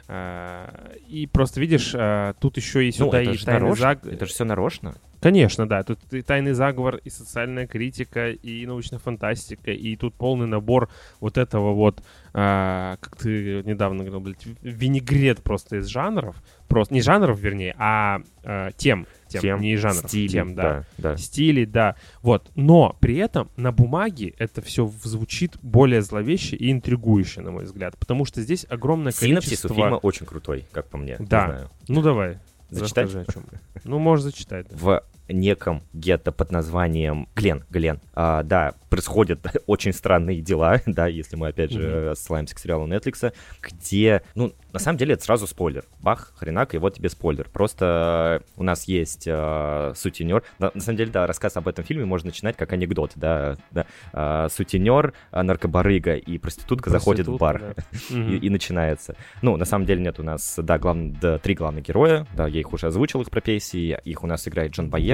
[0.08, 3.76] А, И просто видишь, а, тут еще и Ну, сюда это и же нарочно.
[3.76, 4.14] заговор.
[4.14, 4.96] Это же все нарочно.
[5.24, 5.84] Конечно, да.
[5.84, 10.90] Тут и тайный заговор, и социальная критика, и научная фантастика, и тут полный набор
[11.22, 16.36] вот этого вот, а, как ты недавно говорил, блядь, винегрет просто из жанров.
[16.68, 20.86] Просто не жанров, вернее, а, а, тем, тем, Тем, не из жанров, стилей, тем, да
[20.98, 21.18] да, да.
[21.18, 21.96] стилей, да.
[22.22, 22.52] Вот.
[22.56, 27.98] Но при этом на бумаге это все звучит более зловеще и интригующе, на мой взгляд.
[27.98, 29.72] Потому что здесь огромное Синопсис количество...
[29.72, 31.16] у фильма очень крутой, как по мне.
[31.18, 31.70] Не Да.
[31.88, 32.40] Ну давай,
[32.70, 33.06] Зачитать?
[33.06, 33.44] расскажи о чем.
[33.86, 34.68] Ну, можешь зачитать.
[34.70, 34.76] да.
[34.76, 38.00] в неком гетто под названием Глен, Глен.
[38.14, 42.16] А, да, происходят очень странные дела, да, если мы опять же Мгм.
[42.16, 45.86] ссылаемся к сериалу Netflix, где, ну, на самом деле это сразу спойлер.
[46.00, 47.48] Бах, хренак, и вот тебе спойлер.
[47.52, 50.44] Просто э, у нас есть э, сутенер.
[50.60, 53.58] На, на самом деле, да, рассказ об этом фильме можно начинать как анекдот, да.
[53.72, 53.86] да.
[54.14, 57.60] А, сутенер, а, наркобарыга и проститутка заходят в бар.
[57.60, 58.20] Проститутка, да.
[58.32, 59.16] и, и начинается.
[59.42, 60.98] Ну, на самом деле нет у нас, да, глав...
[61.22, 64.72] да, три главных героя, да, я их уже озвучил, их профессии, их у нас играет
[64.72, 65.13] Джон Боега,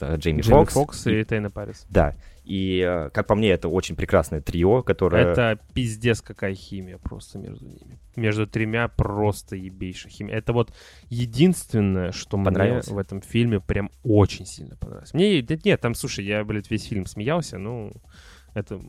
[0.00, 0.74] Э, Джейми, Фокс.
[0.74, 1.86] Фокс и- и Тейна Парис.
[1.90, 5.22] Да, и, э, как по мне, это очень прекрасное трио, которое...
[5.32, 7.98] Это пиздец какая химия просто между ними.
[8.16, 10.34] Между тремя просто ебейшая химия.
[10.36, 10.72] Это вот
[11.08, 12.46] единственное, что мне
[12.88, 15.14] в этом фильме прям очень сильно понравилось.
[15.14, 17.92] Мне, да нет, там, слушай, я, блядь, весь фильм смеялся, ну,
[18.54, 18.80] это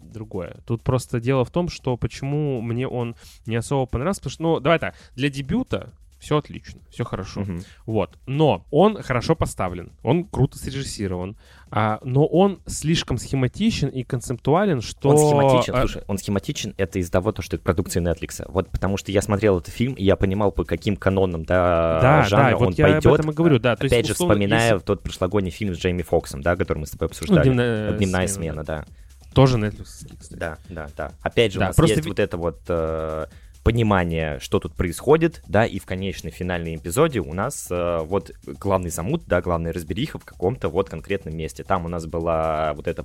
[0.00, 0.56] другое.
[0.66, 3.14] Тут просто дело в том, что почему мне он
[3.46, 5.92] не особо понравился, потому что, ну, давай так, для дебюта
[6.26, 7.42] Все отлично, все хорошо.
[7.42, 7.62] Мгм.
[7.86, 8.18] Вот.
[8.26, 11.36] Но он хорошо поставлен, он круто срежиссирован,
[11.70, 15.10] а, но он слишком схематичен и концептуален, что...
[15.10, 18.44] Он схематичен, а, слушай, он схематичен, это из-за того, то, что это продукция Netflix.
[18.50, 22.22] Вот потому что я смотрел этот фильм, и я понимал, по каким канонам, да, Да,
[22.24, 23.20] жанра да, вот он я об пойдет.
[23.20, 23.76] этом и говорю, да.
[23.76, 26.78] То есть, Опять же, условно, вспоминая если- тот прошлогодний фильм с Джейми Фоксом, да, который
[26.78, 27.44] мы с тобой обсуждали.
[27.44, 28.84] «Дневная «Дневная смена», смена», да.
[29.32, 29.84] Тоже Netflix,
[30.18, 30.40] кстати.
[30.40, 31.12] Да, да, да.
[31.22, 33.26] Опять же, Да, у нас просто есть вот это вот э,
[33.66, 38.90] понимание, что тут происходит, да, и в конечной финальной эпизоде у нас э, вот главный
[38.90, 41.64] замут, да, главная разбериха в каком-то вот конкретном месте.
[41.64, 43.04] Там у нас была вот эта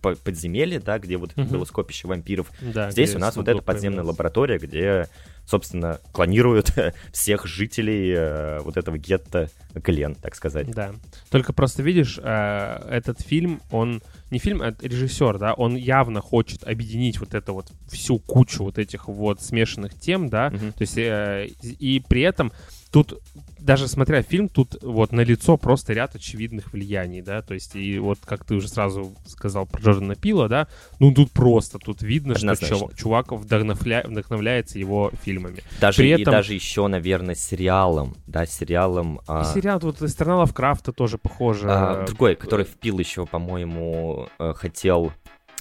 [0.00, 1.48] подземелье, да, где вот Мгм.
[1.48, 2.50] было скопище вампиров.
[2.62, 5.08] Да, Здесь у нас вот эта подземная лаборатория, где,
[5.46, 6.72] собственно, клонируют
[7.12, 10.70] всех жителей э, вот этого гетто Глен, так сказать.
[10.70, 10.92] Да.
[11.30, 16.64] Только просто видишь, э, этот фильм, он не фильм, а режиссер, да, он явно хочет
[16.64, 20.72] объединить вот это вот всю кучу вот этих вот смешанных тем, да, Мгм.
[20.72, 22.52] то есть э, и при этом
[22.92, 23.20] тут
[23.58, 27.98] даже смотря фильм, тут вот на лицо просто ряд очевидных влияний, да, то есть и
[27.98, 30.66] вот как ты уже сразу сказал про Джордана Пила, да,
[30.98, 32.76] ну тут просто, тут видно, что Однозначно.
[32.78, 35.62] чувак, чувак вдохновля- вдохновляется его фильмами.
[35.80, 39.20] Даже, При и этом- даже еще, наверное, сериалом, да, сериалом...
[39.28, 41.66] а, И сериал вот «Страна Лавкрафта» тоже похоже.
[41.70, 45.12] а, другой, который впил еще, по-моему, э, хотел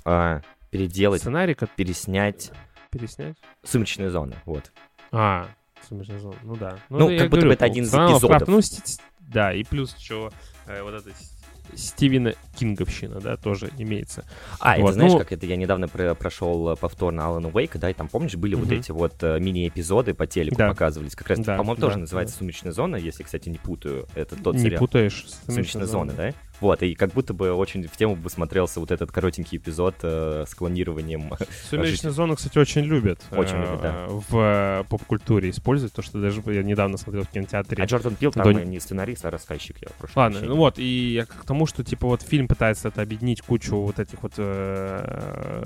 [0.06, 0.41] а,
[0.72, 2.51] переделать, Сценарий, как переснять
[2.91, 3.35] переснять?
[3.64, 4.72] «Сумеречная зона», вот.
[5.11, 5.47] А,
[5.88, 6.77] «Сумеречная зона», ну да.
[6.89, 8.47] Ну, я как будто говорю, бы это один из эпизодов.
[8.47, 10.31] Ну, ст- да, и плюс что
[10.68, 11.39] э, вот это с-
[11.76, 14.26] Стивена Кинговщина, да, тоже имеется.
[14.60, 17.91] А, это Вот, знаешь, ну- как это я недавно про- прошел повторно Алана Уэйка, да,
[17.91, 18.80] и там, помнишь, были вот Мгм.
[18.80, 20.69] эти вот э, мини-эпизоды по телеку Да.
[20.69, 22.39] показывались, как раз, Да, по-моему, тоже да, называется да.
[22.39, 24.80] «Сумеречная зона», если, кстати, не путаю, это тот Не сериал.
[24.80, 25.26] путаешь.
[25.27, 26.31] с «Сумеречная зона», зоной.
[26.31, 26.38] да?
[26.61, 30.45] Вот, и как будто бы очень в тему бы смотрелся вот этот коротенький эпизод э,
[30.48, 31.31] с клонированием.
[31.69, 33.22] Сумеречную зону, кстати, очень любят.
[33.31, 34.07] Очень э, любят, да.
[34.10, 37.84] В э, поп-культуре используют, то, что даже я недавно смотрел в кинотеатре.
[37.84, 40.53] А Джордан Пил там не сценарист, а рассказчик, я прошу Ладно, прощения.
[40.53, 43.99] ну вот, и я к тому, что, типа, вот фильм пытается это объединить кучу вот
[43.99, 45.64] этих вот э,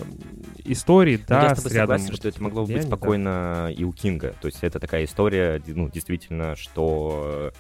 [0.65, 2.82] историй, Ну, да, я с тобой рядом согласен, вот что это могло быть да.
[2.84, 4.36] спокойно и у Кинга.
[4.41, 7.52] То есть это такая история, ну, действительно, что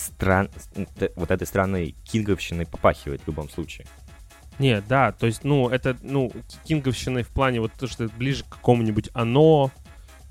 [0.00, 0.50] стран...
[1.16, 3.86] вот этой странной кинговщиной попахивает в любом случае.
[4.58, 6.30] Не, да, то есть, ну, это, ну,
[6.64, 9.70] кинговщиной в плане вот то, что это ближе к какому-нибудь оно,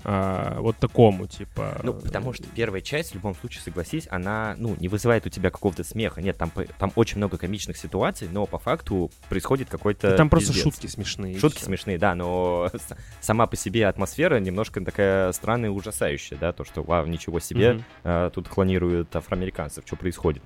[0.04, 1.80] а, вот такому, типа...
[1.82, 5.50] Ну, потому что первая часть, в любом случае, согласись, она, ну, не вызывает у тебя
[5.50, 6.22] какого-то смеха.
[6.22, 10.64] Нет, там, там очень много комичных ситуаций, но по факту происходит какой-то Там просто пиздец.
[10.64, 11.38] шутки смешные.
[11.38, 12.70] Шутки смешные, да, но
[13.20, 17.74] сама по себе атмосфера немножко такая странная и ужасающая, да, то, что, вау, ничего себе,
[17.74, 17.84] Мгм.
[18.04, 20.42] а, тут клонируют афроамериканцев, что происходит?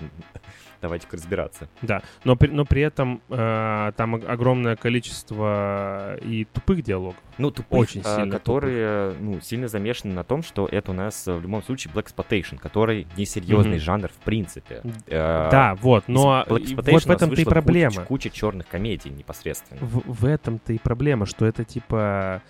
[0.84, 1.66] Давайте-ка разбираться.
[1.80, 7.16] Да, но при, но при этом э, там ог- огромное количество и тупых диалогов.
[7.38, 11.26] Ну, тупых, Очень а, сильно которые, ну, сильно замешаны на том, что это у нас
[11.26, 13.80] э, в любом случае Black Exploitation, который несерьезный Мгм.
[13.80, 14.82] жанр в принципе.
[15.06, 17.90] Э, да, вот, но вот в этом-то и проблема.
[17.94, 19.80] Куча, куча черных комедий непосредственно.
[19.80, 22.42] В, в этом-то и проблема, что это типа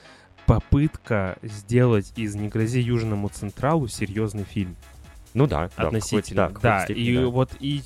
[0.47, 4.77] попытка сделать из «Не грози Южному Централу» серьезный фильм.
[5.35, 6.49] Ну да, относительно.
[6.49, 7.27] да, да, степени, и да.
[7.27, 7.83] вот и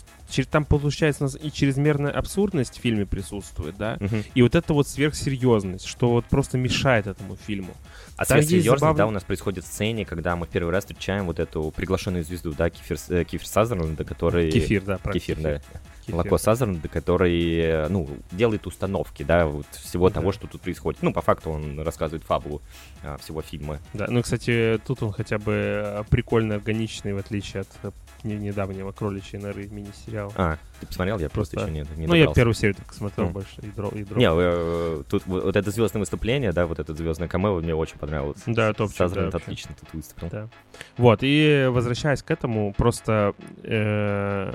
[0.51, 4.23] там получается у нас и чрезмерная абсурдность в фильме присутствует, да, Мгм.
[4.35, 7.75] и вот это вот сверхсерьезность, что вот просто мешает этому фильму.
[8.17, 11.25] А сверхсерьезность, забавно- да, у нас происходит в сцене, когда мы в первый раз встречаем
[11.27, 14.51] вот эту приглашенную звезду, да, Кифер, э, Кифер Сазерленда, который...
[14.51, 15.21] Кефир, да, правильно.
[15.21, 15.61] Кефир, да.
[16.09, 16.15] Кефир.
[16.17, 20.17] Молоко Сазерленда, который, э, ну, делает установки, да, вот всего Да.
[20.17, 21.03] того, что тут происходит.
[21.03, 22.63] Ну, по факту он рассказывает фабулу
[23.03, 23.79] а, всего фильма.
[23.93, 27.91] Да, ну, кстати, тут он хотя бы э, прикольно органичный, в отличие от э,
[28.25, 30.33] не- недавнего «Кроличьей норы» мини-сериала.
[30.37, 31.19] А, ты посмотрел?
[31.19, 32.35] Я просто, Просто- еще не, не ну, я добрался.
[32.37, 33.33] первую серию только смотрел М.
[33.33, 36.95] больше, и, дро, и дро- Не, э, тут вот это звездное выступление, да, вот это
[36.95, 38.41] звездное камео мне очень понравилось.
[38.47, 39.45] Да, топчик, да, Сазерленд вообще.
[39.45, 40.29] отлично тут выступил.
[40.31, 40.49] Да.
[40.97, 44.53] Вот, и возвращаясь к этому, просто э,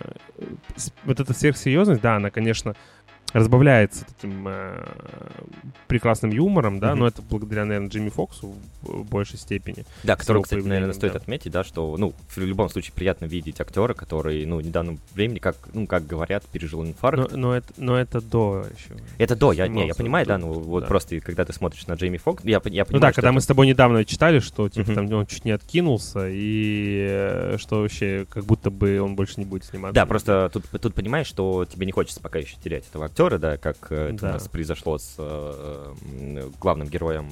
[1.06, 2.76] вот эта сверхсерьезность, да, она, конечно,
[3.34, 4.85] разбавляется таким э,
[5.88, 6.99] прекрасным юмором, да, Мгм.
[6.99, 9.85] но это благодаря, наверное, Джимми Фоксу в, большей степени.
[10.03, 11.18] Да, который, кстати, наверное, появлением, стоит да.
[11.19, 15.39] отметить, да, что, ну, в любом случае приятно видеть актера, который, ну, в недавнем времени,
[15.39, 17.31] как, ну, как говорят, пережил инфаркт.
[17.31, 18.99] Но, но, это, но это до еще.
[19.18, 20.88] Это до, я, не, я понимаю, да, ну, вот да.
[20.88, 23.34] просто, когда ты смотришь на Джейми Фокс, я, я понимаю, Ну да, что когда это-
[23.35, 24.95] мы с тобой недавно читали, что типа Мгм.
[25.10, 29.45] там он чуть не откинулся, и э, что вообще как будто бы он больше не
[29.45, 29.95] будет сниматься.
[29.95, 33.57] Да, просто тут, тут понимаешь, что тебе не хочется пока еще терять этого актера, да,
[33.57, 34.29] как э, это Да.
[34.29, 35.93] у нас произошло с э,
[36.59, 37.31] главным героем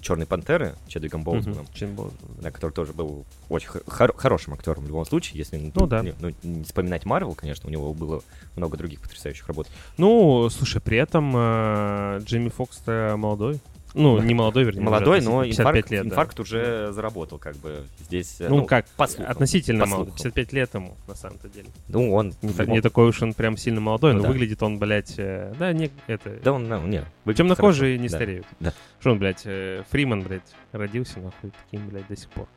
[0.00, 2.50] Черной Пантеры, Чедвиком Боузманом, Боузман, да.
[2.50, 6.02] который тоже был очень хо- хор- хорошим актером в любом случае, если ну, Ну да.
[6.02, 8.22] не, ну, не вспоминать Марвел, конечно, у него было
[8.56, 9.68] много других потрясающих работ.
[9.96, 13.60] Ну, слушай, при этом э, Джимми Фокс-то молодой.
[13.94, 14.82] Ну, не молодой, вернее.
[14.82, 16.08] Молодой, уже но 55 инфаркт, лет, да.
[16.08, 18.40] инфаркт уже заработал, как бы здесь.
[18.40, 20.06] э, Ну, как, по слухам, относительно по молодой.
[20.16, 20.32] слухам.
[20.32, 21.68] 55 лет ему, на самом-то деле.
[21.88, 22.34] Ну, он...
[22.42, 24.28] Не, та- не такой уж он прям сильно молодой, Ну но да.
[24.30, 26.38] выглядит он, блядь, э, да, не, это...
[26.42, 27.04] Да он, ну, не,
[27.34, 28.02] Темнокожие хорошо.
[28.02, 28.16] не Да.
[28.16, 28.46] стареют.
[28.60, 28.72] Да.
[29.00, 30.42] Что он, блядь, э, Фриман, блядь,
[30.72, 32.48] родился, нахуй, таким, блядь, до сих пор.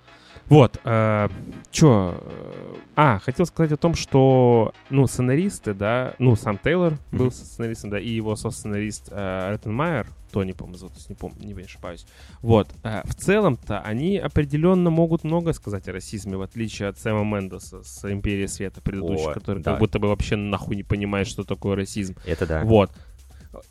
[0.50, 1.28] Вот, э,
[1.72, 7.26] чё, э, а, хотел сказать о том, что, ну, сценаристы, да, ну, сам Тейлор был
[7.26, 7.32] Мгм.
[7.32, 12.06] сценаристом, да, и его сценарист э, Реттенмайер, Тони, по-моему, зовут, не помню, не ошибаюсь.
[12.42, 17.24] Вот, э, в целом-то они определенно могут много сказать о расизме, в отличие от Сэма
[17.26, 19.72] Мендеса с «Империи света» предыдущей, О, который да.
[19.72, 22.16] как будто бы вообще нахуй не понимает, что такое расизм.
[22.26, 22.64] Это да.
[22.64, 22.90] Вот.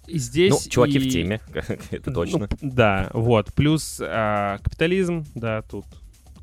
[0.07, 0.53] И здесь...
[0.53, 1.41] Ну, чуваки и- в теме,
[1.91, 2.49] это ну, точно.
[2.49, 3.53] п- да, вот.
[3.55, 5.85] Плюс а, капитализм, да, тут,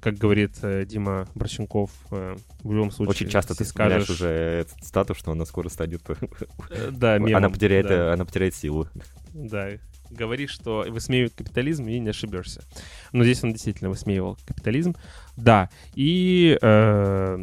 [0.03, 3.11] как говорит э, Дима Борщенков, э, в любом случае...
[3.11, 6.01] Очень часто ты скажешь, уже этот статус, что она скоро станет...
[6.09, 7.93] э, Да, Она мемом, потеряет, да.
[7.93, 8.89] э, она потеряет силу.
[9.33, 9.69] Да,
[10.13, 12.63] говори, что высмеивает капитализм и не ошибешься.
[13.11, 14.95] Но здесь он действительно высмеивал капитализм.
[15.35, 16.57] Да, и...
[16.61, 17.37] э,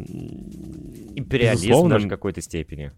[1.15, 2.91] Империализм безусловно, даже в какой-то степени.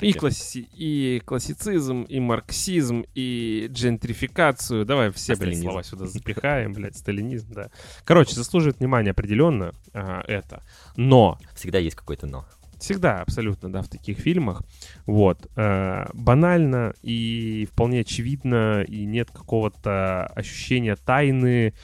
[0.00, 4.84] И, класси- и классицизм, и марксизм, и джентрификацию.
[4.86, 5.62] Давай все, А блядь, сталинизм?
[5.64, 7.70] слова сюда запихаем, блядь, сталинизм, да.
[8.04, 10.62] Короче, заслуживает внимания определенно а, это.
[10.96, 12.46] Но Всегда есть какое-то но.
[12.82, 14.62] Всегда абсолютно, да, в таких фильмах,
[15.06, 21.74] вот, э, банально и вполне очевидно, и нет какого-то ощущения тайны,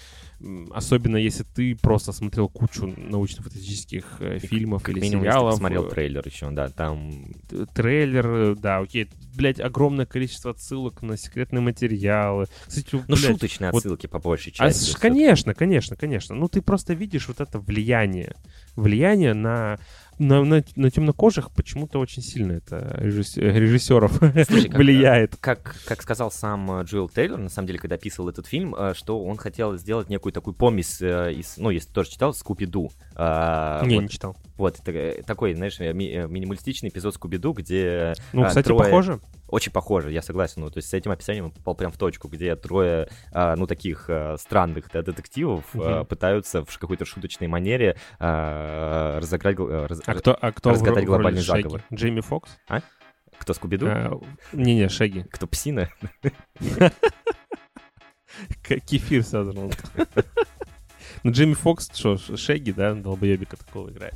[0.75, 5.53] особенно если ты просто смотрел кучу научно-фантастических э, фильмов Как или минимум, если сериалов.
[5.55, 7.33] посмотрел э, трейлер еще, да, там...
[7.75, 12.47] трейлер, да, окей, блядь, огромное количество отсылок на секретные материалы.
[12.67, 14.85] Кстати, Ну, блядь, шуточные вот- отсылки по большей а, части.
[14.85, 15.01] всё-таки.
[15.01, 16.35] конечно, конечно, конечно.
[16.35, 18.35] Ну, ты просто видишь вот это влияние.
[18.77, 19.79] Влияние на,
[20.19, 25.37] на, на, на темнокожих почему-то очень сильно это режисс- э, режиссеров Слушай, как, влияет.
[25.37, 28.95] Как, как сказал сам э, Джоэл Тейлор, на самом деле, когда описывал этот фильм, э,
[28.95, 32.91] что он хотел сделать некую такую помесь э, из, ну, если тоже читал, Скуби-Ду.
[33.17, 34.37] Не, вот, не читал.
[34.57, 39.21] вот, э, такой, знаешь, э, ми- э, минималистичный эпизод Скуби-Ду, где Ну, кстати, трое- похоже.
[39.49, 40.63] Очень похоже, я согласен.
[40.63, 43.67] Ну, то есть с этим описанием он попал прям в точку, где трое, а, ну,
[43.67, 46.07] таких а, странных да, детективов а, Мгм.
[46.07, 51.05] пытаются в какой-то шуточной манере а, разыграть, а, раз- А кто, а кто в, разгадать
[51.05, 51.63] в глобальный Шеги?
[51.63, 51.83] заговор.
[51.95, 52.57] Джейми Фокс?
[53.39, 53.87] Кто Скуби-Ду?
[53.89, 54.21] А,
[54.53, 55.23] Не-не, Шеги.
[55.31, 55.91] Кто Псина?
[58.87, 59.73] Кефир созрел.
[61.23, 64.15] Ну, Джейми Фокс, что, Шеги, да, долбоебика такого играет.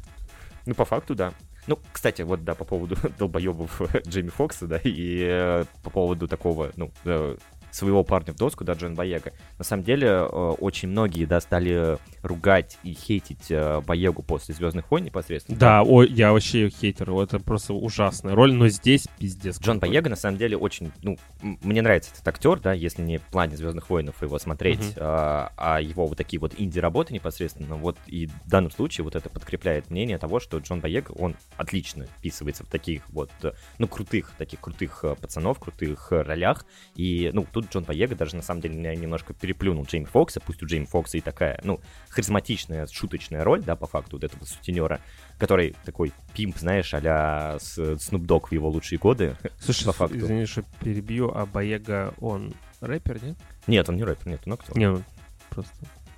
[0.66, 1.32] Ну, по факту, да.
[1.66, 6.70] Ну, кстати, вот, да, по поводу долбоебов Джейми Фокса, да, и э, по поводу такого,
[6.76, 7.36] ну, э,
[7.70, 9.32] своего парня в доску, да, Джон Боега.
[9.58, 10.24] На самом деле, э,
[10.60, 15.58] очень многие, да, стали ругать и хейтить э, Боегу после «Звездных войн» непосредственно.
[15.58, 19.60] Да, ой, я вообще хейтер, это просто ужасная роль, но здесь пиздец.
[19.60, 19.78] Джон.
[19.78, 23.56] Боега, на самом деле, очень, ну, мне нравится этот актер, да, если не в плане
[23.56, 24.94] «Звездных воинов» его смотреть, Мгм.
[24.96, 29.28] а, а его вот такие вот инди-работы непосредственно, вот и в данном случае вот это
[29.30, 34.32] подкрепляет мнение того, что Джон Боега, он отлично вписывается в таких вот, э, ну, крутых,
[34.36, 36.64] таких крутых пацанов, крутых ролях,
[36.94, 40.66] и, ну, тут Джон Боега даже, на самом деле, немножко переплюнул Джейми Фокса, пусть у
[40.66, 45.00] Джейми Фокса и такая, ну, харизматичная, шуточная роль, да, по факту, вот этого сутенера,
[45.38, 50.18] который такой пимп, знаешь, а-ля Снуп Дог в его лучшие годы, Слушай, по факту.
[50.18, 53.38] извини, что перебью, а Боега, он рэпер, нет?
[53.66, 54.76] Нет, он не рэпер, нет, он актер.
[54.76, 55.02] Не, ну,
[55.50, 55.74] просто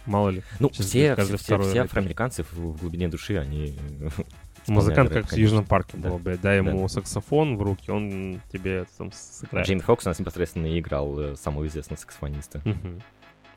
[0.06, 0.43] мало ли.
[0.59, 3.78] Ну, Сейчас все, все, все афроамериканцы в глубине души, они...
[4.68, 5.40] Музыкант как в конечно.
[5.43, 6.09] Южном парке Да.
[6.10, 6.40] был, блядь.
[6.40, 9.66] Дай ему саксофон в руки, он тебе там сыграет.
[9.66, 12.62] Джейми Фокс у нас непосредственно играл э, самого известного саксофониста.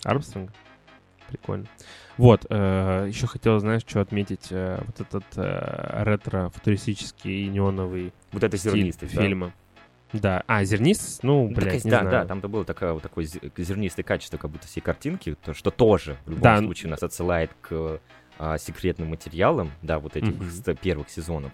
[0.03, 0.51] Армстронг?
[1.29, 1.65] Прикольно.
[2.17, 4.47] Вот, еще хотел, знаешь, что отметить.
[4.51, 9.21] э, вот этот э, ретро-футуристический неоновый Вот это зернистый, да?
[9.21, 9.51] фильма.
[10.13, 10.43] Да.
[10.47, 11.23] А, зернист?
[11.23, 12.11] Ну, Ну, блядь, так, не да, знаю.
[12.11, 15.71] да, там-то было такое, вот такое зе- зернистое качество, как будто всей картинки, то, что
[15.71, 16.57] тоже в любом Да.
[16.59, 17.99] случае нас отсылает к
[18.37, 21.51] а, секретным материалам, да, вот этих с первых сезонов,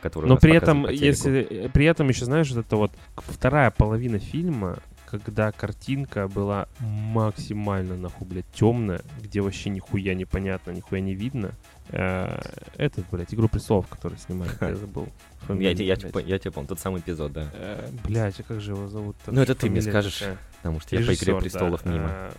[0.00, 4.18] которые Но нас при этом, если при этом еще знаешь, вот это вот вторая половина
[4.18, 11.52] фильма, когда картинка была максимально нахуй, блядь, темная, где вообще нихуя непонятно, нихуя не видно.
[11.90, 12.40] Э,
[12.76, 15.08] Этот, блядь, Игру престолов, который снимает, я забыл.
[15.48, 17.50] Я, те- я, тебе помню, тот самый эпизод, да.
[17.52, 19.16] Э, Блядь, а как же его зовут?
[19.26, 20.38] Ну, это ты мне скажешь, такая.
[20.56, 21.90] потому что я по «Игре престолов» да.
[21.90, 22.06] мимо.
[22.08, 22.32] А,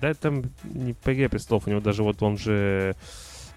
[0.00, 2.94] Да, там не по «Игре престолов», у него даже вот он же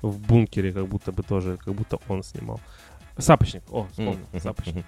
[0.02, 2.60] в бункере как будто бы тоже, как будто он снимал.
[3.20, 4.76] Сапочник, о, вспомнил, Сапочник.
[4.78, 4.86] мгм.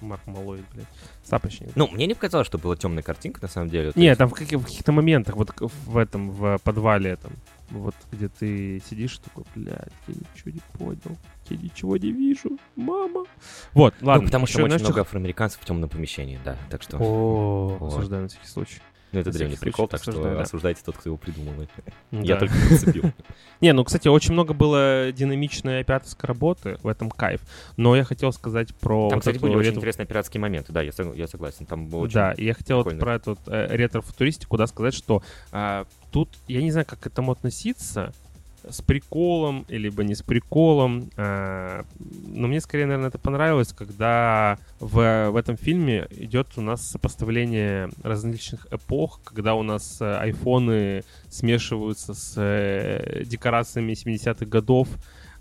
[0.00, 0.86] Марк, Малой, блядь.
[1.22, 1.68] Сапочник.
[1.76, 3.92] Ну, мне не показалось, что была темная картинка, на самом деле.
[3.92, 7.32] то Не, есть- там в, каких- в каких-то моментах, вот в этом, в подвале этом,
[7.72, 11.18] вот где ты сидишь такой, блядь, я ничего не понял,
[11.48, 13.24] я ничего не вижу, мама.
[13.72, 14.22] Вот, ладно.
[14.22, 16.98] ну, потому что очень много афроамериканцев в темном помещении, да, так что...
[17.00, 18.80] О, осуждаю на всякий случай.
[19.12, 20.40] Ну, это древний прикол, так что да.
[20.40, 21.52] осуждайте тот, кто его придумал.
[22.10, 22.20] Да.
[22.20, 23.04] Я только подцепил.
[23.60, 27.40] Не, ну, кстати, очень много было динамичной операторской работы, в этом кайф.
[27.76, 29.08] Но я хотел сказать про...
[29.08, 31.66] Там, вот кстати, были очень интересные пиратские моменты, да, я сог- я согласен.
[31.66, 32.14] Там было очень...
[32.14, 35.22] Да, я хотел вот про эту э, ретро-футуристику, да, сказать, что
[35.52, 38.12] а, тут, я не знаю, как к этому относиться,
[38.68, 45.30] с приколом, либо не с приколом, а, но мне скорее, наверное, это понравилось, когда в,
[45.30, 52.14] в этом фильме идет у нас сопоставление различных эпох, когда у нас э, айфоны смешиваются
[52.14, 54.88] с э, декорациями 70-х годов,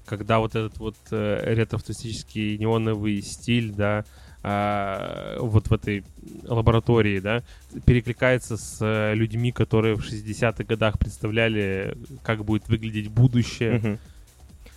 [0.06, 4.04] когда вот этот вот э, ретро-футуристический неоновый стиль, да,
[4.44, 6.04] а, вот в этой
[6.44, 7.44] лаборатории, да,
[7.86, 13.74] перекликается с э, людьми, которые в 60-х годах представляли, как будет выглядеть будущее.
[13.74, 14.00] Мгм.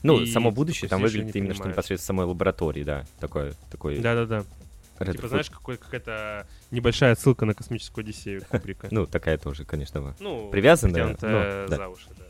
[0.02, 1.76] Ну, И само будущее там такой выглядит именно что понимаешь.
[1.78, 3.04] непосредственно самой лаборатории, да.
[3.20, 4.00] Такое, такой...
[4.00, 4.44] Да-да-да.
[4.98, 8.88] ретро- Типа, знаешь, какой, какая-то небольшая отсылка на космическую Одиссею Кубрика.
[8.90, 10.14] Ну, такая тоже, конечно.
[10.20, 11.68] Ну, привязанная, ну, да.
[11.68, 12.24] за уши, да.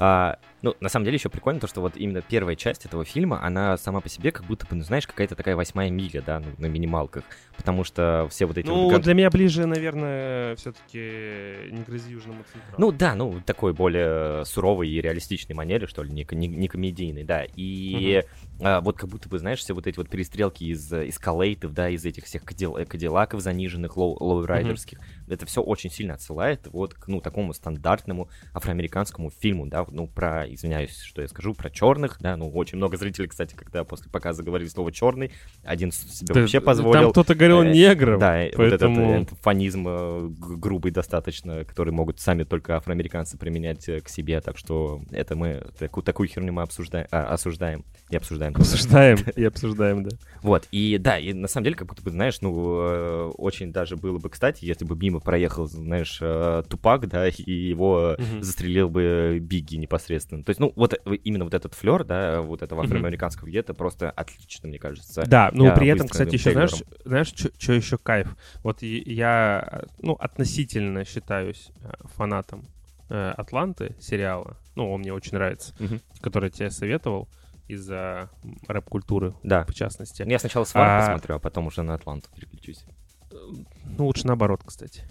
[0.00, 3.42] А, ну, на самом деле еще прикольно то, что вот именно первая часть этого фильма,
[3.44, 6.46] она сама по себе как будто бы, ну, знаешь, какая-то такая восьмая миля, да, ну,
[6.58, 7.24] на минималках.
[7.56, 8.66] Потому что все вот эти...
[8.66, 12.76] Ну, вот ган- для меня ближе, наверное, все-таки не грози Южному Централу.
[12.78, 17.24] Ну да, ну такой более суровой и реалистичной манере, что ли, не, не, не комедийной,
[17.24, 17.44] да.
[17.54, 18.22] И
[18.60, 21.88] а, вот как будто бы, знаешь, все вот эти вот перестрелки из, из калейтов, да,
[21.88, 24.98] из этих всех кадил, кадиллаков заниженных, лоу, лоурайдерских,
[25.28, 30.47] это все очень сильно отсылает вот к, ну, такому стандартному афроамериканскому фильму, да, ну, про,
[30.54, 34.42] извиняюсь, что я скажу, про черных, да, ну, очень много зрителей, кстати, когда после показа
[34.42, 35.30] говорили слово черный,
[35.64, 37.10] один себе Да, вообще Там позволил.
[37.10, 39.06] кто-то говорил Э, негров, Да, поэтому...
[39.06, 44.40] вот этот фанизм э, грубый достаточно, который могут сами только афроамериканцы применять э, к себе,
[44.40, 48.54] так что это мы, таку- такую херню мы обсуждаем, а, осуждаем и обсуждаем.
[48.56, 50.16] Обсуждаем и обсуждаем, да.
[50.42, 53.96] Вот, и да, и на самом деле, как будто бы, знаешь, ну, э, очень даже
[53.96, 59.38] было бы кстати, если бы мимо проехал, знаешь, э, Тупак, да, и его застрелил бы
[59.40, 60.37] Бигги непосредственно.
[60.44, 64.10] То есть, ну, вот э, именно вот этот флер, да, вот этого афроамериканского гетто просто
[64.10, 65.24] отлично, мне кажется.
[65.26, 68.36] Да, ну при этом, кстати, еще знаешь, знаешь, что еще кайф?
[68.62, 72.64] Вот я, ну, относительно считаюсь э, фанатом
[73.10, 74.56] э, Атланты сериала.
[74.74, 76.00] Ну, он мне очень нравится, Мгм.
[76.20, 77.28] который тебе советовал
[77.66, 78.30] из-за
[78.66, 79.64] рэп-культуры, Да.
[79.64, 80.24] в частности.
[80.26, 82.84] Я сначала Свар А- посмотрю, а потом уже на Атланту переключусь.
[83.30, 85.02] Ну, лучше наоборот, кстати.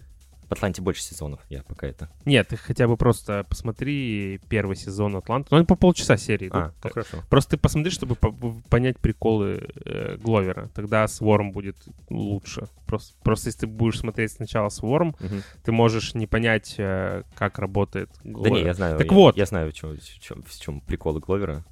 [0.49, 2.09] В Атланте больше сезонов, я пока это.
[2.25, 5.49] Нет, ты хотя бы просто посмотри первый сезон Атланты.
[5.51, 6.49] Ну, они по полчаса серии.
[6.53, 7.17] А, ну хорошо.
[7.29, 8.31] Просто ты посмотри, чтобы по-
[8.69, 10.69] понять приколы э, Гловера.
[10.73, 11.75] Тогда Сворм будет
[12.09, 12.67] лучше.
[12.85, 15.43] Просто, просто если ты будешь смотреть сначала Сворм, Мгм.
[15.63, 18.53] ты можешь не понять, э, как работает Да Гловер.
[18.57, 18.97] не, я знаю.
[18.97, 19.35] Так я, вот.
[19.37, 21.65] Я знаю, в чем, в чем, в чем приколы Гловера.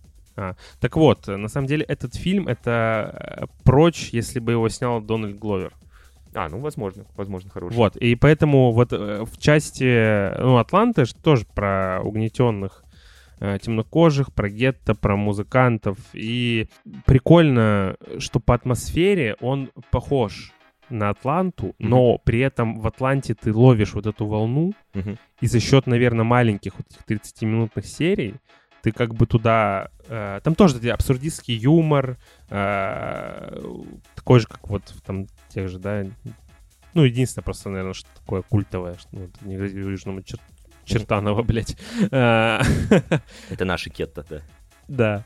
[0.81, 4.99] Так вот, э, на самом деле этот фильм— это э, прочь, если бы его снял
[4.99, 5.73] Дональд Гловер.
[6.35, 7.75] А, ну, возможно, возможно, хороший.
[7.75, 12.83] Вот, и поэтому вот э, в части, ну, Атланты же тоже про угнетенных
[13.39, 15.97] э, темнокожих, про гетто, про музыкантов.
[16.13, 16.67] И
[17.05, 20.51] прикольно, что по атмосфере он похож
[20.89, 25.17] на Атланту, но при этом в Атланте ты ловишь вот эту волну, Мгм.
[25.41, 28.35] и за счет, наверное, маленьких вот этих 30-минутных серий
[28.85, 29.89] ты как бы туда...
[30.07, 33.59] э, там тоже такой абсурдистский юмор, э,
[34.13, 36.03] такой же, как вот в там тех же, да...
[36.93, 40.39] Ну, единственное просто, наверное, что такое культовое, что, ну, вот, не Южному чер-
[40.83, 41.75] Чертанова, блядь.
[42.11, 42.61] Э,
[43.49, 44.41] Это наши кетто, да.
[44.87, 45.25] Да.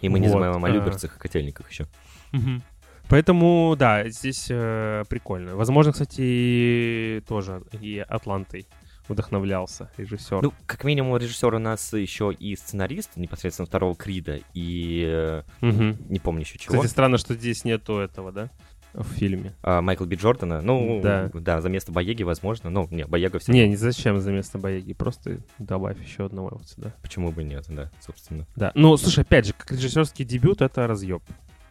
[0.00, 0.70] И мы не Вот, забываем о а.
[0.70, 1.86] Люберцах и Котельниках еще.
[2.32, 2.62] Мгм.
[3.10, 5.54] Поэтому, да, здесь э, прикольно.
[5.54, 8.66] Возможно, кстати, и тоже и Атлантой
[9.08, 10.42] вдохновлялся режиссер.
[10.42, 15.96] Ну, как минимум, режиссер у нас еще и сценарист непосредственно второго Крида, и Мгм.
[16.08, 16.74] не помню еще чего.
[16.76, 18.50] Кстати, странно, что здесь нету этого, да,
[18.92, 19.54] в фильме.
[19.62, 21.30] А, Майкл Би Джордана, ну, Да.
[21.34, 21.60] да.
[21.60, 22.70] за место Боеги, возможно.
[22.70, 26.66] Ну, не, Боега все Не, не зачем за место Боеги, просто добавь еще одного вот
[26.68, 26.94] сюда.
[27.02, 28.46] Почему бы нет, да, собственно.
[28.56, 31.22] Да, ну, слушай, опять же, как режиссерский дебют, это разъеб,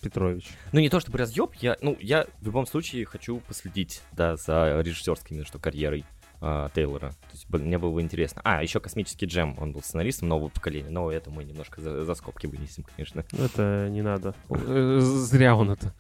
[0.02, 0.49] Петрович.
[0.72, 4.80] Ну, не то чтобы разъеб, я, ну, я в любом случае хочу последить, да, за
[4.84, 6.06] режиссерской именно что карьерой
[6.47, 7.09] а, Тейлора.
[7.09, 8.41] То есть мне было бы интересно.
[8.45, 12.13] А, еще «Космический джем», он был сценаристом нового поколения, но это мы немножко за, за
[12.13, 13.26] скобки вынесем, конечно.
[13.31, 14.35] Ну, Это не надо.
[14.49, 15.91] Э, Зря он это.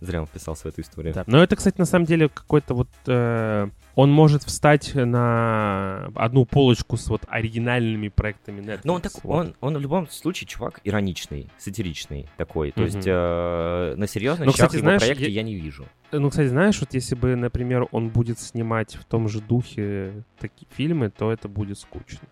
[0.00, 1.12] Зря он вписался в эту историю.
[1.14, 1.24] Да.
[1.26, 2.88] Но это, кстати, на самом деле какой-то вот...
[3.06, 8.80] э, он может встать на одну полочку с вот оригинальными проектами Netflix.
[8.84, 9.34] Но он, так, Вот.
[9.48, 12.70] он, он в любом случае чувак ироничный, сатиричный такой.
[12.70, 12.86] То Мгм.
[12.94, 15.42] есть э, на серьезных Ну, кстати, знаешь, проекте я- я...
[15.42, 15.84] не вижу.
[16.12, 20.68] Ну, кстати, знаешь, вот если бы, например, он будет снимать в том же духе такие
[20.70, 22.28] фильмы, то это будет скучно.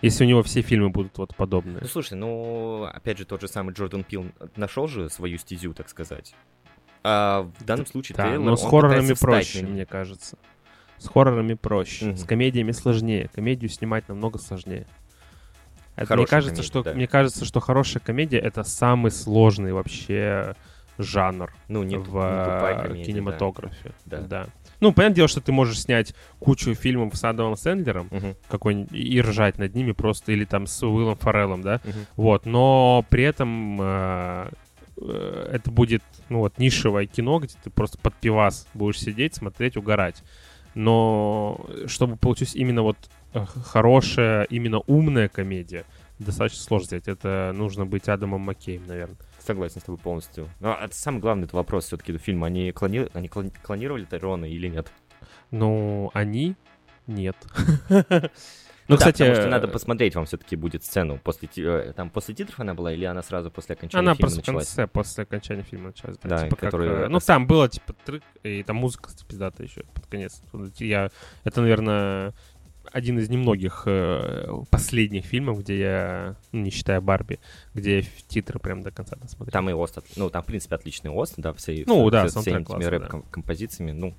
[0.00, 1.78] Если у него все фильмы будут вот подобные.
[1.80, 4.26] Ну слушай, ну опять же тот же самый Джордан Пил
[4.56, 6.34] нашел же свою стезю, так сказать.
[7.04, 10.38] А в данном случае Да, Тейлор, но с хоррорами проще, мне кажется.
[10.98, 12.16] С хоррорами проще, Мгм.
[12.16, 13.28] с комедиями сложнее.
[13.34, 14.86] Комедию снимать намного сложнее.
[15.96, 16.94] Это, мне кажется, комедия, что да.
[16.94, 20.54] мне кажется, что хорошая комедия это самый сложный вообще
[20.98, 23.92] жанр Ну, не, в не э, комедия, кинематографе.
[24.06, 24.20] Да.
[24.20, 24.46] Да.
[24.80, 28.08] Ну, понятное дело, что ты можешь снять кучу фильмов с Адамом Сэндлером.
[28.10, 32.06] Мгм, какой и ржать над ними просто, или там с Уиллом Фореллом, да, мгм.
[32.16, 34.48] вот, но при этом э,
[35.08, 40.22] это будет, ну вот, нишевое кино, где ты просто под пивас будешь сидеть, смотреть, угорать.
[40.74, 42.96] Но чтобы получилась именно вот
[43.32, 45.84] э, хорошая, именно умная комедия,
[46.18, 47.08] достаточно сложно сделать.
[47.08, 49.16] Это нужно быть Адамом Маккеем, наверное.
[49.38, 50.48] Согласен с тобой полностью.
[50.60, 52.46] Но это самый главный это вопрос все-таки до фильма.
[52.46, 53.06] Они, клони...
[53.12, 54.90] они клон- клонировали Тайрона или нет?
[55.50, 56.56] Но они
[57.06, 57.36] нет.
[58.88, 61.18] Ну, Да, кстати, потому что надо э, посмотреть вам все-таки будет сцену.
[61.22, 64.36] После, э, там после титров она была или она сразу после окончания Она фильма просто
[64.36, 64.66] в началась?
[64.68, 66.18] конце, после окончания фильма началась.
[66.22, 69.10] Да, Да, типа как, который э, это ну, там было, типа, трек, и там музыка
[69.26, 70.42] пиздатая еще под конец.
[70.78, 71.10] Я,
[71.44, 72.34] это, наверное,
[72.92, 77.40] один из немногих э, последних фильмов, где я, ну, не считая Барби,
[77.72, 79.52] где я титры прям до конца досмотрел.
[79.52, 82.40] Там и Ост, ну, там, в принципе, отличный Ост, да, все, Ну, все- да, все-
[82.40, 82.90] этими классный, да.
[82.90, 84.14] рэп-композициями, ну,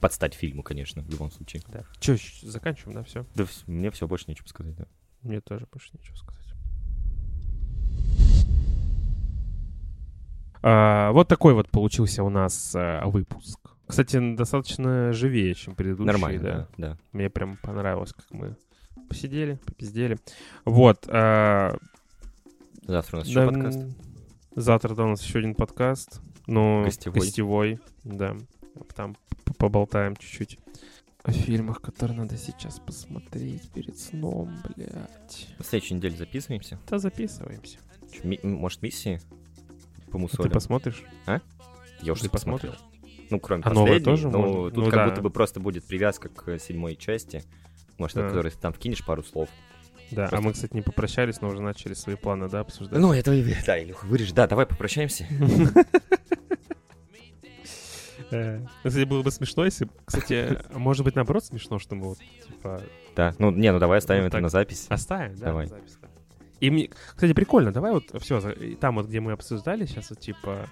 [0.00, 1.62] под стать фильму, конечно, в любом случае.
[1.68, 1.84] Да.
[1.98, 3.24] Че, заканчиваем, да, все?
[3.34, 4.86] Да, мне все, больше нечего сказать, да.
[5.22, 6.40] Мне тоже больше нечего сказать.
[10.62, 13.58] А, вот такой вот получился у нас а, выпуск.
[13.86, 16.06] Кстати, достаточно живее, чем предыдущий.
[16.06, 16.68] Нормально, да.
[16.76, 16.98] да, да.
[17.12, 18.56] Мне прям понравилось, как мы
[19.08, 20.18] посидели, попиздели.
[20.64, 21.06] Вот.
[21.08, 21.76] а,
[22.86, 23.78] Завтра у нас еще да, подкаст.
[23.78, 23.94] м,
[24.56, 26.20] Завтра да, у нас еще один подкаст.
[26.46, 27.20] Ну, Гостевой.
[27.20, 28.36] гостевой, да.
[28.94, 29.16] Там
[29.58, 30.58] поболтаем чуть-чуть
[31.22, 35.48] о фильмах, которые надо сейчас посмотреть перед сном, блядь.
[35.58, 36.78] На следующей неделе записываемся.
[36.88, 37.78] Да записываемся.
[38.12, 39.20] Чё, ми- может, миссии?
[40.10, 40.48] По А мусолям?
[40.48, 41.02] ты посмотришь?
[42.02, 42.74] Я уже ты посмотрел.
[43.28, 44.54] Ну, кроме А новое последней, тоже ну, можно?
[44.70, 45.08] тут Ну как да.
[45.08, 47.44] будто бы просто будет привязка к седьмой части.
[47.98, 48.42] Может, Да.
[48.42, 49.48] ты там вкинешь пару слов.
[50.10, 52.98] Да, а Просто- мы, кстати, не попрощались, но уже начали свои планы, да, обсуждать.
[52.98, 53.54] Ну, это и...
[53.64, 54.32] Да, Илюха, вырежь.
[54.32, 55.24] Да, давай попрощаемся.
[58.30, 59.88] Кстати, было бы смешно, если...
[60.04, 62.80] Кстати, может быть, наоборот смешно, что мы вот, типа,
[63.16, 64.86] Да, ну, не, ну давай оставим это на запись.
[64.88, 65.68] оставим, да, Давай.
[66.60, 68.40] И мне, кстати, прикольно, давай вот все,
[68.80, 70.68] там вот, где мы обсуждали, сейчас вот, типа...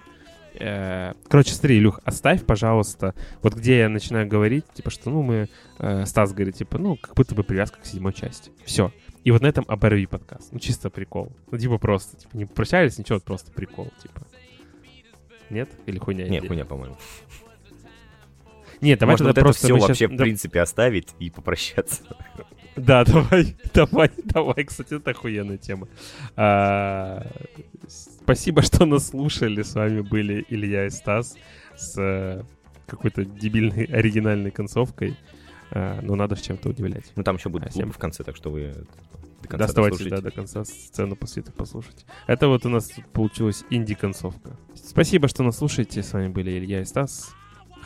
[0.53, 5.49] э, Короче, смотри, Илюх, оставь, пожалуйста, вот где я начинаю говорить, типа, что, ну, мы...
[5.79, 8.51] э, Стас говорит, типа, ну, как будто бы привязка к седьмой части.
[8.63, 8.91] Все.
[9.23, 10.49] И вот на этом оборви подкаст.
[10.53, 11.31] Ну, чисто прикол.
[11.51, 14.21] Ну, типа, просто, типа, не попрощались, ничего, просто прикол, типа.
[15.49, 15.69] Нет?
[15.87, 16.27] Или хуйня?
[16.27, 16.47] Не, идея?
[16.47, 16.95] хуйня, по-моему.
[18.81, 21.29] Нет, давай Можно тогда вот это просто все мы вообще, щас- в принципе, оставить и
[21.29, 22.03] попрощаться.
[22.75, 24.63] Да, давай, давай, давай.
[24.63, 25.89] Кстати, это охуенная тема.
[26.37, 27.27] А,
[27.87, 29.63] спасибо, что нас слушали.
[29.63, 31.35] С вами были Илья и Стас
[31.75, 32.43] с э,
[32.87, 35.17] какой-то дебильной оригинальной концовкой.
[35.71, 37.11] А, но надо ж чем-то удивлять.
[37.17, 38.73] Ну, там еще будет А, в конце, так что вы
[39.41, 42.05] до конца Да, оставайтесь да, до конца сцену после этого послушать.
[42.27, 44.57] Это вот у нас получилась инди-концовка.
[44.73, 46.01] Спасибо, что нас слушаете.
[46.01, 47.35] С вами были Илья и Стас.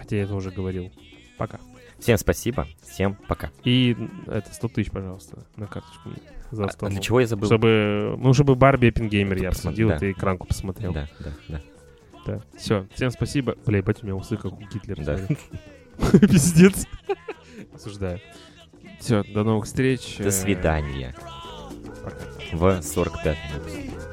[0.04, 0.92] Хотя я это уже говорил.
[1.38, 1.60] Пока.
[1.98, 3.52] Всем спасибо, всем пока.
[3.64, 3.96] И
[4.28, 6.10] это 100 тысяч, пожалуйста, на карточку
[6.52, 6.90] за А Астон.
[6.90, 7.48] для чего я забыл?
[7.48, 10.00] Чтобы, ну, чтобы Барби Эппенгеймер я Посмотри, обсудил, да.
[10.00, 10.92] ты экранку посмотрел.
[10.92, 11.62] Да, да, да.
[12.26, 12.42] Да.
[12.58, 13.56] Все, всем спасибо.
[13.66, 15.02] Бля, ебать, у меня усы, как у Гитлера.
[15.04, 15.18] Да.
[16.20, 16.86] Пиздец.
[17.74, 18.20] Осуждаю.
[19.00, 20.18] Все, до новых встреч.
[20.18, 21.16] До свидания.
[22.04, 22.18] Пока.
[22.52, 24.13] В 45 минут.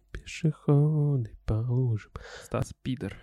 [0.31, 2.11] пешеходы по лужам.
[2.43, 3.15] Стас Пидор.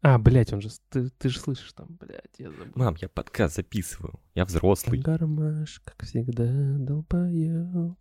[0.00, 0.68] А, блядь, он же...
[0.88, 2.72] Ты, ты же слышишь там, блядь, я забыл.
[2.74, 4.18] Мам, я подкаст записываю.
[4.34, 5.00] Я взрослый.
[5.00, 6.44] Гармаш, как всегда,
[6.78, 7.96] долбоеб.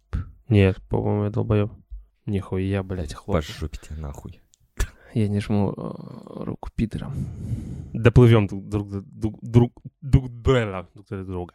[0.47, 1.71] Нет, по-моему, я долбоеб.
[2.25, 3.37] Нихуя, блядь, хлоп.
[3.37, 4.41] По жопе тебе нахуй.
[5.13, 7.13] Я не жму э, руку пидором.
[7.93, 11.53] Доплывем друг друг друг друг друг друг друг друга.